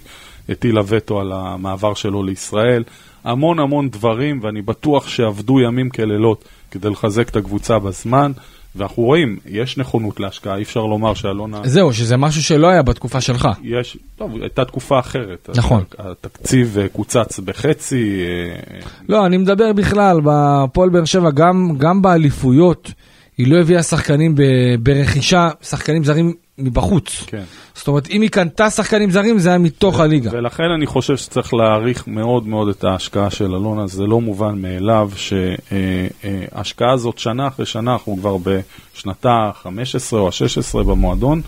הטילה 0.49 0.81
וטו 0.87 1.21
על 1.21 1.33
המעבר 1.33 1.95
שלו 1.95 2.23
לישראל. 2.23 2.85
המון 3.25 3.59
המון 3.59 3.89
דברים, 3.89 4.41
ואני 4.43 4.63
בטוח 4.63 5.09
שעבדו 5.09 5.61
ימים 5.61 5.91
כלילות 5.91 6.45
כדי 6.71 6.91
לחזק 6.91 7.29
את 7.29 7.37
הקבוצה 7.37 7.79
בזמן. 7.79 8.33
ואנחנו 8.77 9.03
רואים, 9.03 9.39
יש 9.47 9.79
נכונות 9.79 10.21
להשקעה, 10.21 10.57
אי 10.57 10.63
אפשר 10.63 10.81
לומר 10.81 11.15
שאלונה... 11.15 11.61
זהו, 11.65 11.93
שזה 11.93 12.17
משהו 12.17 12.43
שלא 12.43 12.67
היה 12.67 12.83
בתקופה 12.83 13.21
שלך. 13.21 13.49
יש, 13.63 13.97
טוב, 14.17 14.37
הייתה 14.41 14.65
תקופה 14.65 14.99
אחרת. 14.99 15.51
נכון. 15.57 15.85
התקציב 15.99 16.79
אה, 16.79 16.89
קוצץ 16.89 17.41
בחצי. 17.45 18.21
אה, 18.21 18.81
לא, 19.09 19.27
אני 19.27 19.37
מדבר 19.37 19.73
בכלל, 19.73 20.21
בפועל 20.25 20.89
באר 20.89 21.05
שבע, 21.05 21.31
גם, 21.31 21.75
גם 21.79 22.03
באליפויות, 22.03 22.93
היא 23.39 23.53
לא 23.53 23.61
הביאה 23.61 23.83
שחקנים 23.83 24.35
ב, 24.35 24.43
ברכישה, 24.81 25.49
שחקנים 25.63 26.05
זרים 26.05 26.35
מבחוץ. 26.63 27.25
כן. 27.27 27.43
זאת 27.75 27.89
אומרת, 27.89 28.11
אם 28.11 28.21
היא 28.21 28.31
קנתה 28.31 28.71
שחקנים 28.71 29.11
זרים, 29.11 29.39
זה 29.39 29.49
היה 29.49 29.59
מתוך 29.59 30.01
הליגה. 30.01 30.31
ולכן 30.33 30.71
אני 30.77 30.87
חושב 30.87 31.17
שצריך 31.17 31.55
להעריך 31.55 32.09
מאוד 32.09 32.47
מאוד 32.47 32.69
את 32.69 32.85
ההשקעה 32.85 33.31
של 33.31 33.45
אלונה, 33.45 33.87
זה 33.87 34.07
לא 34.07 34.21
מובן 34.21 34.63
מאליו 34.63 35.11
שההשקעה 35.17 36.93
הזאת 36.93 37.19
שנה 37.19 37.49
אחרי 37.49 37.67
שנה, 37.67 37.93
אנחנו 37.93 38.17
כבר 38.17 38.37
בשנתה 38.37 39.31
ה-15 39.31 39.69
או 40.13 40.29
ה-16 40.29 40.83
במועדון, 40.83 41.41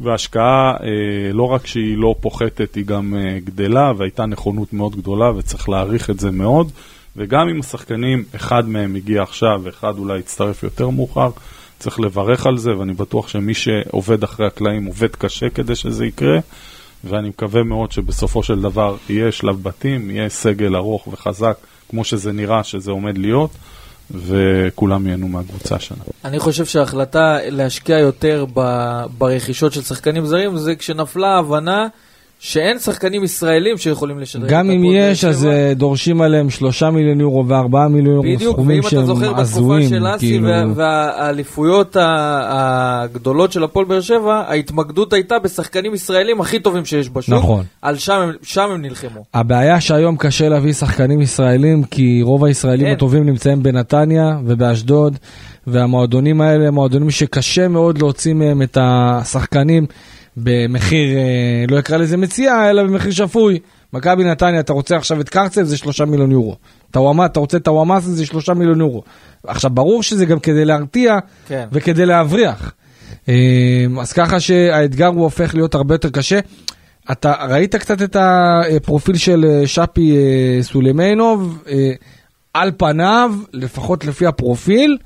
וההשקעה 0.00 0.72
אה, 0.82 1.32
לא 1.32 1.42
רק 1.42 1.66
שהיא 1.66 1.98
לא 1.98 2.14
פוחתת, 2.20 2.74
היא 2.74 2.84
גם 2.84 3.14
אה, 3.16 3.38
גדלה, 3.44 3.92
והייתה 3.96 4.26
נכונות 4.26 4.72
מאוד 4.72 4.96
גדולה, 4.96 5.30
וצריך 5.36 5.68
להעריך 5.68 6.10
את 6.10 6.20
זה 6.20 6.30
מאוד. 6.30 6.70
וגם 7.16 7.48
אם 7.48 7.60
השחקנים, 7.60 8.24
אחד 8.36 8.68
מהם 8.68 8.94
הגיע 8.94 9.22
עכשיו, 9.22 9.60
ואחד 9.62 9.98
אולי 9.98 10.18
יצטרף 10.18 10.62
יותר 10.62 10.90
מאוחר, 10.90 11.30
צריך 11.80 12.00
לברך 12.00 12.46
על 12.46 12.58
זה, 12.58 12.78
ואני 12.78 12.92
בטוח 12.92 13.28
שמי 13.28 13.54
שעובד 13.54 14.22
אחרי 14.22 14.46
הקלעים 14.46 14.84
עובד 14.84 15.16
קשה 15.16 15.50
כדי 15.50 15.74
שזה 15.74 16.06
יקרה, 16.06 16.38
ואני 17.04 17.28
מקווה 17.28 17.62
מאוד 17.62 17.92
שבסופו 17.92 18.42
של 18.42 18.60
דבר 18.60 18.96
יהיה 19.08 19.32
שלב 19.32 19.62
בתים, 19.62 20.10
יהיה 20.10 20.28
סגל 20.28 20.76
ארוך 20.76 21.08
וחזק, 21.08 21.56
כמו 21.90 22.04
שזה 22.04 22.32
נראה 22.32 22.64
שזה 22.64 22.90
עומד 22.90 23.18
להיות, 23.18 23.50
וכולם 24.10 25.06
ייהנו 25.06 25.28
מהקבוצה 25.28 25.78
שלנו. 25.78 26.02
אני 26.24 26.38
חושב 26.38 26.64
שההחלטה 26.64 27.38
להשקיע 27.42 27.98
יותר 27.98 28.44
ברכישות 29.18 29.72
של 29.72 29.82
שחקנים 29.82 30.26
זרים 30.26 30.56
זה 30.56 30.76
כשנפלה 30.76 31.28
ההבנה 31.28 31.86
שאין 32.42 32.78
שחקנים 32.78 33.24
ישראלים 33.24 33.78
שיכולים 33.78 34.18
לשדר 34.18 34.44
את 34.46 34.50
גם 34.50 34.70
אם 34.70 34.80
הפועל 34.80 34.96
באר 35.00 35.10
יש, 35.10 35.24
אז. 35.24 35.46
אה, 35.46 35.72
דורשים 35.76 36.20
עליהם 36.22 36.50
שלושה 36.50 36.90
מיליון 36.90 37.20
יורו 37.20 37.48
וארבעה 37.48 37.88
מיליון 37.88 38.14
יורו, 38.14 38.36
בדיוק, 38.36 38.52
סכומים 38.52 38.80
ואם 38.80 38.88
אתה 38.88 39.06
זוכר 39.06 39.20
שהם 39.20 39.30
בתקופה 39.30 39.40
הזויים. 39.42 39.88
של 39.88 40.06
אסי 40.06 40.18
כאילו. 40.26 40.48
וה- 40.48 40.64
והאליפויות 40.74 41.96
ה- 41.96 42.00
הגדולות 42.50 43.52
של 43.52 43.64
הפועל 43.64 43.84
באר 43.86 44.00
שבע, 44.00 44.34
ההתמקדות 44.48 45.12
הייתה 45.12 45.38
בשחקנים 45.38 45.94
ישראלים 45.94 46.40
הכי 46.40 46.60
טובים 46.60 46.84
שיש 46.84 47.10
בשוק. 47.10 47.34
נכון. 47.34 47.64
על 47.82 47.96
שם 47.96 48.12
הם- 48.12 48.32
שם 48.42 48.70
הם 48.70 48.82
נלחמו. 48.82 49.24
הבעיה 49.34 49.80
שהיום 49.80 50.16
קשה 50.16 50.48
להביא 50.48 50.72
שחקנים 50.72 51.20
ישראלים, 51.20 51.82
כי 51.84 52.20
רוב 52.22 52.44
הישראלים 52.44 52.86
כן. 52.86 52.92
הטובים 52.92 53.26
נמצאים 53.26 53.62
בנתניה 53.62 54.38
ובאשדוד, 54.44 55.16
והמועדונים 55.66 56.40
האלה 56.40 56.68
הם 56.68 56.74
מועדונים 56.74 57.10
שקשה 57.10 57.68
מאוד 57.68 57.98
להוציא 57.98 58.34
מהם 58.34 58.62
את 58.62 58.78
השחקנים 58.80 59.86
במחיר, 60.42 61.16
אה, 61.16 61.64
לא 61.68 61.78
אקרא 61.78 61.96
לזה 61.96 62.16
מציאה, 62.16 62.70
אלא 62.70 62.82
במחיר 62.82 63.12
שפוי. 63.12 63.58
מכבי 63.92 64.24
נתניה, 64.24 64.60
אתה 64.60 64.72
רוצה 64.72 64.96
עכשיו 64.96 65.20
את 65.20 65.28
קרצב, 65.28 65.62
זה 65.62 65.76
שלושה 65.76 66.04
מיליון 66.04 66.30
יורו. 66.30 66.56
טוואמאס, 66.90 67.30
אתה 67.30 67.40
רוצה 67.40 67.56
את 67.56 67.64
טוואמאס, 67.64 68.04
זה 68.04 68.26
שלושה 68.26 68.54
מיליון 68.54 68.80
יורו. 68.80 69.02
עכשיו, 69.46 69.70
ברור 69.70 70.02
שזה 70.02 70.26
גם 70.26 70.40
כדי 70.40 70.64
להרתיע 70.64 71.18
כן. 71.48 71.66
וכדי 71.72 72.06
להבריח. 72.06 72.72
אה, 73.28 73.34
אז 74.00 74.12
ככה 74.12 74.40
שהאתגר 74.40 75.06
הוא 75.06 75.22
הופך 75.22 75.54
להיות 75.54 75.74
הרבה 75.74 75.94
יותר 75.94 76.10
קשה. 76.10 76.40
אתה 77.12 77.34
ראית 77.48 77.76
קצת 77.76 78.02
את 78.02 78.16
הפרופיל 78.20 79.16
של 79.16 79.44
אה, 79.48 79.66
שפי 79.66 80.16
סולימנוב, 80.62 81.62
על 82.54 82.72
פניו, 82.76 83.34
לפחות 83.52 84.04
לפי 84.04 84.26
הפרופיל, 84.26 84.96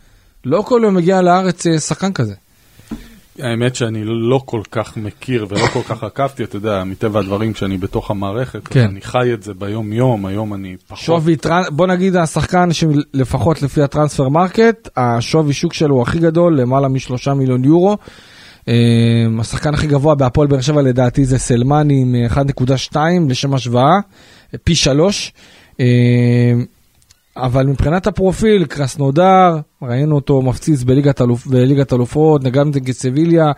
לא 0.44 0.62
כל 0.62 0.80
יום 0.84 0.94
מגיע 0.94 1.22
לארץ 1.22 1.66
שחקן 1.78 2.12
כזה. 2.12 2.34
האמת 3.40 3.74
שאני 3.74 4.00
לא 4.04 4.40
כל 4.44 4.60
כך 4.70 4.96
מכיר 4.96 5.46
ולא 5.48 5.66
כל 5.66 5.82
כך 5.82 6.04
עקבתי, 6.04 6.44
אתה 6.44 6.56
יודע, 6.56 6.84
מטבע 6.84 7.20
הדברים 7.20 7.52
כשאני 7.52 7.78
בתוך 7.78 8.10
המערכת, 8.10 8.68
כן. 8.68 8.80
אני 8.80 9.00
חי 9.00 9.32
את 9.34 9.42
זה 9.42 9.54
ביום-יום, 9.54 10.26
היום 10.26 10.54
אני 10.54 10.76
פחות. 10.86 11.04
שווי, 11.04 11.36
בוא 11.70 11.86
נגיד 11.86 12.16
השחקן 12.16 12.68
שלפחות 12.72 13.62
לפי 13.62 13.82
ה 13.82 14.28
Transfermarkt, 14.28 14.88
השווי 14.96 15.52
שוק 15.52 15.72
שלו 15.72 15.94
הוא 15.94 16.02
הכי 16.02 16.18
גדול, 16.18 16.60
למעלה 16.60 16.88
משלושה 16.88 17.34
מיליון 17.34 17.64
יורו. 17.64 17.96
אה, 18.68 18.74
השחקן 19.40 19.74
הכי 19.74 19.86
גבוה 19.86 20.14
בהפועל 20.14 20.48
באר 20.48 20.60
שבע 20.60 20.82
לדעתי 20.82 21.24
זה 21.24 21.38
סלמני 21.38 22.00
עם 22.00 22.14
1.2 22.92 22.96
לשם 23.28 23.54
השוואה, 23.54 23.98
פי 24.64 24.74
שלוש. 24.74 25.32
אה, 27.36 27.46
אבל 27.46 27.66
מבחינת 27.66 28.06
הפרופיל, 28.06 28.64
קרסנודר, 28.64 29.58
ראינו 29.82 30.14
אותו 30.14 30.42
מפציץ 30.42 30.82
בליגת, 30.82 31.20
אלופ, 31.20 31.46
בליגת 31.46 31.92
אלופות, 31.92 32.42
גם 32.42 32.68
נגד 32.68 32.92
סביליה, 32.92 33.52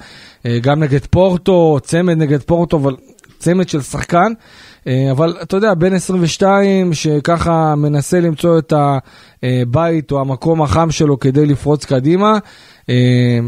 אה, 0.46 0.58
גם 0.62 0.82
נגד 0.82 1.06
פורטו, 1.10 1.78
צמד 1.82 2.16
נגד 2.16 2.42
פורטו, 2.42 2.76
אבל 2.76 2.96
צמד 3.38 3.68
של 3.68 3.82
שחקן. 3.82 4.32
אה, 4.86 5.10
אבל 5.10 5.36
אתה 5.42 5.56
יודע, 5.56 5.74
בן 5.74 5.92
22 5.92 6.94
שככה 6.94 7.74
מנסה 7.74 8.20
למצוא 8.20 8.58
את 8.58 8.72
הבית 9.42 10.12
או 10.12 10.20
המקום 10.20 10.62
החם 10.62 10.90
שלו 10.90 11.20
כדי 11.20 11.46
לפרוץ 11.46 11.84
קדימה. 11.84 12.38
אה, 12.90 13.38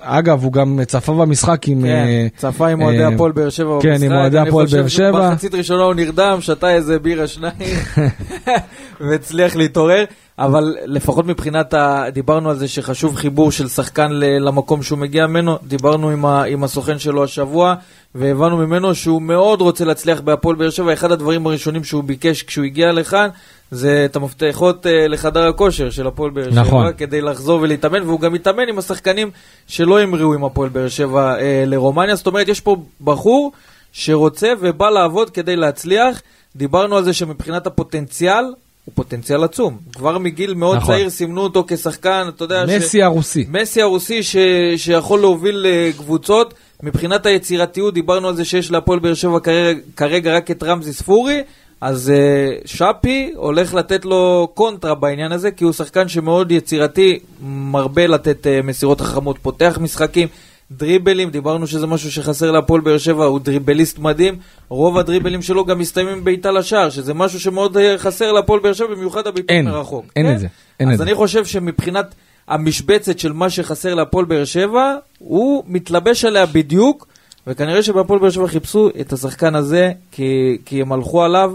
אגב, 0.00 0.44
הוא 0.44 0.52
גם 0.52 0.78
צפה 0.86 1.12
במשחק 1.12 1.68
עם... 1.68 1.82
כן, 1.82 1.86
אה, 1.88 2.26
צפה 2.36 2.68
עם 2.68 2.82
אוהדי 2.82 3.02
אה, 3.02 3.08
הפועל 3.08 3.32
באר 3.32 3.50
שבע 3.50 3.78
כן, 3.82 3.88
עם 3.88 3.94
במשחק. 3.94 4.14
אוהדי 4.14 4.38
הפועל 4.38 4.66
באר 4.66 4.80
אני 4.80 4.90
שבע. 4.90 5.10
חושב 5.12 5.22
שבמחצית 5.22 5.54
ראשונה 5.54 5.82
הוא 5.82 5.94
נרדם, 5.94 6.38
שתה 6.40 6.74
איזה 6.74 6.98
בירה 6.98 7.26
שניים, 7.26 7.76
והצליח 9.00 9.56
להתעורר. 9.56 10.04
אבל 10.38 10.76
לפחות 10.84 11.26
מבחינת, 11.26 11.74
ה... 11.74 12.04
דיברנו 12.12 12.50
על 12.50 12.56
זה 12.56 12.68
שחשוב 12.68 13.16
חיבור 13.16 13.52
של 13.52 13.68
שחקן 13.68 14.10
למקום 14.12 14.82
שהוא 14.82 14.98
מגיע 14.98 15.26
ממנו, 15.26 15.58
דיברנו 15.66 16.10
עם, 16.10 16.24
ה... 16.26 16.42
עם 16.42 16.64
הסוכן 16.64 16.98
שלו 16.98 17.24
השבוע, 17.24 17.74
והבנו 18.18 18.56
ממנו 18.56 18.94
שהוא 18.94 19.22
מאוד 19.22 19.60
רוצה 19.60 19.84
להצליח 19.84 20.20
בהפועל 20.20 20.56
באר 20.56 20.70
שבע. 20.70 20.92
אחד 20.92 21.12
הדברים 21.12 21.46
הראשונים 21.46 21.84
שהוא 21.84 22.04
ביקש 22.04 22.42
כשהוא 22.42 22.64
הגיע 22.64 22.92
לכאן, 22.92 23.28
זה 23.70 24.02
את 24.04 24.16
המפתחות 24.16 24.86
אה, 24.86 25.08
לחדר 25.08 25.48
הכושר 25.48 25.90
של 25.90 26.06
הפועל 26.06 26.30
באר 26.30 26.50
שבע, 26.50 26.60
נכון. 26.60 26.92
כדי 26.98 27.20
לחזור 27.20 27.60
ולהתאמן, 27.62 28.02
והוא 28.02 28.20
גם 28.20 28.32
מתאמן 28.32 28.68
עם 28.68 28.78
השחקנים 28.78 29.30
שלא 29.66 30.00
המריאו 30.00 30.34
עם 30.34 30.44
הפועל 30.44 30.68
באר 30.68 30.88
שבע 30.88 31.38
אה, 31.40 31.64
לרומניה. 31.66 32.14
זאת 32.14 32.26
אומרת, 32.26 32.48
יש 32.48 32.60
פה 32.60 32.76
בחור 33.04 33.52
שרוצה 33.92 34.48
ובא 34.60 34.90
לעבוד 34.90 35.30
כדי 35.30 35.56
להצליח. 35.56 36.22
דיברנו 36.56 36.96
על 36.96 37.04
זה 37.04 37.12
שמבחינת 37.12 37.66
הפוטנציאל, 37.66 38.44
הוא 38.84 38.92
פוטנציאל 38.94 39.44
עצום. 39.44 39.78
כבר 39.92 40.18
מגיל 40.18 40.54
מאוד 40.54 40.76
נכון. 40.76 40.94
צעיר 40.94 41.10
סימנו 41.10 41.40
אותו 41.40 41.64
כשחקן, 41.68 42.26
אתה 42.28 42.44
יודע, 42.44 42.64
ש- 42.66 42.70
מסי 42.70 43.02
הרוסי. 43.02 43.46
מסי 43.48 43.82
הרוסי 43.82 44.22
ש... 44.22 44.36
שיכול 44.76 45.20
להוביל 45.20 45.66
אה, 45.68 45.90
קבוצות. 45.98 46.54
מבחינת 46.82 47.26
היצירתיות, 47.26 47.94
דיברנו 47.94 48.28
על 48.28 48.36
זה 48.36 48.44
שיש 48.44 48.70
להפועל 48.70 48.98
באר 48.98 49.14
שבע 49.14 49.40
כרגע, 49.40 49.80
כרגע 49.96 50.36
רק 50.36 50.50
את 50.50 50.62
רמזי 50.62 50.92
ספורי, 50.92 51.42
אז 51.80 52.12
uh, 52.14 52.68
שפי 52.68 53.32
הולך 53.36 53.74
לתת 53.74 54.04
לו 54.04 54.48
קונטרה 54.54 54.94
בעניין 54.94 55.32
הזה, 55.32 55.50
כי 55.50 55.64
הוא 55.64 55.72
שחקן 55.72 56.08
שמאוד 56.08 56.52
יצירתי, 56.52 57.18
מרבה 57.42 58.06
לתת 58.06 58.46
uh, 58.46 58.66
מסירות 58.66 59.00
חכמות, 59.00 59.38
פותח 59.42 59.78
משחקים. 59.80 60.28
דריבלים, 60.70 61.30
דיברנו 61.30 61.66
שזה 61.66 61.86
משהו 61.86 62.12
שחסר 62.12 62.50
להפועל 62.50 62.80
באר 62.80 62.98
שבע, 62.98 63.24
הוא 63.24 63.40
דריבליסט 63.40 63.98
מדהים, 63.98 64.36
רוב 64.68 64.98
הדריבלים 64.98 65.42
שלו 65.42 65.64
גם 65.64 65.78
מסתיימים 65.78 66.24
בעיטה 66.24 66.50
לשער, 66.50 66.90
שזה 66.90 67.14
משהו 67.14 67.40
שמאוד 67.40 67.76
אה, 67.76 67.98
חסר 67.98 68.32
להפועל 68.32 68.60
באר 68.60 68.72
שבע, 68.72 68.86
במיוחד 68.94 69.26
הבעיטות 69.26 69.50
אין, 69.50 69.68
מרחוק. 69.68 70.06
אין 70.16 70.26
כן? 70.26 70.34
את 70.34 70.40
זה, 70.40 70.46
אין 70.80 70.88
את 70.88 70.92
אז 70.92 70.98
זה. 70.98 71.04
אני 71.04 71.14
חושב 71.14 71.44
שמבחינת 71.44 72.14
המשבצת 72.48 73.18
של 73.18 73.32
מה 73.32 73.50
שחסר 73.50 73.94
להפועל 73.94 74.24
באר 74.24 74.44
שבע, 74.44 74.94
הוא 75.18 75.64
מתלבש 75.66 76.24
עליה 76.24 76.46
בדיוק, 76.46 77.06
וכנראה 77.46 77.82
שבהפועל 77.82 78.20
באר 78.20 78.30
שבע 78.30 78.46
חיפשו 78.46 78.90
את 79.00 79.12
השחקן 79.12 79.54
הזה, 79.54 79.92
כי, 80.12 80.58
כי 80.64 80.80
הם 80.80 80.92
הלכו 80.92 81.22
עליו, 81.22 81.52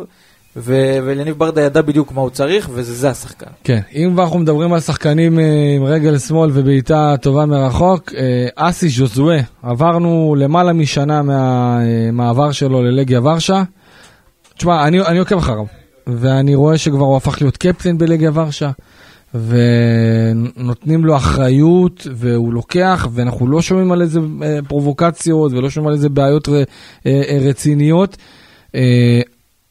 ו- 0.56 0.98
ולניב 1.04 1.38
ברדה 1.38 1.62
ידע 1.62 1.82
בדיוק 1.82 2.12
מה 2.12 2.22
הוא 2.22 2.30
צריך, 2.30 2.70
וזה 2.74 2.94
זה 2.94 3.10
השחקן. 3.10 3.50
כן, 3.64 3.80
אם 3.96 4.20
אנחנו 4.20 4.40
מדברים 4.40 4.74
על 4.74 4.80
שחקנים 4.80 5.40
אה, 5.40 5.44
עם 5.76 5.84
רגל 5.84 6.18
שמאל 6.18 6.50
ובעיטה 6.54 7.16
טובה 7.22 7.46
מרחוק, 7.46 8.14
אה, 8.14 8.48
אסי 8.56 8.90
ז'וזואה, 8.90 9.40
עברנו 9.64 10.36
למעלה 10.38 10.74
משנה 10.74 11.22
מהמעבר 11.22 12.52
שלו 12.52 12.84
ללגיה 12.84 13.22
ורשה. 13.22 13.64
תשמע, 14.58 14.88
אני, 14.88 15.02
אני 15.02 15.20
עוקב 15.20 15.38
אחריו, 15.38 15.66
ואני 16.08 16.56
רואה 16.56 16.78
שכבר 16.78 17.06
הוא 17.06 17.18
הפך 17.18 17.42
להיות 17.42 17.58
קפטן 17.58 17.98
בלגיה 17.98 18.32
ורשה, 18.34 18.72
ונותנים 19.34 21.06
לו 21.06 21.16
אחריות, 21.18 22.08
והוא 22.16 22.54
לוקח, 22.54 23.08
ואנחנו 23.14 23.48
לא 23.48 23.62
שומעים 23.62 23.92
על 23.92 24.02
איזה 24.02 24.20
אה, 24.44 24.60
פרובוקציות, 24.68 25.52
ולא 25.52 25.70
שומעים 25.70 25.88
על 25.88 25.94
איזה 25.94 26.10
בעיות 26.10 26.50
ר, 26.50 26.52
אה, 26.54 26.64
אה, 27.06 27.40
רציניות. 27.42 28.18
אה, 28.76 29.22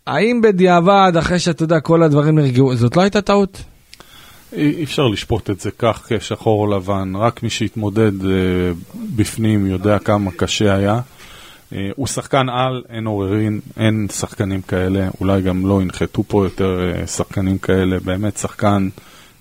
האם 0.07 0.41
בדיעבד, 0.41 1.13
אחרי 1.19 1.39
שאתה 1.39 1.63
יודע, 1.63 1.81
כל 1.81 2.03
הדברים 2.03 2.39
נרגעו, 2.39 2.77
זאת 2.77 2.97
לא 2.97 3.03
הייתה 3.03 3.21
טעות? 3.21 3.63
אי 4.53 4.85
אפשר 4.85 5.07
לשפוט 5.07 5.51
את 5.51 5.61
זה 5.61 5.71
כך 5.79 6.07
כשחור 6.09 6.61
או 6.61 6.77
לבן, 6.77 7.13
רק 7.17 7.43
מי 7.43 7.51
שהתמודד 7.51 8.25
אה, 8.25 8.31
בפנים 9.17 9.67
יודע 9.67 9.99
כמה 9.99 10.31
קשה 10.37 10.75
היה. 10.75 11.01
אה, 11.73 11.91
הוא 11.97 12.07
שחקן 12.07 12.49
על, 12.49 12.83
אין 12.89 13.07
עוררין, 13.07 13.61
אין 13.77 14.07
שחקנים 14.13 14.63
כאלה, 14.63 15.09
אולי 15.21 15.43
גם 15.43 15.67
לא 15.67 15.83
ינחתו 15.83 16.23
פה 16.23 16.45
יותר 16.45 16.93
אה, 16.95 17.07
שחקנים 17.07 17.59
כאלה, 17.59 18.01
באמת 18.01 18.37
שחקן 18.37 18.89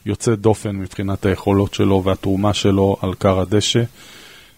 יוצא 0.05 0.35
דופן 0.35 0.75
מבחינת 0.75 1.25
היכולות 1.25 1.73
שלו 1.73 2.03
והתרומה 2.03 2.53
שלו 2.53 2.97
על 3.01 3.13
כר 3.13 3.39
הדשא. 3.39 3.83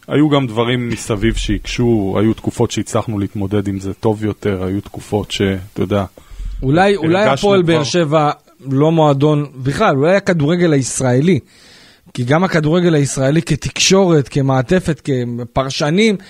היו 0.07 0.29
גם 0.29 0.47
דברים 0.47 0.89
מסביב 0.89 1.35
שהקשו, 1.35 2.15
היו 2.19 2.33
תקופות 2.33 2.71
שהצלחנו 2.71 3.19
להתמודד 3.19 3.67
עם 3.67 3.79
זה 3.79 3.93
טוב 3.93 4.25
יותר, 4.25 4.63
היו 4.63 4.81
תקופות 4.81 5.31
שאתה 5.31 5.81
יודע, 5.81 6.05
אולי, 6.63 6.95
אולי 6.95 7.19
הרגשנו 7.19 7.33
הפועל 7.33 7.61
באר. 7.61 7.83
שבע 7.83 8.31
לא 8.71 8.91
מועדון, 8.91 9.45
בכלל, 9.55 9.95
אולי 9.95 10.15
הכדורגל 10.15 10.73
הישראלי. 10.73 11.39
כי 12.13 12.23
גם 12.23 12.43
הכדורגל 12.43 12.95
הישראלי 12.95 13.41
כתקשורת, 13.41 14.27
כמעטפת, 14.27 15.01
כפרשנים, 15.03 16.15
אה, 16.19 16.25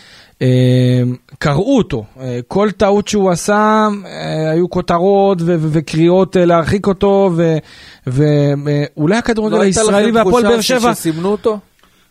קראו 1.39 1.77
אותו. 1.77 2.05
אה, 2.19 2.39
כל 2.47 2.71
טעות 2.71 3.07
שהוא 3.07 3.31
עשה, 3.31 3.87
אה, 4.05 4.51
היו 4.51 4.69
כותרות 4.69 5.41
ו- 5.41 5.45
ו- 5.45 5.69
וקריאות 5.71 6.37
אה, 6.37 6.45
להרחיק 6.45 6.87
אותו, 6.87 7.31
ואולי 8.07 9.15
הכדורגל 9.15 9.55
לא 9.55 9.61
הייתה 9.61 9.81
הישראלי 9.81 10.11
לכם 10.11 10.15
והפועל 10.15 10.43
באר 10.43 10.53
תחושה 10.53 10.79
שבע... 10.79 10.93
שסימנו 10.93 11.29
אותו? 11.29 11.59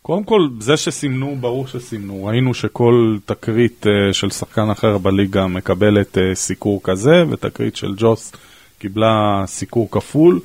קודם 0.02 0.24
כל, 0.24 0.48
זה 0.60 0.76
שסימנו, 0.76 1.36
ברור 1.40 1.66
שסימנו. 1.66 2.24
ראינו 2.24 2.54
שכל 2.54 3.16
תקרית 3.24 3.86
של 4.12 4.30
שחקן 4.30 4.70
אחר 4.70 4.98
בליגה 4.98 5.46
מקבלת 5.46 6.18
סיקור 6.34 6.80
כזה, 6.82 7.24
ותקרית 7.30 7.76
של 7.76 7.94
ג'וס 7.96 8.32
קיבלה 8.78 9.44
סיקור 9.46 9.88
כפול, 9.90 10.40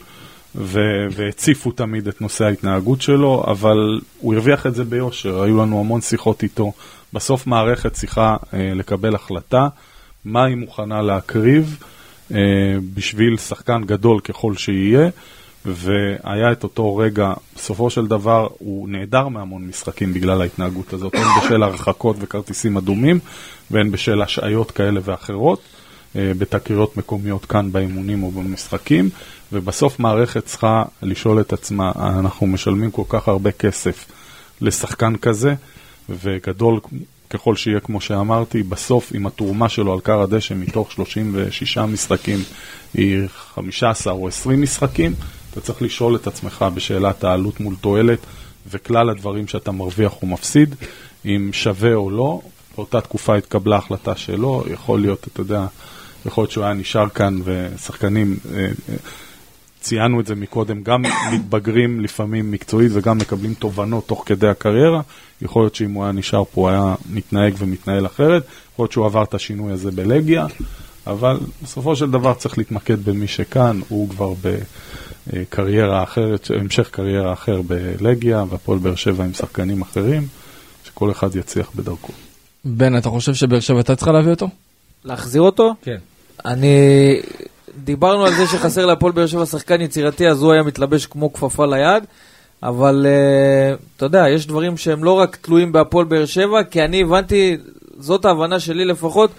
ו- 0.57 1.07
והציפו 1.11 1.71
תמיד 1.71 2.07
את 2.07 2.21
נושא 2.21 2.45
ההתנהגות 2.45 3.01
שלו, 3.01 3.43
אבל 3.47 4.01
הוא 4.19 4.33
הרוויח 4.33 4.65
את 4.65 4.75
זה 4.75 4.83
ביושר, 4.83 5.41
היו 5.41 5.57
לנו 5.57 5.79
המון 5.79 6.01
שיחות 6.01 6.43
איתו. 6.43 6.71
בסוף 7.13 7.47
מערכת 7.47 7.93
צריכה 7.93 8.35
uh, 8.41 8.55
לקבל 8.75 9.15
החלטה 9.15 9.67
מה 10.25 10.45
היא 10.45 10.55
מוכנה 10.55 11.01
להקריב 11.01 11.77
uh, 12.29 12.33
בשביל 12.93 13.37
שחקן 13.37 13.81
גדול 13.85 14.19
ככל 14.19 14.55
שיהיה. 14.55 15.09
והיה 15.65 16.51
את 16.51 16.63
אותו 16.63 16.97
רגע, 16.97 17.33
בסופו 17.55 17.89
של 17.89 18.07
דבר 18.07 18.47
הוא 18.57 18.89
נעדר 18.89 19.27
מהמון 19.27 19.67
משחקים 19.67 20.13
בגלל 20.13 20.41
ההתנהגות 20.41 20.93
הזאת, 20.93 21.15
הן 21.15 21.27
בשל 21.41 21.63
הרחקות 21.63 22.15
וכרטיסים 22.19 22.77
אדומים, 22.77 23.19
והן 23.71 23.91
בשל 23.91 24.21
השעיות 24.21 24.71
כאלה 24.71 24.99
ואחרות, 25.03 25.61
אה, 26.15 26.31
בתקריות 26.37 26.97
מקומיות 26.97 27.45
כאן 27.45 27.71
באימונים 27.71 28.23
או 28.23 28.31
במשחקים, 28.31 29.09
ובסוף 29.51 29.99
מערכת 29.99 30.45
צריכה 30.45 30.83
לשאול 31.01 31.41
את 31.41 31.53
עצמה, 31.53 31.91
אנחנו 31.95 32.47
משלמים 32.47 32.91
כל 32.91 33.03
כך 33.09 33.27
הרבה 33.27 33.51
כסף 33.51 34.05
לשחקן 34.61 35.15
כזה, 35.15 35.55
וגדול 36.09 36.79
ככל 37.29 37.55
שיהיה, 37.55 37.79
כמו 37.79 38.01
שאמרתי, 38.01 38.63
בסוף 38.63 39.11
אם 39.15 39.27
התרומה 39.27 39.69
שלו 39.69 39.93
על 39.93 39.99
כר 39.99 40.21
הדשא 40.21 40.53
מתוך 40.53 40.91
36 40.91 41.77
משחקים 41.77 42.39
היא 42.93 43.21
15 43.53 44.13
או 44.13 44.27
20 44.27 44.61
משחקים, 44.61 45.13
אתה 45.51 45.61
צריך 45.61 45.81
לשאול 45.81 46.15
את 46.15 46.27
עצמך 46.27 46.65
בשאלת 46.73 47.23
העלות 47.23 47.59
מול 47.59 47.75
תועלת 47.81 48.19
וכלל 48.71 49.09
הדברים 49.09 49.47
שאתה 49.47 49.71
מרוויח 49.71 50.23
ומפסיד, 50.23 50.75
אם 51.25 51.49
שווה 51.53 51.93
או 51.93 52.09
לא. 52.09 52.41
באותה 52.77 53.01
תקופה 53.01 53.35
התקבלה 53.35 53.75
החלטה 53.75 54.15
שלא, 54.15 54.63
יכול 54.73 55.01
להיות, 55.01 55.27
אתה 55.27 55.41
יודע, 55.41 55.65
יכול 56.25 56.41
להיות 56.41 56.51
שהוא 56.51 56.63
היה 56.63 56.73
נשאר 56.73 57.09
כאן 57.09 57.39
ושחקנים, 57.43 58.37
אה, 58.53 58.59
אה, 58.59 58.95
ציינו 59.88 60.19
את 60.19 60.25
זה 60.25 60.35
מקודם, 60.35 60.83
גם 60.83 61.01
מתבגרים 61.33 61.99
לפעמים 61.99 62.51
מקצועית 62.51 62.91
וגם 62.93 63.17
מקבלים 63.17 63.53
תובנות 63.53 64.07
תוך 64.07 64.23
כדי 64.25 64.47
הקריירה. 64.47 65.01
יכול 65.41 65.61
להיות 65.61 65.75
שאם 65.75 65.93
הוא 65.93 66.03
היה 66.03 66.11
נשאר 66.11 66.43
פה 66.43 66.61
הוא 66.61 66.69
היה 66.69 66.95
מתנהג 67.09 67.53
ומתנהל 67.57 68.05
אחרת, 68.05 68.43
יכול 68.73 68.83
להיות 68.83 68.91
שהוא 68.91 69.05
עבר 69.05 69.23
את 69.23 69.33
השינוי 69.33 69.73
הזה 69.73 69.91
בלגיה, 69.91 70.45
אבל 71.07 71.38
בסופו 71.63 71.95
של 71.95 72.11
דבר 72.11 72.33
צריך 72.33 72.57
להתמקד 72.57 73.05
במי 73.05 73.27
שכאן, 73.27 73.79
הוא 73.89 74.09
כבר 74.09 74.33
בקריירה 75.27 76.03
אחרת, 76.03 76.51
המשך 76.59 76.89
קריירה 76.91 77.33
אחר 77.33 77.61
בלגיה, 77.61 78.43
והפועל 78.49 78.79
באר 78.79 78.95
שבע 78.95 79.23
עם 79.23 79.33
שחקנים 79.33 79.81
אחרים, 79.81 80.27
שכל 80.85 81.11
אחד 81.11 81.35
יצליח 81.35 81.71
בדרכו. 81.75 82.13
בן, 82.65 82.97
אתה 82.97 83.09
חושב 83.09 83.33
שבאר 83.33 83.59
שבע 83.59 83.77
הייתה 83.77 83.95
צריכה 83.95 84.11
להביא 84.11 84.31
אותו? 84.31 84.47
להחזיר 85.05 85.41
אותו? 85.41 85.73
כן. 85.81 85.97
אני... 86.45 86.67
דיברנו 87.84 88.25
על 88.25 88.34
זה 88.34 88.47
שחסר 88.47 88.86
להפועל 88.86 89.11
באר 89.13 89.25
שבע 89.28 89.45
שחקן 89.45 89.82
יצירתי, 89.82 90.28
אז 90.28 90.41
הוא 90.41 90.51
היה 90.51 90.63
מתלבש 90.63 91.05
כמו 91.05 91.34
כפפה 91.34 91.65
ליד. 91.65 92.03
אבל 92.63 93.05
uh, 93.05 93.80
אתה 93.97 94.05
יודע, 94.05 94.30
יש 94.30 94.47
דברים 94.47 94.78
שהם 94.78 95.03
לא 95.03 95.11
רק 95.11 95.36
תלויים 95.41 95.71
בהפועל 95.71 96.05
באר 96.05 96.25
שבע, 96.25 96.63
כי 96.63 96.82
אני 96.86 97.01
הבנתי, 97.01 97.57
זאת 97.99 98.25
ההבנה 98.25 98.59
שלי 98.59 98.86
לפחות, 98.86 99.30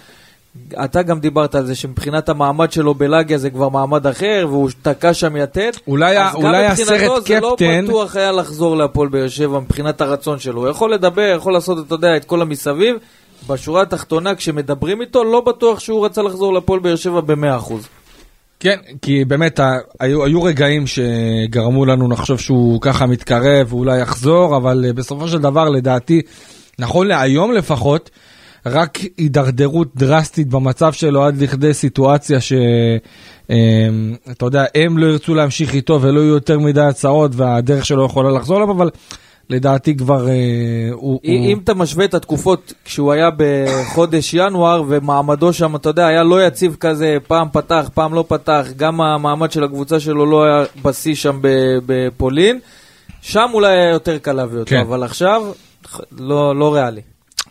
אתה 0.83 1.01
גם 1.01 1.19
דיברת 1.19 1.55
על 1.55 1.65
זה 1.65 1.75
שמבחינת 1.75 2.29
המעמד 2.29 2.71
שלו 2.71 2.93
בלאגיה 2.93 3.37
זה 3.37 3.49
כבר 3.49 3.69
מעמד 3.69 4.07
אחר, 4.07 4.45
והוא 4.49 4.69
תקע 4.81 5.13
שם 5.13 5.37
יתד. 5.37 5.71
אולי 5.87 6.17
ה- 6.17 6.27
אז 6.27 6.33
גם 6.35 6.41
אולי 6.45 6.67
מבחינתו 6.69 6.93
הסרט 6.93 7.25
זה 7.27 7.39
לא 7.39 7.55
קפטן- 7.59 7.85
בטוח 7.87 8.15
היה 8.15 8.31
לחזור 8.31 8.77
להפועל 8.77 9.07
באר 9.09 9.27
שבע 9.27 9.59
מבחינת 9.59 10.01
הרצון 10.01 10.39
שלו. 10.39 10.61
הוא 10.61 10.69
יכול 10.69 10.93
לדבר, 10.93 11.33
יכול 11.37 11.53
לעשות, 11.53 11.87
אתה 11.87 11.95
יודע, 11.95 12.15
את 12.17 12.25
כל 12.25 12.41
המסביב. 12.41 12.95
בשורה 13.47 13.81
התחתונה, 13.81 14.35
כשמדברים 14.35 15.01
איתו, 15.01 15.23
לא 15.23 15.41
בטוח 15.41 15.79
שהוא 15.79 16.05
רצה 16.05 16.21
לחזור 16.21 16.53
להפועל 16.53 16.79
באר 16.79 16.95
שבע 16.95 17.21
ב-100%. 17.21 17.73
כן, 18.59 18.77
כי 19.01 19.25
באמת 19.25 19.59
היו, 19.99 20.25
היו 20.25 20.43
רגעים 20.43 20.83
שגרמו 20.87 21.85
לנו 21.85 22.09
לחשוב 22.09 22.39
שהוא 22.39 22.81
ככה 22.81 23.05
מתקרב 23.05 23.73
ואולי 23.73 24.01
יחזור, 24.01 24.57
אבל 24.57 24.85
אה, 24.87 24.93
בסופו 24.93 25.27
של 25.27 25.37
דבר, 25.37 25.69
לדעתי, 25.69 26.21
נכון 26.79 27.07
להיום 27.07 27.51
לפחות, 27.51 28.09
רק 28.65 28.99
הידרדרות 29.17 29.95
דרסטית 29.95 30.47
במצב 30.47 30.93
שלו 30.93 31.23
עד 31.23 31.41
לכדי 31.41 31.73
סיטואציה 31.73 32.41
ש... 32.41 32.53
אה, 33.51 33.87
אתה 34.31 34.45
יודע, 34.45 34.65
הם 34.75 34.97
לא 34.97 35.05
ירצו 35.05 35.35
להמשיך 35.35 35.73
איתו 35.73 36.01
ולא 36.01 36.19
יהיו 36.19 36.33
יותר 36.33 36.59
מדי 36.59 36.81
הצעות 36.81 37.31
והדרך 37.35 37.85
שלו 37.85 38.05
יכולה 38.05 38.31
לחזור 38.31 38.57
אליו, 38.57 38.71
אבל 38.71 38.89
לדעתי 39.49 39.97
כבר 39.97 40.27
אה, 40.27 40.33
הוא... 40.91 41.19
אם 41.23 41.41
הוא... 41.41 41.51
אם 41.51 41.59
אתה 41.63 41.73
משווה 41.73 42.05
את 42.05 42.13
התקופות 42.13 42.73
כשהוא 42.85 43.11
היה 43.11 43.29
בחודש 43.37 44.33
ינואר 44.33 44.83
ומעמדו 44.87 45.53
שם, 45.53 45.75
אתה 45.75 45.89
יודע, 45.89 46.07
היה 46.07 46.23
לא 46.23 46.47
יציב 46.47 46.75
כזה, 46.79 47.17
פעם 47.27 47.47
פתח, 47.51 47.89
פעם 47.93 48.13
לא 48.13 48.25
פתח, 48.27 48.65
גם 48.77 49.01
המעמד 49.01 49.51
של 49.51 49.63
הקבוצה 49.63 49.99
שלו 49.99 50.25
לא 50.25 50.43
היה 50.43 50.63
בשיא 50.81 51.15
שם 51.15 51.39
בפולין, 51.85 52.59
שם 53.21 53.49
אולי 53.53 53.77
היה 53.77 53.89
יותר 53.89 54.17
קל 54.17 54.33
להביא 54.33 54.59
אותו, 54.59 54.69
כן. 54.69 54.79
אבל 54.79 55.03
עכשיו, 55.03 55.41
לא, 56.17 56.55
לא 56.55 56.73
ריאלי. 56.73 57.01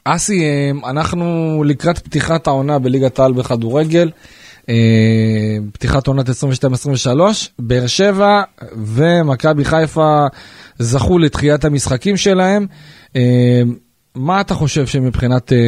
אסי, 0.04 0.42
אה, 0.44 0.90
אנחנו 0.90 1.62
לקראת 1.66 1.98
פתיחת 1.98 2.46
העונה 2.46 2.78
בליגת 2.78 3.18
העל 3.18 3.32
בכדורגל, 3.32 4.10
פתיחת 5.72 6.06
עונת 6.06 6.28
22-23, 6.28 6.32
באר 7.58 7.86
שבע 7.86 8.42
ומכבי 8.76 9.64
חיפה 9.64 10.26
זכו 10.78 11.18
לתחיית 11.18 11.64
המשחקים 11.64 12.16
שלהם. 12.16 12.66
אה, 13.16 13.62
מה 14.14 14.40
אתה 14.40 14.54
חושב 14.54 14.86
שמבחינת 14.86 15.52
אה, 15.52 15.58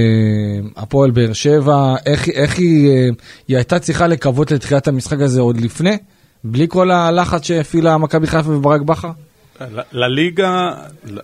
הפועל 0.76 1.11
באר 1.11 1.32
שבע, 1.32 1.94
איך, 2.07 2.28
איך 2.28 2.59
היא, 2.59 2.90
אה, 2.90 3.09
היא 3.48 3.57
הייתה 3.57 3.78
צריכה 3.78 4.07
לקוות 4.07 4.51
לתחילת 4.51 4.88
המשחק 4.88 5.20
הזה 5.20 5.40
עוד 5.40 5.61
לפני? 5.61 5.96
בלי 6.44 6.66
כל 6.68 6.90
הלחץ 6.90 7.42
שהפעילה 7.42 7.98
מכבי 7.98 8.26
חיפה 8.26 8.51
וברק 8.51 8.80
בכר? 8.80 9.11
לליגה, 9.93 10.71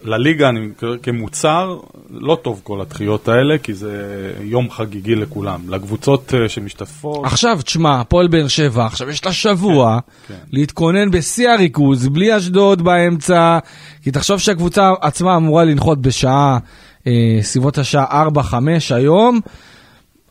לליגה 0.03 0.49
אני 0.49 0.61
מכיר 0.61 0.99
כמוצר, 1.03 1.78
לא 2.11 2.39
טוב 2.43 2.61
כל 2.64 2.80
הדחיות 2.80 3.28
האלה, 3.28 3.59
כי 3.59 3.74
זה 3.74 4.32
יום 4.41 4.70
חגיגי 4.70 5.14
לכולם. 5.14 5.61
לקבוצות 5.68 6.34
אה, 6.34 6.49
שמשתתפות, 6.49 7.24
עכשיו, 7.24 7.59
תשמע, 7.64 8.01
הפועל 8.01 8.28
באר 8.28 8.49
שבע, 8.49 8.87
עכשיו 8.87 9.11
יש 9.11 9.24
לה 9.24 9.32
שבוע 9.32 9.99
כן. 10.28 10.34
להתכונן 10.53 11.11
בשיא 11.11 11.51
הריכוז, 11.51 12.09
בלי 12.09 12.37
אשדוד 12.37 12.82
באמצע, 12.82 13.59
כי 14.03 14.11
תחשוב 14.11 14.39
שהקבוצה 14.39 14.93
עצמה 15.01 15.37
אמורה 15.37 15.64
לנחות 15.64 16.01
בשעה, 16.01 16.59
אה, 17.07 17.39
סביבות 17.41 17.78
השעה 17.78 18.28
4-5 18.28 18.95
היום, 18.95 19.41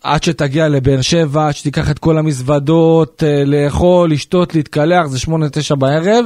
עד 0.05 0.23
שתגיע 0.23 0.67
לבאר 0.67 1.01
שבע, 1.01 1.47
עד 1.47 1.55
שתיקח 1.55 1.91
את 1.91 1.99
כל 1.99 2.17
המזוודות, 2.17 3.23
אה, 3.27 3.43
לאכול, 3.45 4.11
לשתות, 4.11 4.55
להתקלח, 4.55 5.05
זה 5.07 5.17
8-9 5.19 5.29
בערב, 5.75 6.25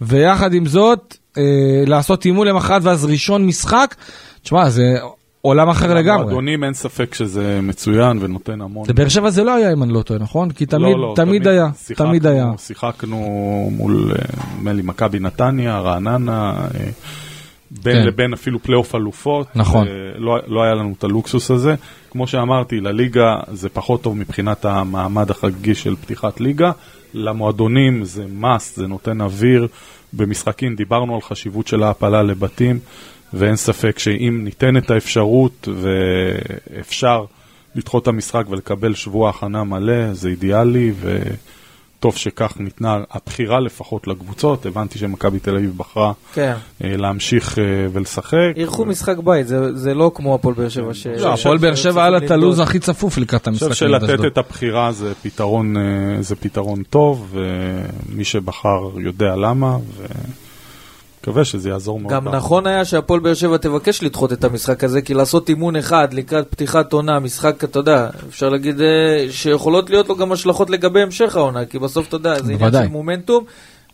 ויחד 0.00 0.54
עם 0.54 0.66
זאת, 0.66 1.16
אה, 1.38 1.42
לעשות 1.86 2.24
אימון 2.24 2.46
למחרת 2.46 2.82
ואז 2.84 3.04
ראשון 3.04 3.46
משחק, 3.46 3.94
תשמע, 4.42 4.70
זה 4.70 4.94
עולם 5.42 5.68
אחר 5.68 5.94
לגמרי. 5.94 6.22
במועדונים 6.22 6.64
אין 6.64 6.74
ספק 6.74 7.14
שזה 7.14 7.58
מצוין 7.62 8.18
ונותן 8.20 8.60
המון. 8.60 8.84
לבאר 8.88 9.08
שבע 9.08 9.30
זה 9.30 9.44
לא 9.44 9.54
היה, 9.54 9.72
אם 9.72 9.82
אני 9.82 9.92
לא 9.92 10.02
טועה, 10.02 10.20
נכון? 10.20 10.50
כי 10.50 10.66
תמיד, 10.66 10.82
לא, 10.82 10.98
לא, 10.98 11.12
תמיד 11.16 11.46
היה, 11.48 11.68
שיחקנו- 11.86 12.06
תמיד 12.06 12.26
היה. 12.26 12.46
שיחקנו 12.58 13.16
מול, 13.72 14.12
אה, 14.12 14.24
נדמה 14.56 14.72
לי, 14.72 14.82
מכבי 14.82 15.18
נתניה, 15.18 15.78
רעננה, 15.78 16.52
אה, 16.74 16.84
בין 17.70 17.96
כן. 17.96 18.06
לבין 18.06 18.32
אפילו 18.32 18.62
פלייאוף 18.62 18.94
אלופות. 18.94 19.46
נכון. 19.54 19.86
אה, 19.86 19.92
לא, 20.16 20.38
לא 20.46 20.62
היה 20.62 20.74
לנו 20.74 20.94
את 20.98 21.04
הלוקסוס 21.04 21.50
הזה. 21.50 21.74
כמו 22.10 22.26
שאמרתי, 22.26 22.80
לליגה 22.80 23.36
זה 23.52 23.68
פחות 23.68 24.02
טוב 24.02 24.16
מבחינת 24.16 24.64
המעמד 24.64 25.30
החגיגי 25.30 25.74
של 25.74 25.96
פתיחת 25.96 26.40
ליגה. 26.40 26.72
למועדונים 27.14 28.04
זה 28.04 28.24
must, 28.42 28.76
זה 28.76 28.86
נותן 28.86 29.20
אוויר 29.20 29.68
במשחקים. 30.12 30.76
דיברנו 30.76 31.14
על 31.14 31.20
חשיבות 31.20 31.66
של 31.66 31.82
ההעפלה 31.82 32.22
לבתים, 32.22 32.78
ואין 33.34 33.56
ספק 33.56 33.98
שאם 33.98 34.40
ניתן 34.44 34.76
את 34.76 34.90
האפשרות 34.90 35.68
ואפשר 35.76 37.24
לדחות 37.74 38.02
את 38.02 38.08
המשחק 38.08 38.44
ולקבל 38.50 38.94
שבוע 38.94 39.30
הכנה 39.30 39.64
מלא, 39.64 40.14
זה 40.14 40.28
אידיאלי, 40.28 40.92
וטוב 42.00 42.16
שכך 42.16 42.52
ניתנה 42.56 42.98
הבחירה 43.10 43.60
לפחות 43.60 44.08
לקבוצות. 44.08 44.66
הבנתי 44.66 44.98
שמכבי 44.98 45.38
תל 45.38 45.56
אביב 45.56 45.76
בחרה 45.76 46.12
כן. 46.32 46.54
אה, 46.84 46.96
להמשיך 46.96 47.58
אה, 47.58 47.64
ולשחק. 47.92 48.52
אירחו 48.56 48.84
משחק 48.84 49.16
בית, 49.18 49.48
זה 49.48 49.76
זה 49.76 49.94
לא 49.94 50.10
כמו 50.14 50.34
הפועל 50.34 50.54
באר 50.54 50.68
שבע 50.68 50.94
ש... 50.94 51.06
לא, 51.06 51.34
הפועל 51.34 51.58
באר 51.58 51.74
שבע 51.74 52.00
היה 52.02 52.10
לה 52.10 52.18
את 52.18 52.30
הלו"ז 52.30 52.60
הכי 52.60 52.78
צפוף 52.78 53.18
לקראת 53.18 53.48
אני 53.48 53.54
המשחק. 53.54 53.68
חושב 53.68 53.86
נגד 53.86 54.06
שלתת. 54.06 54.24
את 54.26 54.38
הבחירה 54.38 54.92
זה 54.92 55.12
פתרון, 55.22 55.76
אה, 55.76 55.82
זה 56.20 56.36
פתרון 56.36 56.82
טוב, 56.82 57.36
ומי 58.10 58.24
שבחר 58.24 58.90
יודע 58.98 59.36
למה, 59.36 59.76
ומקווה 61.20 61.44
שזה 61.44 61.68
יעזור 61.68 62.00
מאוד. 62.00 62.12
גם. 62.12 62.28
נכון 62.28 62.66
היה 62.66 62.84
שהפועל 62.84 63.20
באר 63.20 63.34
שבע 63.34 63.56
תבקש 63.56 64.02
לדחות 64.02 64.32
את 64.32 64.44
המשחק 64.44 64.84
הזה, 64.84 65.02
כי 65.02 65.14
לעשות 65.14 65.48
אימון 65.48 65.76
אחד 65.76 66.14
לקראת 66.14 66.50
פתיחת 66.50 66.92
עונה, 66.92 67.18
משחק, 67.18 67.64
אתה 67.64 67.78
יודע, 67.78 68.08
אפשר 68.28 68.48
להגיד 68.48 68.80
אה, 68.80 68.86
שיכולות 69.30 69.90
להיות 69.90 70.08
לו 70.08 70.16
גם 70.16 70.32
השלכות 70.32 70.70
לגבי 70.70 71.02
המשך 71.02 71.36
העונה, 71.36 71.64
כי 71.64 71.78
בסוף, 71.78 72.08
אתה 72.08 72.16
יודע, 72.16 72.42
זה 72.42 72.52
עניין. 72.52 72.72
של 72.72 72.88
מומנטום, 72.88 73.44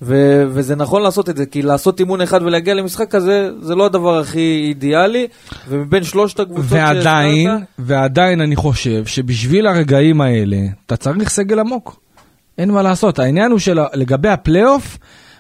ו- 0.03 0.45
וזה 0.49 0.77
נכון 0.77 1.03
לעשות 1.03 1.29
את 1.29 1.37
זה, 1.37 1.47
כי 1.47 1.63
לעשות 1.63 2.01
אימון 2.01 2.21
אחד 2.21 2.43
ולהגיע 2.43 2.75
למשחק 2.75 3.11
כזה, 3.11 3.51
זה 3.61 3.75
לא 3.75 3.87
הדבר 3.87 4.19
הכי 4.19 4.65
אידיאלי, 4.69 5.27
ומבין 5.69 6.05
שלושת 6.05 6.41
הקבוצות 6.41 6.65
ועדיין, 6.69 7.49
שהזכרת, 7.51 7.69
ועדיין 7.79 8.41
אני 8.41 8.57
חושב 8.57 9.07
שבשביל 9.07 9.67
הרגעים 9.67 10.21
האלה, 10.21 10.59
אתה 10.87 10.97
צריך 10.97 11.29
סגל 11.29 11.59
עמוק. 11.59 12.01
אין 12.59 12.71
מה 12.71 12.83
לעשות. 12.83 13.19
העניין 13.19 13.51
הוא 13.51 13.59
שלגבי 13.59 14.29
הפלייאוף, 14.29 14.99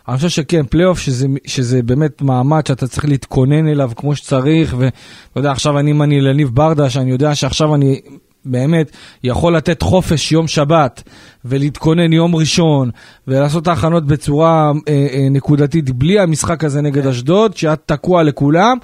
אני 0.09 0.16
חושב 0.16 0.28
שכן, 0.28 0.66
פלייאוף 0.70 0.98
שזה, 0.98 1.26
שזה 1.46 1.82
באמת 1.82 2.22
מעמד 2.22 2.66
שאתה 2.66 2.86
צריך 2.86 3.04
להתכונן 3.04 3.68
אליו 3.68 3.90
כמו 3.96 4.16
שצריך, 4.16 4.74
ואתה 4.78 4.96
יודע, 5.36 5.50
עכשיו 5.50 5.78
אני, 5.78 5.90
אם 5.90 6.02
אני 6.02 6.20
לניב 6.20 6.50
ברדה, 6.54 6.90
שאני 6.90 7.11
יודע 7.11 7.34
שעכשיו 7.34 7.74
אני 7.74 8.00
באמת 8.44 8.90
יכול 9.24 9.57
לתת 9.57 9.82
חופש 9.82 10.32
יום 10.32 10.48
שבת, 10.48 11.02
ולהתכונן 11.44 12.12
יום 12.12 12.36
ראשון, 12.36 12.90
ולעשות 13.28 13.62
את 13.62 13.68
ההכנות 13.68 14.07
בצורה 14.07 14.72
אה, 14.88 15.07
אה, 15.12 15.28
נקודתית, 15.30 15.90
בלי 15.90 16.18
המשחק 16.18 16.64
הזה 16.64 16.80
נגד 16.80 17.07
אשדוד, 17.07 17.57
שהיה 17.57 17.80
תקוע 17.86 18.22
לכולם, 18.22 18.78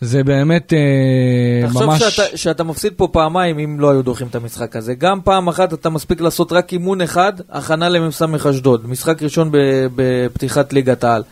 זה 0.00 0.24
באמת 0.24 0.72
אה, 0.72 1.66
תחשוב 1.68 1.84
ממש... 1.84 2.02
שאתה, 2.02 2.36
שאתה 2.36 2.64
מפסיד 2.64 2.92
פה 2.96 3.08
פעמיים 3.12 3.58
אם 3.58 3.80
לא 3.80 3.90
היו 3.90 4.02
דוחים 4.02 4.26
את 4.26 4.34
המשחק 4.34 4.76
הזה. 4.76 4.94
גם 4.94 5.20
פעם 5.24 5.48
אחת 5.48 5.74
אתה 5.74 5.90
מספיק 5.90 6.20
לעשות 6.20 6.52
רק 6.52 6.72
אימון 6.72 7.00
אחד, 7.00 7.32
הכנה 7.50 7.88
למ"ס 7.88 8.22
אשדוד, 8.50 8.88
משחק 8.88 9.22
ראשון 9.22 9.50
בפתיחת 9.94 10.72
ליגת 10.72 11.04
העל. 11.04 11.22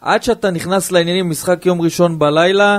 עד 0.00 0.22
שאתה 0.22 0.50
נכנס 0.50 0.92
לעניינים, 0.92 1.30
משחק 1.30 1.66
יום 1.66 1.80
ראשון 1.80 2.18
בלילה, 2.18 2.78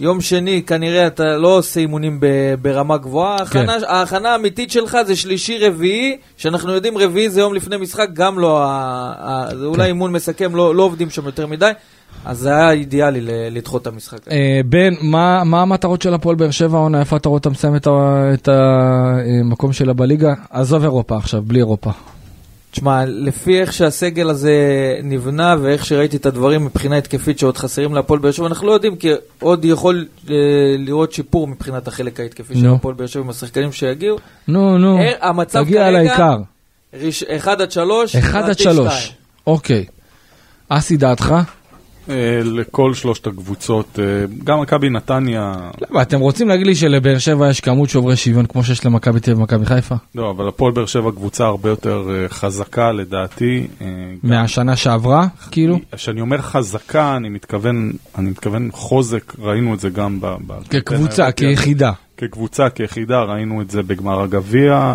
יום 0.00 0.20
שני 0.20 0.62
כנראה 0.66 1.06
אתה 1.06 1.36
לא 1.36 1.58
עושה 1.58 1.80
אימונים 1.80 2.20
ב- 2.20 2.54
ברמה 2.62 2.96
גבוהה. 2.96 3.36
ההכנה, 3.38 3.76
ההכנה 3.86 4.28
האמיתית 4.32 4.70
שלך 4.70 4.98
זה 5.06 5.16
שלישי 5.16 5.58
רביעי, 5.58 6.16
שאנחנו 6.36 6.72
יודעים 6.72 6.98
רביעי 6.98 7.30
זה 7.30 7.40
יום 7.40 7.54
לפני 7.54 7.76
משחק, 7.76 8.08
גם 8.12 8.38
לא, 8.38 8.62
ה- 8.62 9.12
ה- 9.18 9.56
זה 9.58 9.64
אולי 9.66 9.86
אימון 9.86 10.12
מסכם, 10.12 10.56
לא, 10.56 10.74
לא 10.74 10.82
עובדים 10.82 11.10
שם 11.10 11.26
יותר 11.26 11.46
מדי. 11.46 11.70
אז 12.24 12.38
זה 12.38 12.48
היה 12.56 12.70
אידיאלי 12.72 13.20
לדחות 13.50 13.82
את 13.82 13.86
המשחק. 13.86 14.18
אה, 14.30 14.60
בן, 14.66 14.94
מה, 15.00 15.40
המטרות 15.42 16.02
של 16.02 16.14
הפועל 16.14 16.36
באר 16.36 16.50
שבע 16.50 16.78
העונה? 16.78 17.00
איפה 17.00 17.16
אתה 17.16 17.28
רואה 17.28 17.38
אותה 17.38 17.50
מסיים 17.50 17.76
את 17.76 18.48
המקום 18.48 19.72
שלה 19.72 19.92
בליגה? 19.92 20.34
עזוב 20.50 20.82
אירופה 20.82 21.16
עכשיו, 21.16 21.42
בלי 21.42 21.58
אירופה. 21.58 21.90
תשמע, 22.70 23.04
לפי 23.06 23.60
איך 23.60 23.72
שהסגל 23.72 24.30
הזה 24.30 24.52
נבנה 25.02 25.56
ואיך 25.62 25.86
שראיתי 25.86 26.16
את 26.16 26.26
הדברים 26.26 26.64
מבחינה 26.64 26.96
התקפית 26.96 27.38
שעוד 27.38 27.56
חסרים 27.56 27.94
להפועל 27.94 28.20
באר 28.20 28.30
שבע, 28.30 28.46
אנחנו 28.46 28.66
לא 28.66 28.72
יודעים, 28.72 28.96
כי 28.96 29.08
עוד 29.40 29.64
יכול 29.64 30.06
אה, 30.30 30.34
לראות 30.78 31.12
שיפור 31.12 31.48
מבחינת 31.48 31.88
החלק 31.88 32.20
ההתקפי 32.20 32.54
של 32.54 32.66
נו. 32.66 32.74
הפועל 32.74 32.94
באר 32.94 33.06
שבע 33.06 33.22
עם 33.22 33.30
השחקנים 33.30 33.72
שיגיעו. 33.72 34.16
נו, 34.48 34.78
נו, 34.78 34.98
אה, 34.98 35.12
המצב 35.20 35.64
תגיע 35.64 35.80
כרגע- 35.80 35.90
לעיקר. 35.98 36.36
ראש- 37.04 37.22
1 37.22 37.60
עד 37.60 37.70
3, 37.70 38.16
1 38.16 38.44
עד 38.48 38.58
3. 38.58 39.14
אוקיי. 39.46 39.84
אסי, 40.68 40.96
דעתך? 40.96 41.34
אה, 42.10 42.40
לכל 42.44 42.94
שלושת 42.94 43.26
הקבוצות, 43.26 43.98
אה, 43.98 44.04
גם 44.44 44.60
מכבי 44.60 44.90
נתניה, 44.90 45.52
למה, 45.90 46.02
אתם 46.02 46.20
רוצים 46.20 46.48
להגיד 46.48 46.66
לי 46.66 46.74
שלבאר 46.74 47.18
שבע 47.18 47.50
יש 47.50 47.60
כמות 47.60 47.88
שוברי 47.88 48.16
שוויון 48.16 48.46
כמו 48.46 48.64
שיש 48.64 48.86
למכבי 48.86 49.20
תל 49.20 49.30
אביב 49.30 49.38
ומכבי 49.40 49.66
חיפה? 49.66 49.94
לא, 50.14 50.30
אבל 50.30 50.48
הפועל 50.48 50.72
באר 50.72 50.86
שבע 50.86 51.10
קבוצה 51.10 51.44
הרבה 51.46 51.68
יותר 51.68 52.08
אה, 52.10 52.28
חזקה 52.28 52.92
לדעתי. 52.92 53.66
מהשנה 54.22 54.76
שעברה, 54.76 55.26
כאילו? 55.50 55.78
כשאני 55.92 56.20
אומר 56.20 56.38
חזקה, 56.42 57.16
אני 57.16 57.28
מתכוון, 57.28 57.92
אני 58.18 58.30
מתכוון 58.30 58.68
חוזק, 58.72 59.34
ראינו 59.38 59.74
את 59.74 59.80
זה 59.80 59.88
גם 59.88 60.20
ב... 60.20 60.26
ב- 60.46 60.68
כקבוצה. 60.70 61.32
כיחידה. 61.32 61.92
כקבוצה, 62.16 62.70
כיחידה, 62.70 63.22
ראינו 63.22 63.62
את 63.62 63.70
זה 63.70 63.82
בגמר 63.82 64.22
הגביע, 64.22 64.94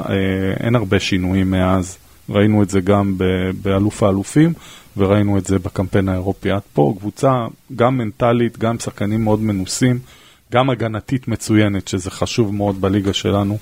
אין 0.60 0.76
הרבה 0.76 1.00
שינויים 1.00 1.52
מאז, 1.52 1.98
ראינו 2.30 2.64
את 2.64 2.70
זה 2.70 2.82
גם 2.82 3.14
ב- 3.18 3.24
באלוף 3.62 4.04
האלופים, 4.04 4.54
וראינו 4.98 5.38
את 5.38 5.46
זה 5.46 5.60
בקמפיין 5.60 6.10
האירופי 6.10 6.52
עד 6.52 6.62
פה, 6.74 6.94
קבוצה 7.00 7.46
גם 7.76 7.98
מנטלית, 7.98 8.58
גם 8.60 8.80
שחקנים 8.80 9.24
מאוד 9.24 9.42
מנוסים, 9.42 10.00
גם 10.54 10.70
הגנתית 10.70 11.28
מצוינת, 11.28 11.88
שזה 11.88 12.12
חשוב 12.12 12.54
מאוד 12.56 12.82
בליגה 12.82 13.14
שלנו. 13.14 13.58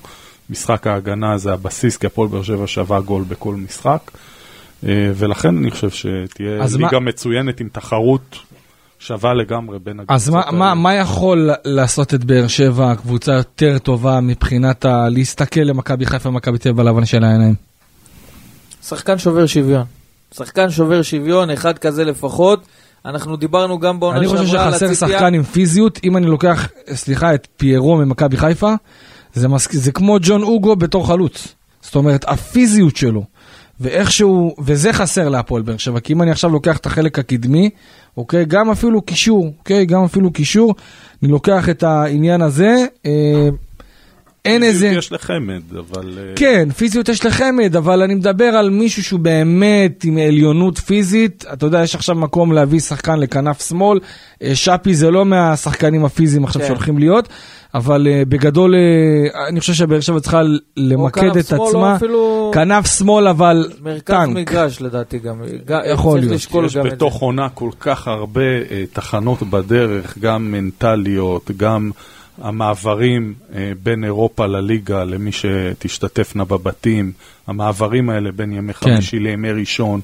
משחק 0.50 0.86
ההגנה 0.86 1.38
זה 1.38 1.52
הבסיס, 1.52 1.96
כי 1.96 2.06
הפועל 2.06 2.28
באר 2.28 2.42
שבע 2.42 2.64
שווה 2.66 3.00
גול 3.00 3.24
בכל 3.28 3.54
משחק, 3.54 4.10
אה, 4.86 5.10
ולכן 5.14 5.56
אני 5.56 5.70
חושב 5.70 5.90
שתהיה 5.90 6.66
ליגה 6.78 6.98
מה- 7.00 7.06
מצוינת 7.06 7.60
עם 7.60 7.68
תחרות 7.72 8.36
שווה 8.98 9.34
לגמרי 9.34 9.78
בין 9.78 10.00
הקבוצות 10.00 10.14
אז 10.16 10.28
מה, 10.30 10.42
מה. 10.52 10.74
מה 10.74 10.94
יכול 10.94 11.50
לעשות 11.64 12.14
את 12.14 12.24
באר 12.24 12.46
שבע 12.46 12.94
קבוצה 12.94 13.32
יותר 13.32 13.78
טובה 13.78 14.20
מבחינת 14.20 14.84
ה... 14.84 15.08
להסתכל 15.08 15.60
למכבי 15.60 16.06
חיפה 16.06 16.28
ומכבי 16.28 16.58
תל 16.58 16.68
אביב 16.68 16.82
בלבן 16.82 17.04
של 17.04 17.24
העיניים? 17.24 17.54
שחקן 18.88 19.18
שובר 19.18 19.46
שוויון. 19.46 19.84
שחקן 20.34 20.70
שובר 20.70 21.02
שוויון, 21.02 21.50
אחד 21.50 21.78
כזה 21.78 22.04
לפחות. 22.04 22.66
אנחנו 23.04 23.36
דיברנו 23.36 23.78
גם 23.78 24.00
בעונה 24.00 24.18
אני 24.18 24.28
שעברה 24.28 24.44
חושב 24.44 24.56
על 24.56 24.72
שחסר 24.72 24.86
הציפייה. 24.86 25.18
שחקן 25.18 25.34
עם 25.34 25.42
פיזיות, 25.42 26.00
אם 26.04 26.16
אני 26.16 26.26
לוקח, 26.26 26.68
סליחה, 26.94 27.34
את 27.34 27.48
פיירו 27.56 27.96
ממכבי 27.96 28.36
חיפה, 28.36 28.74
זה, 29.34 29.48
מס... 29.48 29.68
זה 29.72 29.92
כמו 29.92 30.16
ג'ון 30.22 30.42
אוגו 30.42 30.76
בתור 30.76 31.06
חלוץ. 31.06 31.54
זאת 31.82 31.94
אומרת, 31.94 32.24
הפיזיות 32.28 32.96
שלו, 32.96 33.24
ואיכשהו, 33.80 34.54
וזה 34.64 34.92
חסר 34.92 35.28
להפועל 35.28 35.62
באר 35.62 35.76
שבע, 35.76 36.00
כי 36.00 36.12
אם 36.12 36.22
אני 36.22 36.30
עכשיו 36.30 36.50
לוקח 36.50 36.76
את 36.76 36.86
החלק 36.86 37.18
הקדמי, 37.18 37.70
אוקיי, 38.16 38.44
גם 38.44 38.70
אפילו 38.70 39.02
קישור, 39.02 39.52
אוקיי, 39.58 39.86
גם 39.86 40.04
אפילו 40.04 40.32
קישור, 40.32 40.74
אני 41.22 41.32
לוקח 41.32 41.68
את 41.68 41.82
העניין 41.82 42.42
הזה, 42.42 42.84
אה, 43.06 43.48
אין 44.44 44.62
איזה... 44.62 44.86
יש 44.86 45.12
לחמד, 45.12 45.62
אבל... 45.72 46.18
אה, 46.18 46.32
כן, 46.36 46.68
פיזיות 46.76 47.08
יש 47.08 47.24
לחמד, 47.24 47.76
אבל 47.76 48.02
אני 48.02 48.14
מדבר 48.14 48.44
על 48.44 48.70
מישהו 48.70 49.04
שהוא 49.04 49.20
באמת 49.20 50.04
עם 50.04 50.18
עליונות 50.18 50.78
פיזית. 50.78 51.44
אתה 51.52 51.66
יודע, 51.66 51.82
יש 51.82 51.94
עכשיו 51.94 52.14
מקום 52.14 52.52
להביא 52.52 52.80
שחקן 52.80 53.18
לכנף 53.18 53.68
שמאל. 53.68 54.00
אה, 54.42 54.54
שפי 54.54 54.94
זה 54.94 55.10
לא 55.10 55.24
מהשחקנים 55.24 56.04
הפיזיים 56.04 56.44
עכשיו 56.44 56.62
כן. 56.62 56.68
שהולכים 56.68 56.98
להיות, 56.98 57.28
אבל 57.74 58.06
uh, 58.06 58.28
בגדול 58.28 58.74
uh, 58.74 59.48
אני 59.48 59.60
חושב 59.60 59.72
שבאר 59.72 60.00
שבע 60.00 60.20
צריכה 60.20 60.40
למקד 60.76 61.20
כנף 61.20 61.36
את 61.36 61.46
שמאל 61.46 61.60
או 61.60 61.68
עצמה. 61.68 61.96
אפילו- 61.96 62.50
כנף 62.54 62.98
שמאל, 62.98 63.28
אבל 63.28 63.70
מרכז 63.82 64.14
טנק. 64.14 64.36
מגרש 64.36 64.80
לדעתי 64.80 65.18
גם. 65.18 65.40
יכול 65.92 66.20
להיות. 66.20 66.34
יש. 66.34 66.76
בתוך 66.76 67.20
עונה 67.20 67.48
כל 67.48 67.70
כך 67.80 68.08
הרבה 68.08 68.40
אה, 68.70 68.84
תחנות 68.92 69.42
בדרך, 69.42 70.18
גם 70.18 70.52
מנטליות, 70.52 71.50
גם 71.56 71.90
המעברים 72.42 73.34
אה, 73.54 73.72
בין 73.82 74.04
אירופה 74.04 74.46
לליגה, 74.46 75.04
למי 75.04 75.32
שתשתתפנה 75.32 76.44
בבתים, 76.44 77.12
המעברים 77.46 78.10
האלה 78.10 78.32
בין 78.32 78.52
ימי 78.52 78.74
כן. 78.74 78.90
חמישי 78.90 79.18
לימי 79.18 79.52
ראשון, 79.52 80.00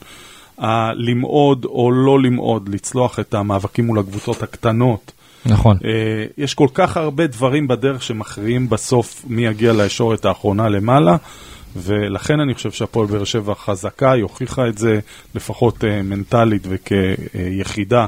הלמעוד 0.58 1.64
או 1.64 1.92
לא 1.92 2.22
למעוד, 2.22 2.68
לצלוח 2.68 3.20
את 3.20 3.34
המאבקים 3.34 3.86
מול 3.86 3.98
הקבוצות 3.98 4.42
הקטנות. 4.42 5.12
נכון. 5.46 5.76
אה, 5.84 6.24
יש 6.38 6.54
כל 6.54 6.68
כך 6.74 6.96
הרבה 6.96 7.26
דברים 7.26 7.68
בדרך 7.68 8.02
שמכריעים 8.02 8.68
בסוף 8.68 9.24
מי 9.26 9.46
יגיע 9.46 9.72
לישורת 9.72 10.24
האחרונה 10.24 10.68
למעלה, 10.68 11.16
ולכן 11.76 12.40
אני 12.40 12.54
חושב 12.54 12.70
שהפועל 12.70 13.06
באר 13.06 13.24
שבע 13.24 13.54
חזקה, 13.54 14.12
היא 14.12 14.22
הוכיחה 14.22 14.68
את 14.68 14.78
זה 14.78 15.00
לפחות 15.34 15.84
אה, 15.84 16.02
מנטלית 16.02 16.66
וכיחידה 16.68 18.06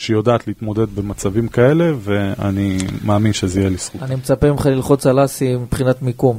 שיודעת 0.00 0.46
להתמודד 0.46 0.94
במצבים 0.94 1.48
כאלה, 1.48 1.92
ואני 2.00 2.78
מאמין 3.04 3.32
שזה 3.32 3.60
יהיה 3.60 3.70
לזכות. 3.70 4.02
אני 4.02 4.14
מצפה 4.14 4.50
ממך 4.50 4.66
ללחוץ 4.66 5.06
על 5.06 5.24
אסי 5.24 5.56
מבחינת 5.56 6.02
מיקום. 6.02 6.38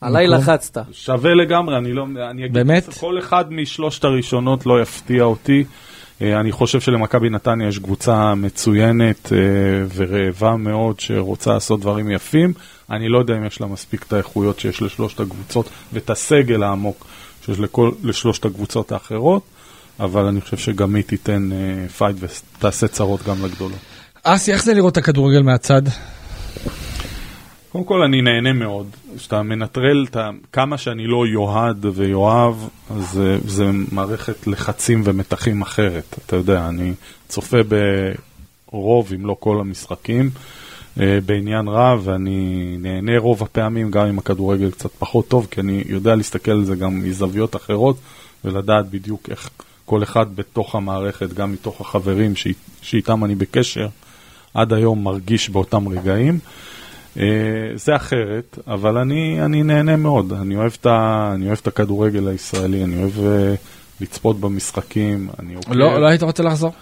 עליי? 0.00 0.26
לחצת. 0.26 0.78
שווה 0.92 1.34
לגמרי, 1.34 1.76
אני 1.78 1.92
לא... 1.92 2.06
אני 2.30 2.42
אגיד, 2.42 2.52
באמת? 2.52 2.88
כל 3.00 3.18
אחד 3.18 3.52
משלושת 3.52 4.04
הראשונות 4.04 4.66
לא 4.66 4.82
יפתיע 4.82 5.22
אותי. 5.24 5.64
אה, 6.22 6.40
אני 6.40 6.52
חושב 6.52 6.80
שלמכבי 6.80 7.30
נתניה 7.30 7.68
יש 7.68 7.78
קבוצה 7.78 8.34
מצוינת 8.34 9.32
אה, 9.32 9.38
ורעבה 9.94 10.56
מאוד 10.56 11.00
שרוצה 11.00 11.52
לעשות 11.52 11.80
דברים 11.80 12.10
יפים. 12.10 12.52
אני 12.90 13.08
לא 13.08 13.18
יודע 13.18 13.36
אם 13.36 13.44
יש 13.44 13.60
לה 13.60 13.66
מספיק 13.66 14.02
את 14.02 14.12
האיכויות 14.12 14.58
שיש 14.58 14.82
לשלושת 14.82 15.20
הקבוצות 15.20 15.68
ואת 15.92 16.10
הסגל 16.10 16.62
העמוק 16.62 17.06
שיש 17.44 17.58
לכל, 17.58 17.90
לשלושת 18.04 18.44
הקבוצות 18.44 18.92
האחרות, 18.92 19.42
אבל 20.00 20.24
אני 20.24 20.40
חושב 20.40 20.56
שגם 20.56 20.94
היא 20.94 21.04
תיתן 21.04 21.48
אה, 21.52 21.88
פייט 21.88 22.16
ותעשה 22.20 22.88
צרות 22.88 23.22
גם 23.22 23.44
לגדולות. 23.44 23.78
אסי, 24.22 24.52
איך 24.52 24.64
זה 24.64 24.74
לראות 24.74 24.92
את 24.92 24.98
הכדורגל 24.98 25.42
מהצד? 25.42 25.82
קודם 27.72 27.84
כל 27.84 28.02
אני 28.02 28.22
נהנה 28.22 28.52
מאוד, 28.52 28.86
כשאתה 29.16 29.42
מנטרל 29.42 30.06
את. 30.10 30.16
כמה 30.52 30.78
שאני 30.78 31.06
לא 31.06 31.26
יאהד 31.26 31.84
ויואב, 31.94 32.68
אז 32.90 33.20
אה, 33.20 33.36
זה 33.46 33.70
מערכת 33.92 34.46
לחצים 34.46 35.02
ומתחים 35.04 35.62
אחרת. 35.62 36.16
אתה 36.26 36.36
יודע, 36.36 36.68
אני 36.68 36.92
צופה 37.28 37.56
ברוב, 38.72 39.12
אם 39.14 39.26
לא 39.26 39.36
כל 39.40 39.60
המשחקים, 39.60 40.30
אה, 41.00 41.18
בעניין 41.26 41.68
רב, 41.68 42.00
ואני 42.04 42.76
נהנה 42.78 43.18
רוב 43.18 43.42
הפעמים, 43.42 43.90
גם 43.90 44.06
אם 44.06 44.18
הכדורגל 44.18 44.70
קצת 44.70 44.90
פחות 44.98 45.28
טוב, 45.28 45.46
כי 45.50 45.60
אני 45.60 45.84
יודע 45.86 46.14
להסתכל 46.14 46.50
על 46.50 46.64
זה 46.64 46.76
גם 46.76 47.02
מזוויות 47.02 47.56
אחרות, 47.56 47.96
ולדעת 48.44 48.90
בדיוק 48.90 49.28
איך 49.30 49.50
כל 49.86 50.02
אחד 50.02 50.36
בתוך 50.36 50.74
המערכת, 50.74 51.32
גם 51.32 51.52
מתוך 51.52 51.80
החברים 51.80 52.32
שאיתם 52.82 53.24
אני 53.24 53.34
בקשר, 53.34 53.88
עד 54.54 54.72
היום 54.72 55.04
מרגיש 55.04 55.50
באותם 55.50 55.88
רגעים. 55.88 56.38
אה, 57.18 57.24
זה 57.74 57.96
אחרת, 57.96 58.58
אבל 58.66 58.98
אני, 58.98 59.44
אני 59.44 59.62
נהנה 59.62 59.96
מאוד, 59.96 60.32
אני 60.32 60.56
אוהב, 60.56 60.72
את 60.80 60.86
ה, 60.86 61.30
אני 61.34 61.46
אוהב 61.46 61.58
את 61.62 61.66
הכדורגל 61.66 62.28
הישראלי, 62.28 62.84
אני 62.84 63.02
אוהב 63.02 63.16
uh, 63.16 64.00
לצפות 64.00 64.40
במשחקים. 64.40 65.28
אני 65.38 65.54
לא, 65.70 66.00
לא 66.00 66.06
היית 66.06 66.22
רוצה 66.22 66.42
לחזור? 66.42 66.72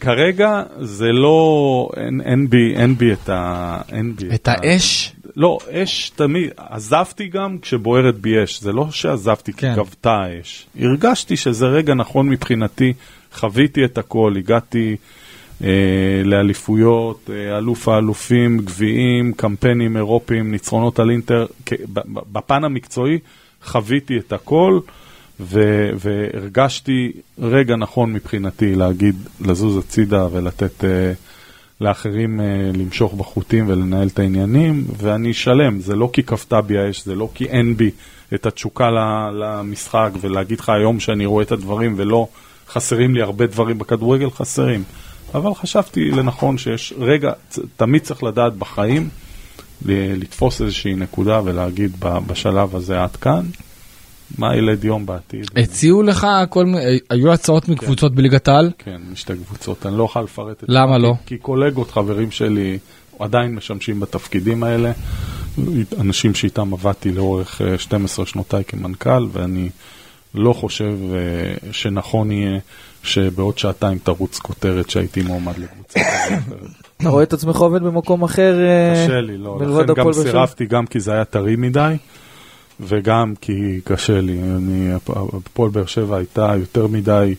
כרגע 0.00 0.62
זה 0.80 1.12
לא, 1.12 1.88
אין, 1.96 2.20
אין, 2.20 2.50
בי, 2.50 2.74
אין 2.76 2.94
בי 2.94 3.12
את 3.12 3.28
ה... 3.28 3.80
אין 3.92 4.16
בי 4.16 4.28
את, 4.28 4.34
את 4.34 4.48
האש? 4.48 5.12
ה... 5.16 5.28
לא, 5.36 5.58
אש 5.70 6.10
תמיד, 6.10 6.50
עזבתי 6.56 7.26
גם 7.26 7.58
כשבוערת 7.62 8.18
בי 8.18 8.44
אש, 8.44 8.60
זה 8.60 8.72
לא 8.72 8.90
שעזבתי 8.90 9.52
כן. 9.52 9.74
כי 9.74 9.80
גבתה 9.80 10.12
האש. 10.12 10.66
הרגשתי 10.80 11.36
שזה 11.36 11.66
רגע 11.66 11.94
נכון 11.94 12.28
מבחינתי, 12.28 12.92
חוויתי 13.32 13.84
את 13.84 13.98
הכל, 13.98 14.34
הגעתי... 14.36 14.96
אה, 15.64 16.22
לאליפויות, 16.24 17.30
אה, 17.32 17.58
אלוף 17.58 17.88
האלופים, 17.88 18.58
גביעים, 18.58 19.32
קמפיינים 19.32 19.96
אירופיים, 19.96 20.50
ניצחונות 20.50 20.98
על 20.98 21.10
אינטר. 21.10 21.46
בפן 22.32 22.64
המקצועי 22.64 23.18
חוויתי 23.64 24.18
את 24.18 24.32
הכל 24.32 24.80
ו- 25.40 25.90
והרגשתי 25.98 27.12
רגע 27.38 27.76
נכון 27.76 28.12
מבחינתי 28.12 28.74
להגיד, 28.74 29.16
לזוז 29.40 29.76
הצידה 29.76 30.26
ולתת... 30.32 30.84
אה, 30.84 31.12
לאחרים 31.80 32.40
uh, 32.40 32.78
למשוך 32.78 33.14
בחוטים 33.14 33.68
ולנהל 33.68 34.08
את 34.08 34.18
העניינים, 34.18 34.84
ואני 34.96 35.34
שלם, 35.34 35.80
זה 35.80 35.96
לא 35.96 36.10
כי 36.12 36.22
כפתה 36.22 36.60
בי 36.60 36.78
האש, 36.78 37.04
זה 37.04 37.14
לא 37.14 37.28
כי 37.34 37.44
אין 37.44 37.76
בי 37.76 37.90
את 38.34 38.46
התשוקה 38.46 38.90
למשחק, 39.40 40.10
ולהגיד 40.20 40.60
לך 40.60 40.68
היום 40.68 41.00
שאני 41.00 41.26
רואה 41.26 41.44
את 41.44 41.52
הדברים 41.52 41.94
ולא 41.96 42.28
חסרים 42.68 43.14
לי 43.14 43.22
הרבה 43.22 43.46
דברים 43.46 43.78
בכדורגל, 43.78 44.30
חסרים. 44.30 44.82
אבל 45.34 45.54
חשבתי 45.54 46.10
לנכון 46.10 46.58
שיש 46.58 46.94
רגע, 46.98 47.32
תמיד 47.76 48.02
צריך 48.02 48.22
לדעת 48.22 48.54
בחיים 48.54 49.08
לתפוס 49.86 50.62
איזושהי 50.62 50.94
נקודה 50.94 51.40
ולהגיד 51.44 51.92
בשלב 52.00 52.76
הזה 52.76 53.02
עד 53.02 53.16
כאן, 53.16 53.42
מה 54.38 54.56
ילד 54.56 54.84
יום 54.84 55.06
בעתיד. 55.06 55.50
הציעו 55.56 56.02
לך 56.02 56.26
כל 56.48 56.64
מיני, 56.64 56.98
היו 57.10 57.32
הצעות 57.32 57.64
כן. 57.64 57.72
מקבוצות 57.72 58.14
בליגת 58.14 58.48
העל? 58.48 58.70
כן, 58.78 59.00
משתי 59.12 59.32
קבוצות, 59.46 59.86
אני 59.86 59.98
לא 59.98 60.02
אוכל 60.02 60.22
לפרט 60.22 60.62
את 60.62 60.68
זה. 60.68 60.74
למה 60.78 60.98
לא? 60.98 61.14
כי 61.26 61.38
קולגות, 61.38 61.90
חברים 61.90 62.30
שלי, 62.30 62.78
עדיין 63.18 63.54
משמשים 63.54 64.00
בתפקידים 64.00 64.62
האלה, 64.62 64.92
אנשים 66.00 66.34
שאיתם 66.34 66.72
עבדתי 66.72 67.12
לאורך 67.12 67.60
12 67.76 68.24
אה, 68.24 68.30
שנותיי 68.30 68.64
כמנכ"ל, 68.64 69.26
ואני 69.32 69.68
לא 70.34 70.52
חושב 70.52 70.94
אה, 71.12 71.72
שנכון 71.72 72.30
יהיה 72.30 72.58
שבעוד 73.02 73.58
שעתיים 73.58 73.98
תרוץ 73.98 74.38
כותרת 74.38 74.90
שהייתי 74.90 75.22
מועמד 75.22 75.58
לקבוצה. 75.58 76.00
אתה 76.96 77.08
רואה 77.08 77.22
את 77.22 77.32
עצמך 77.32 77.56
עובד 77.56 77.82
במקום 77.82 78.22
אחר? 78.22 78.60
אה, 78.60 79.04
קשה 79.04 79.20
לי, 79.20 79.38
לא. 79.38 79.58
לכן 79.60 79.94
גם 79.94 80.12
סירבתי, 80.12 80.66
גם 80.66 80.86
כי 80.86 81.00
זה 81.00 81.12
היה 81.12 81.24
טרי 81.24 81.56
מדי, 81.56 81.96
וגם 82.80 83.34
כי 83.40 83.80
קשה 83.84 84.20
לי. 84.20 84.38
הפועל 85.32 85.70
באר 85.70 85.86
שבע 85.86 86.16
הייתה 86.16 86.52
יותר 86.58 86.86
מדי 86.86 87.34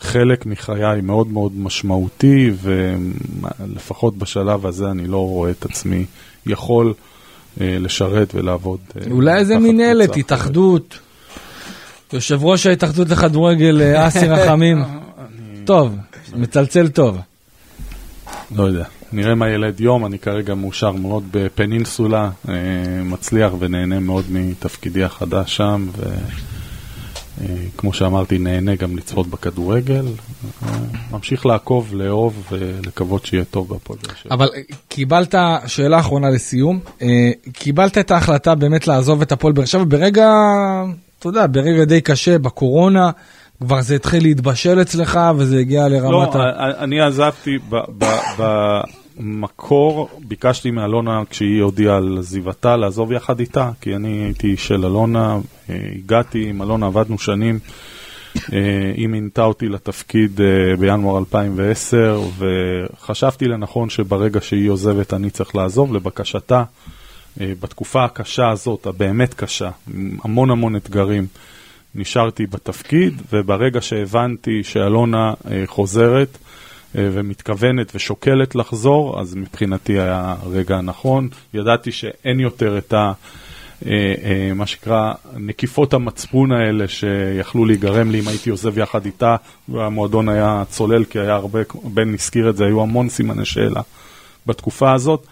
חלק 0.00 0.46
מחיי 0.46 1.00
מאוד 1.02 1.28
מאוד 1.28 1.52
משמעותי, 1.56 2.50
ולפחות 2.62 4.18
בשלב 4.18 4.66
הזה 4.66 4.90
אני 4.90 5.06
לא 5.06 5.28
רואה 5.28 5.50
את 5.50 5.64
עצמי 5.64 6.04
יכול 6.46 6.94
אה, 7.60 7.76
לשרת 7.80 8.34
ולעבוד. 8.34 8.78
אולי 9.10 9.38
איזה 9.38 9.58
מינהלת, 9.58 10.16
התאחדות. 10.16 10.98
יושב 12.12 12.44
ראש 12.44 12.66
ההתאחדות 12.66 13.08
לכדורגל 13.08 13.82
אה, 13.82 14.08
אסי 14.08 14.26
רחמים. 14.28 14.84
טוב, 15.64 15.96
מצלצל 16.34 16.88
טוב. 16.88 17.18
לא 18.56 18.62
יודע, 18.62 18.84
נראה 19.12 19.34
מה 19.34 19.48
ילד 19.48 19.80
יום, 19.80 20.06
אני 20.06 20.18
כרגע 20.18 20.54
מאושר 20.54 20.92
מאוד 20.92 21.24
בפנינסולה, 21.30 22.30
אה, 22.48 22.54
מצליח 23.04 23.52
ונהנה 23.58 24.00
מאוד 24.00 24.24
מתפקידי 24.30 25.04
החדש 25.04 25.56
שם, 25.56 25.86
וכמו 25.92 27.90
אה, 27.90 27.96
שאמרתי, 27.96 28.38
נהנה 28.38 28.74
גם 28.74 28.96
לצפות 28.96 29.26
בכדורגל. 29.26 30.06
ממשיך 31.10 31.46
לעקוב, 31.46 31.94
לאהוב 31.94 32.52
ולקוות 32.52 33.26
שיהיה 33.26 33.44
טוב 33.44 33.68
בהפועל 33.68 33.98
באר 34.06 34.14
שבע. 34.22 34.34
אבל 34.34 34.48
קיבלת, 34.88 35.34
שאלה 35.66 36.00
אחרונה 36.00 36.30
לסיום, 36.30 36.80
קיבלת 37.52 37.98
את 37.98 38.10
ההחלטה 38.10 38.54
באמת 38.54 38.86
לעזוב 38.86 39.22
את 39.22 39.32
הפועל 39.32 39.52
באר 39.52 39.64
שבע 39.64 39.84
ברגע 39.88 40.28
אתה 41.18 41.28
יודע, 41.28 41.46
ברגע 41.46 41.84
די 41.84 42.00
קשה, 42.00 42.38
בקורונה, 42.38 43.10
כבר 43.60 43.80
זה 43.80 43.94
התחיל 43.94 44.22
להתבשל 44.22 44.82
אצלך 44.82 45.20
וזה 45.36 45.58
הגיע 45.58 45.88
לרמת 45.88 46.34
לא, 46.34 46.42
ה... 46.42 46.84
אני 46.84 47.00
עזבתי 47.00 47.58
במקור, 49.18 50.08
ביקשתי 50.18 50.70
מאלונה 50.70 51.22
כשהיא 51.30 51.62
הודיעה 51.62 51.96
על 51.96 52.18
עזיבתה 52.18 52.76
לעזוב 52.76 53.12
יחד 53.12 53.40
איתה, 53.40 53.70
כי 53.80 53.96
אני 53.96 54.24
הייתי 54.24 54.56
של 54.56 54.84
אלונה, 54.84 55.38
אה, 55.70 55.76
הגעתי 55.96 56.48
עם 56.48 56.62
אלונה, 56.62 56.86
עבדנו 56.86 57.18
שנים. 57.18 57.58
אה, 58.52 58.92
היא 58.96 59.08
מינתה 59.08 59.44
אותי 59.44 59.68
לתפקיד 59.68 60.40
אה, 60.40 60.76
בינואר 60.76 61.18
2010, 61.18 62.20
וחשבתי 62.38 63.44
לנכון 63.44 63.90
שברגע 63.90 64.40
שהיא 64.40 64.70
עוזבת 64.70 65.14
אני 65.14 65.30
צריך 65.30 65.56
לעזוב, 65.56 65.94
לבקשתה. 65.94 66.64
בתקופה 67.36 68.04
הקשה 68.04 68.48
הזאת, 68.48 68.86
הבאמת 68.86 69.34
קשה, 69.34 69.70
המון 70.24 70.50
המון 70.50 70.76
אתגרים, 70.76 71.26
נשארתי 71.94 72.46
בתפקיד, 72.46 73.22
וברגע 73.32 73.80
שהבנתי 73.82 74.62
שאלונה 74.62 75.34
אה, 75.50 75.62
חוזרת 75.66 76.38
אה, 76.96 77.08
ומתכוונת 77.12 77.92
ושוקלת 77.94 78.54
לחזור, 78.54 79.20
אז 79.20 79.34
מבחינתי 79.34 79.92
היה 79.92 80.34
הרגע 80.42 80.76
הנכון. 80.76 81.28
ידעתי 81.54 81.92
שאין 81.92 82.40
יותר 82.40 82.78
את 82.78 82.92
ה... 82.92 83.12
מה 84.54 84.66
שנקרא, 84.66 85.12
נקיפות 85.36 85.94
המצפון 85.94 86.52
האלה 86.52 86.88
שיכלו 86.88 87.64
להיגרם 87.64 88.10
לי 88.10 88.20
אם 88.20 88.28
הייתי 88.28 88.50
עוזב 88.50 88.78
יחד 88.78 89.04
איתה, 89.04 89.36
והמועדון 89.68 90.28
היה 90.28 90.62
צולל, 90.70 91.04
כי 91.04 91.18
היה 91.18 91.34
הרבה, 91.34 91.60
בן 91.84 92.14
הזכיר 92.14 92.50
את 92.50 92.56
זה, 92.56 92.64
היו 92.64 92.82
המון 92.82 93.08
סימני 93.08 93.44
שאלה 93.44 93.80
בתקופה 94.46 94.92
הזאת. 94.92 95.26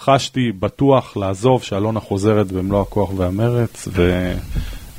חשתי 0.00 0.52
בטוח 0.52 1.16
לעזוב 1.16 1.62
שאלונה 1.62 2.00
חוזרת 2.00 2.52
במלוא 2.52 2.82
הכוח 2.82 3.10
והמרץ, 3.16 3.88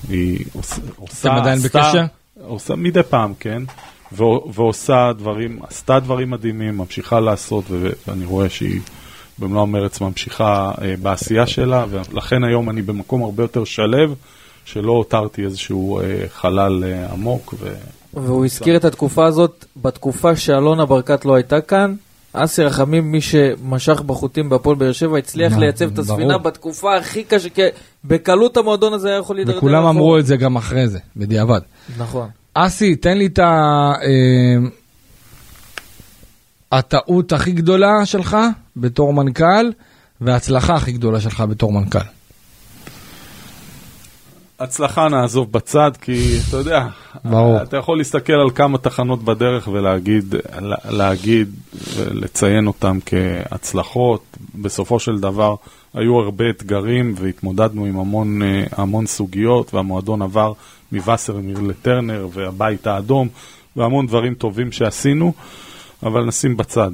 והיא 0.07 0.45
עושה... 0.53 0.81
אתם 1.21 1.31
עדיין 1.31 1.59
בקשר? 1.59 2.03
עושה 2.41 2.75
מדי 2.75 3.03
פעם, 3.03 3.33
כן. 3.39 3.63
ועושה 4.53 5.11
דברים, 5.17 5.59
עשתה 5.69 5.99
דברים 5.99 6.29
מדהימים, 6.29 6.77
ממשיכה 6.77 7.19
לעשות, 7.19 7.65
ואני 8.07 8.25
רואה 8.25 8.49
שהיא 8.49 8.81
במלוא 9.39 9.61
המרץ 9.61 10.01
ממשיכה 10.01 10.71
אה, 10.81 10.93
בעשייה 11.01 11.47
שלה, 11.47 11.85
ולכן 11.89 12.43
היום 12.43 12.69
אני 12.69 12.81
במקום 12.81 13.23
הרבה 13.23 13.43
יותר 13.43 13.63
שלב, 13.63 14.13
שלא 14.65 14.91
הותרתי 14.91 15.43
איזשהו 15.43 15.99
אה, 15.99 16.03
חלל 16.29 16.83
אה, 16.83 17.13
עמוק. 17.13 17.53
ו... 17.59 17.73
והוא 18.13 18.45
הזכיר 18.45 18.77
את 18.77 18.85
התקופה 18.85 19.25
הזאת, 19.25 19.65
בתקופה 19.81 20.35
שאלונה 20.35 20.85
ברקת 20.85 21.25
לא 21.25 21.35
הייתה 21.35 21.61
כאן, 21.61 21.95
אסי 22.33 22.63
רחמים, 22.63 23.11
מי 23.11 23.21
שמשך 23.21 24.01
בחוטים 24.01 24.49
בהפועל 24.49 24.75
באר 24.75 24.91
שבע, 24.91 25.17
הצליח 25.17 25.57
לייצב 25.57 25.93
את 25.93 25.99
הספינה 25.99 26.37
בתקופה 26.37 26.95
הכי 26.97 27.23
קשה, 27.23 27.49
בקלות 28.05 28.57
המועדון 28.57 28.93
הזה 28.93 29.09
היה 29.09 29.17
יכול 29.17 29.35
להידרדר. 29.35 29.57
וכולם 29.57 29.85
אמרו 29.85 30.17
את 30.17 30.25
זה 30.25 30.37
גם 30.37 30.55
אחרי 30.55 30.87
זה, 30.87 30.99
בדיעבד. 31.17 31.61
נכון. 31.97 32.29
אסי, 32.53 32.95
תן 32.95 33.17
לי 33.17 33.25
את 33.25 33.39
ה... 33.39 33.43
אה, 34.01 34.69
הטעות 36.71 37.33
הכי 37.33 37.51
גדולה 37.51 38.05
שלך 38.05 38.37
בתור 38.77 39.13
מנכ"ל, 39.13 39.71
וההצלחה 40.21 40.75
הכי 40.75 40.91
גדולה 40.91 41.19
שלך 41.19 41.43
בתור 41.49 41.71
מנכ"ל. 41.71 41.99
הצלחה 44.59 45.09
נעזוב 45.09 45.51
בצד, 45.51 45.91
כי 46.01 46.37
אתה 46.49 46.57
יודע, 46.57 46.87
ברור. 47.25 47.61
אתה 47.61 47.77
יכול 47.77 47.97
להסתכל 47.97 48.33
על 48.33 48.49
כמה 48.49 48.77
תחנות 48.77 49.23
בדרך 49.23 49.67
ולהגיד, 49.67 50.35
להגיד 50.89 51.55
ולציין 51.95 52.67
אותן 52.67 52.97
כהצלחות. 53.05 54.23
בסופו 54.55 54.99
של 54.99 55.19
דבר 55.19 55.55
היו 55.93 56.19
הרבה 56.19 56.49
אתגרים 56.49 57.13
והתמודדנו 57.17 57.85
עם 57.85 57.99
המון, 57.99 58.41
אה, 58.41 58.63
המון 58.71 59.05
סוגיות, 59.05 59.73
והמועדון 59.73 60.21
עבר 60.21 60.53
מווסרמיר 60.91 61.59
לטרנר 61.59 62.27
והבית 62.33 62.87
האדום, 62.87 63.27
והמון 63.75 64.07
דברים 64.07 64.33
טובים 64.33 64.71
שעשינו. 64.71 65.33
אבל 66.03 66.23
נשים 66.23 66.57
בצד. 66.57 66.91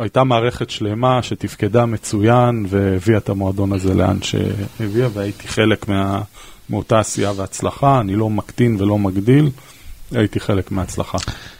הייתה 0.00 0.24
מערכת 0.24 0.70
שלמה 0.70 1.22
שתפקדה 1.22 1.86
מצוין 1.86 2.66
והביאה 2.68 3.18
את 3.18 3.28
המועדון 3.28 3.72
הזה 3.72 3.94
לאן 3.94 4.18
שהביאה, 4.22 5.08
והייתי 5.12 5.48
חלק 5.48 5.88
מה, 5.88 6.20
מאותה 6.70 6.98
עשייה 6.98 7.32
והצלחה, 7.36 8.00
אני 8.00 8.16
לא 8.16 8.30
מקטין 8.30 8.76
ולא 8.80 8.98
מגדיל, 8.98 9.50
הייתי 10.12 10.40
חלק 10.40 10.70
מההצלחה. 10.70 11.18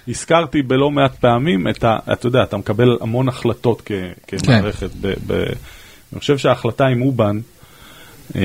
הזכרתי 0.09 0.63
בלא 0.63 0.91
מעט 0.91 1.17
פעמים 1.17 1.69
את 1.69 1.85
ה... 1.85 1.99
אתה 2.13 2.27
יודע, 2.27 2.43
אתה 2.43 2.57
מקבל 2.57 2.99
המון 3.01 3.29
החלטות 3.29 3.83
כ, 3.85 3.93
כמערכת. 4.27 4.91
כן. 4.91 4.99
ב, 5.01 5.15
ב, 5.27 5.33
אני 6.13 6.21
חושב 6.21 6.39
שההחלטה 6.39 6.87
עם 6.87 7.03
אובן, 7.03 7.39
אה, 8.37 8.41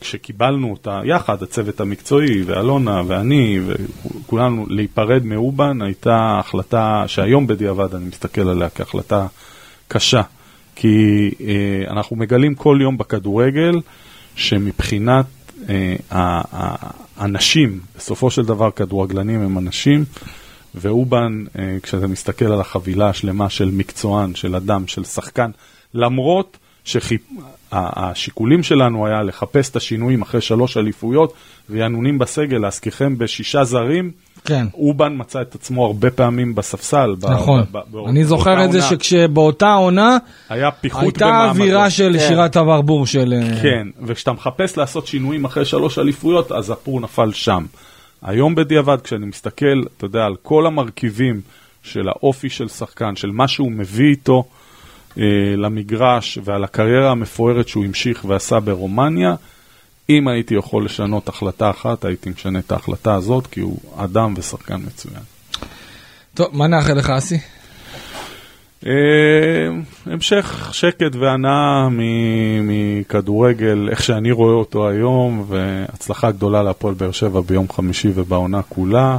כשקיבלנו 0.00 0.70
אותה 0.70 1.00
יחד, 1.04 1.42
הצוות 1.42 1.80
המקצועי, 1.80 2.42
ואלונה 2.42 3.02
ואני, 3.06 3.60
וכולנו, 3.66 4.66
להיפרד 4.68 5.24
מאובן, 5.24 5.82
הייתה 5.82 6.38
החלטה 6.40 7.04
שהיום 7.06 7.46
בדיעבד 7.46 7.94
אני 7.94 8.04
מסתכל 8.04 8.48
עליה 8.48 8.68
כהחלטה 8.68 9.26
קשה. 9.88 10.22
כי 10.74 11.30
אה, 11.40 11.90
אנחנו 11.90 12.16
מגלים 12.16 12.54
כל 12.54 12.78
יום 12.82 12.98
בכדורגל 12.98 13.74
שמבחינת 14.36 15.26
האנשים, 16.10 17.80
בסופו 17.96 18.30
של 18.30 18.42
דבר 18.42 18.70
כדורגלנים 18.70 19.40
הם 19.40 19.58
אנשים, 19.58 20.04
ואובן, 20.74 21.44
אה, 21.58 21.76
כשאתה 21.82 22.06
מסתכל 22.06 22.44
על 22.44 22.60
החבילה 22.60 23.08
השלמה 23.08 23.50
של 23.50 23.70
מקצוען, 23.72 24.34
של 24.34 24.54
אדם, 24.54 24.86
של 24.86 25.04
שחקן, 25.04 25.50
למרות 25.94 26.56
שהשיקולים 26.84 28.62
שלנו 28.62 29.06
היה 29.06 29.22
לחפש 29.22 29.70
את 29.70 29.76
השינויים 29.76 30.22
אחרי 30.22 30.40
שלוש 30.40 30.76
אליפויות, 30.76 31.32
רענונים 31.70 32.18
בסגל, 32.18 32.58
להזכירכם 32.58 33.18
בשישה 33.18 33.64
זרים, 33.64 34.10
כן. 34.48 34.66
אובן 34.74 35.12
מצא 35.16 35.40
את 35.40 35.54
עצמו 35.54 35.86
הרבה 35.86 36.10
פעמים 36.10 36.54
בספסל. 36.54 37.14
נכון. 37.20 37.64
ב, 37.72 37.78
ב, 37.90 38.08
אני 38.08 38.24
זוכר 38.24 38.64
את 38.64 38.72
זה 38.72 38.82
שכשבאותה 38.82 39.72
עונה 39.72 40.18
היה 40.48 40.70
פיחות 40.70 41.02
הייתה 41.02 41.44
אווירה 41.44 41.90
של 41.90 42.12
כן. 42.18 42.28
שירת 42.28 42.56
הברבור 42.56 43.06
של... 43.06 43.32
אה, 43.32 43.62
כן, 43.62 43.88
וכשאתה 44.02 44.32
מחפש 44.32 44.76
לעשות 44.76 45.06
שינויים 45.06 45.44
אחרי 45.44 45.64
שלוש 45.64 45.98
אליפויות, 45.98 46.52
אז 46.52 46.70
הפור 46.70 47.00
נפל 47.00 47.32
שם. 47.32 47.64
היום 48.22 48.54
בדיעבד, 48.54 49.00
כשאני 49.00 49.26
מסתכל, 49.26 49.82
אתה 49.96 50.04
יודע, 50.04 50.24
על 50.24 50.36
כל 50.42 50.66
המרכיבים 50.66 51.40
של 51.82 52.08
האופי 52.08 52.50
של 52.50 52.68
שחקן, 52.68 53.16
של 53.16 53.30
מה 53.30 53.48
שהוא 53.48 53.72
מביא 53.72 54.10
איתו 54.10 54.44
אה, 55.18 55.24
למגרש 55.56 56.38
ועל 56.44 56.64
הקריירה 56.64 57.10
המפוארת 57.10 57.68
שהוא 57.68 57.84
המשיך 57.84 58.24
ועשה 58.28 58.60
ברומניה, 58.60 59.34
אם 60.10 60.28
הייתי 60.28 60.54
יכול 60.54 60.84
לשנות 60.84 61.28
החלטה 61.28 61.70
אחת, 61.70 62.04
הייתי 62.04 62.30
משנה 62.30 62.58
את 62.58 62.72
ההחלטה 62.72 63.14
הזאת, 63.14 63.46
כי 63.46 63.60
הוא 63.60 63.78
אדם 63.96 64.34
ושחקן 64.36 64.80
מצוין. 64.86 65.22
טוב, 66.34 66.46
מה 66.52 66.66
נאחל 66.66 66.94
לך, 66.94 67.10
אסי? 67.10 67.38
אה, 68.86 68.92
המשך 70.06 70.68
שקט 70.72 71.16
והנאה 71.16 71.88
מכדורגל, 72.62 73.88
איך 73.90 74.02
שאני 74.02 74.30
רואה 74.30 74.54
אותו 74.54 74.88
היום, 74.88 75.44
והצלחה 75.48 76.30
גדולה 76.30 76.62
להפועל 76.62 76.94
באר 76.94 77.12
שבע 77.12 77.40
ביום 77.40 77.68
חמישי 77.68 78.08
ובעונה 78.14 78.62
כולה. 78.62 79.18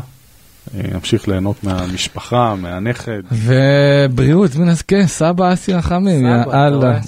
אמשיך 0.96 1.28
ליהנות 1.28 1.64
מהמשפחה, 1.64 2.56
מהנכד. 2.56 3.22
ובריאות, 3.32 4.56
מן 4.56 4.74
כן, 4.88 5.08
סבא 5.08 5.54
אסי 5.54 5.74
רחמים, 5.74 6.26
יאללה. 6.26 7.00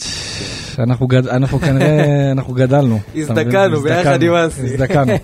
אנחנו, 0.79 1.07
גד... 1.07 1.27
אנחנו 1.27 1.59
כנראה, 1.59 2.05
אנחנו 2.35 2.53
גדלנו. 2.53 2.99
הזדקנו 3.15 3.81
ביחד 3.81 4.23
עם 4.23 4.33
אסי. 4.33 4.61
הזדקנו. 4.61 5.13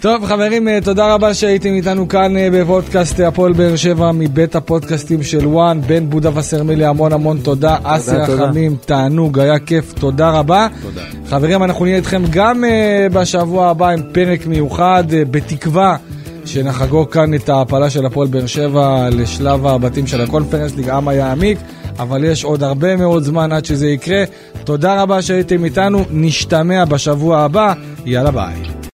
טוב 0.00 0.26
חברים, 0.26 0.68
אה, 0.68 0.78
תודה 0.84 1.14
רבה 1.14 1.34
שהייתם 1.34 1.68
איתנו 1.68 2.08
כאן 2.08 2.36
אה, 2.36 2.48
בפודקאסט 2.52 3.20
הפועל 3.20 3.52
באר 3.52 3.76
שבע 3.76 4.12
מבית 4.12 4.56
הפודקאסטים 4.56 5.22
של 5.22 5.46
וואן, 5.46 5.80
בן 5.86 6.10
בודה 6.10 6.38
וסרמילי, 6.38 6.84
המון 6.84 7.12
המון 7.12 7.38
תודה. 7.42 7.76
אסי 7.82 8.16
רחמים, 8.16 8.76
תענוג, 8.86 9.38
היה 9.38 9.58
כיף, 9.58 9.92
תודה 9.92 10.30
רבה. 10.30 10.68
תודה. 10.82 11.02
חברים, 11.28 11.62
אנחנו 11.62 11.84
נהיה 11.84 11.96
איתכם 11.96 12.22
גם 12.30 12.64
בשבוע 13.12 13.68
הבא 13.68 13.88
עם 13.88 14.00
פרק 14.12 14.46
מיוחד, 14.46 15.04
בתקווה 15.30 15.96
שנחגוג 16.46 17.12
כאן 17.12 17.34
את 17.34 17.48
ההעפלה 17.48 17.90
של 17.90 18.06
הפועל 18.06 18.28
באר 18.28 18.46
שבע 18.46 19.08
לשלב 19.10 19.66
הבתים 19.66 20.06
של 20.06 20.20
הקונפרנס 20.20 20.74
ליג, 20.76 20.88
עם 20.88 21.08
יעמיק. 21.08 21.58
אבל 21.98 22.24
יש 22.24 22.44
עוד 22.44 22.62
הרבה 22.62 22.96
מאוד 22.96 23.22
זמן 23.22 23.52
עד 23.52 23.64
שזה 23.64 23.88
יקרה. 23.88 24.24
תודה 24.64 25.02
רבה 25.02 25.22
שהייתם 25.22 25.64
איתנו, 25.64 26.04
נשתמע 26.10 26.84
בשבוע 26.84 27.38
הבא, 27.38 27.74
יאללה 28.06 28.30
ביי. 28.30 28.83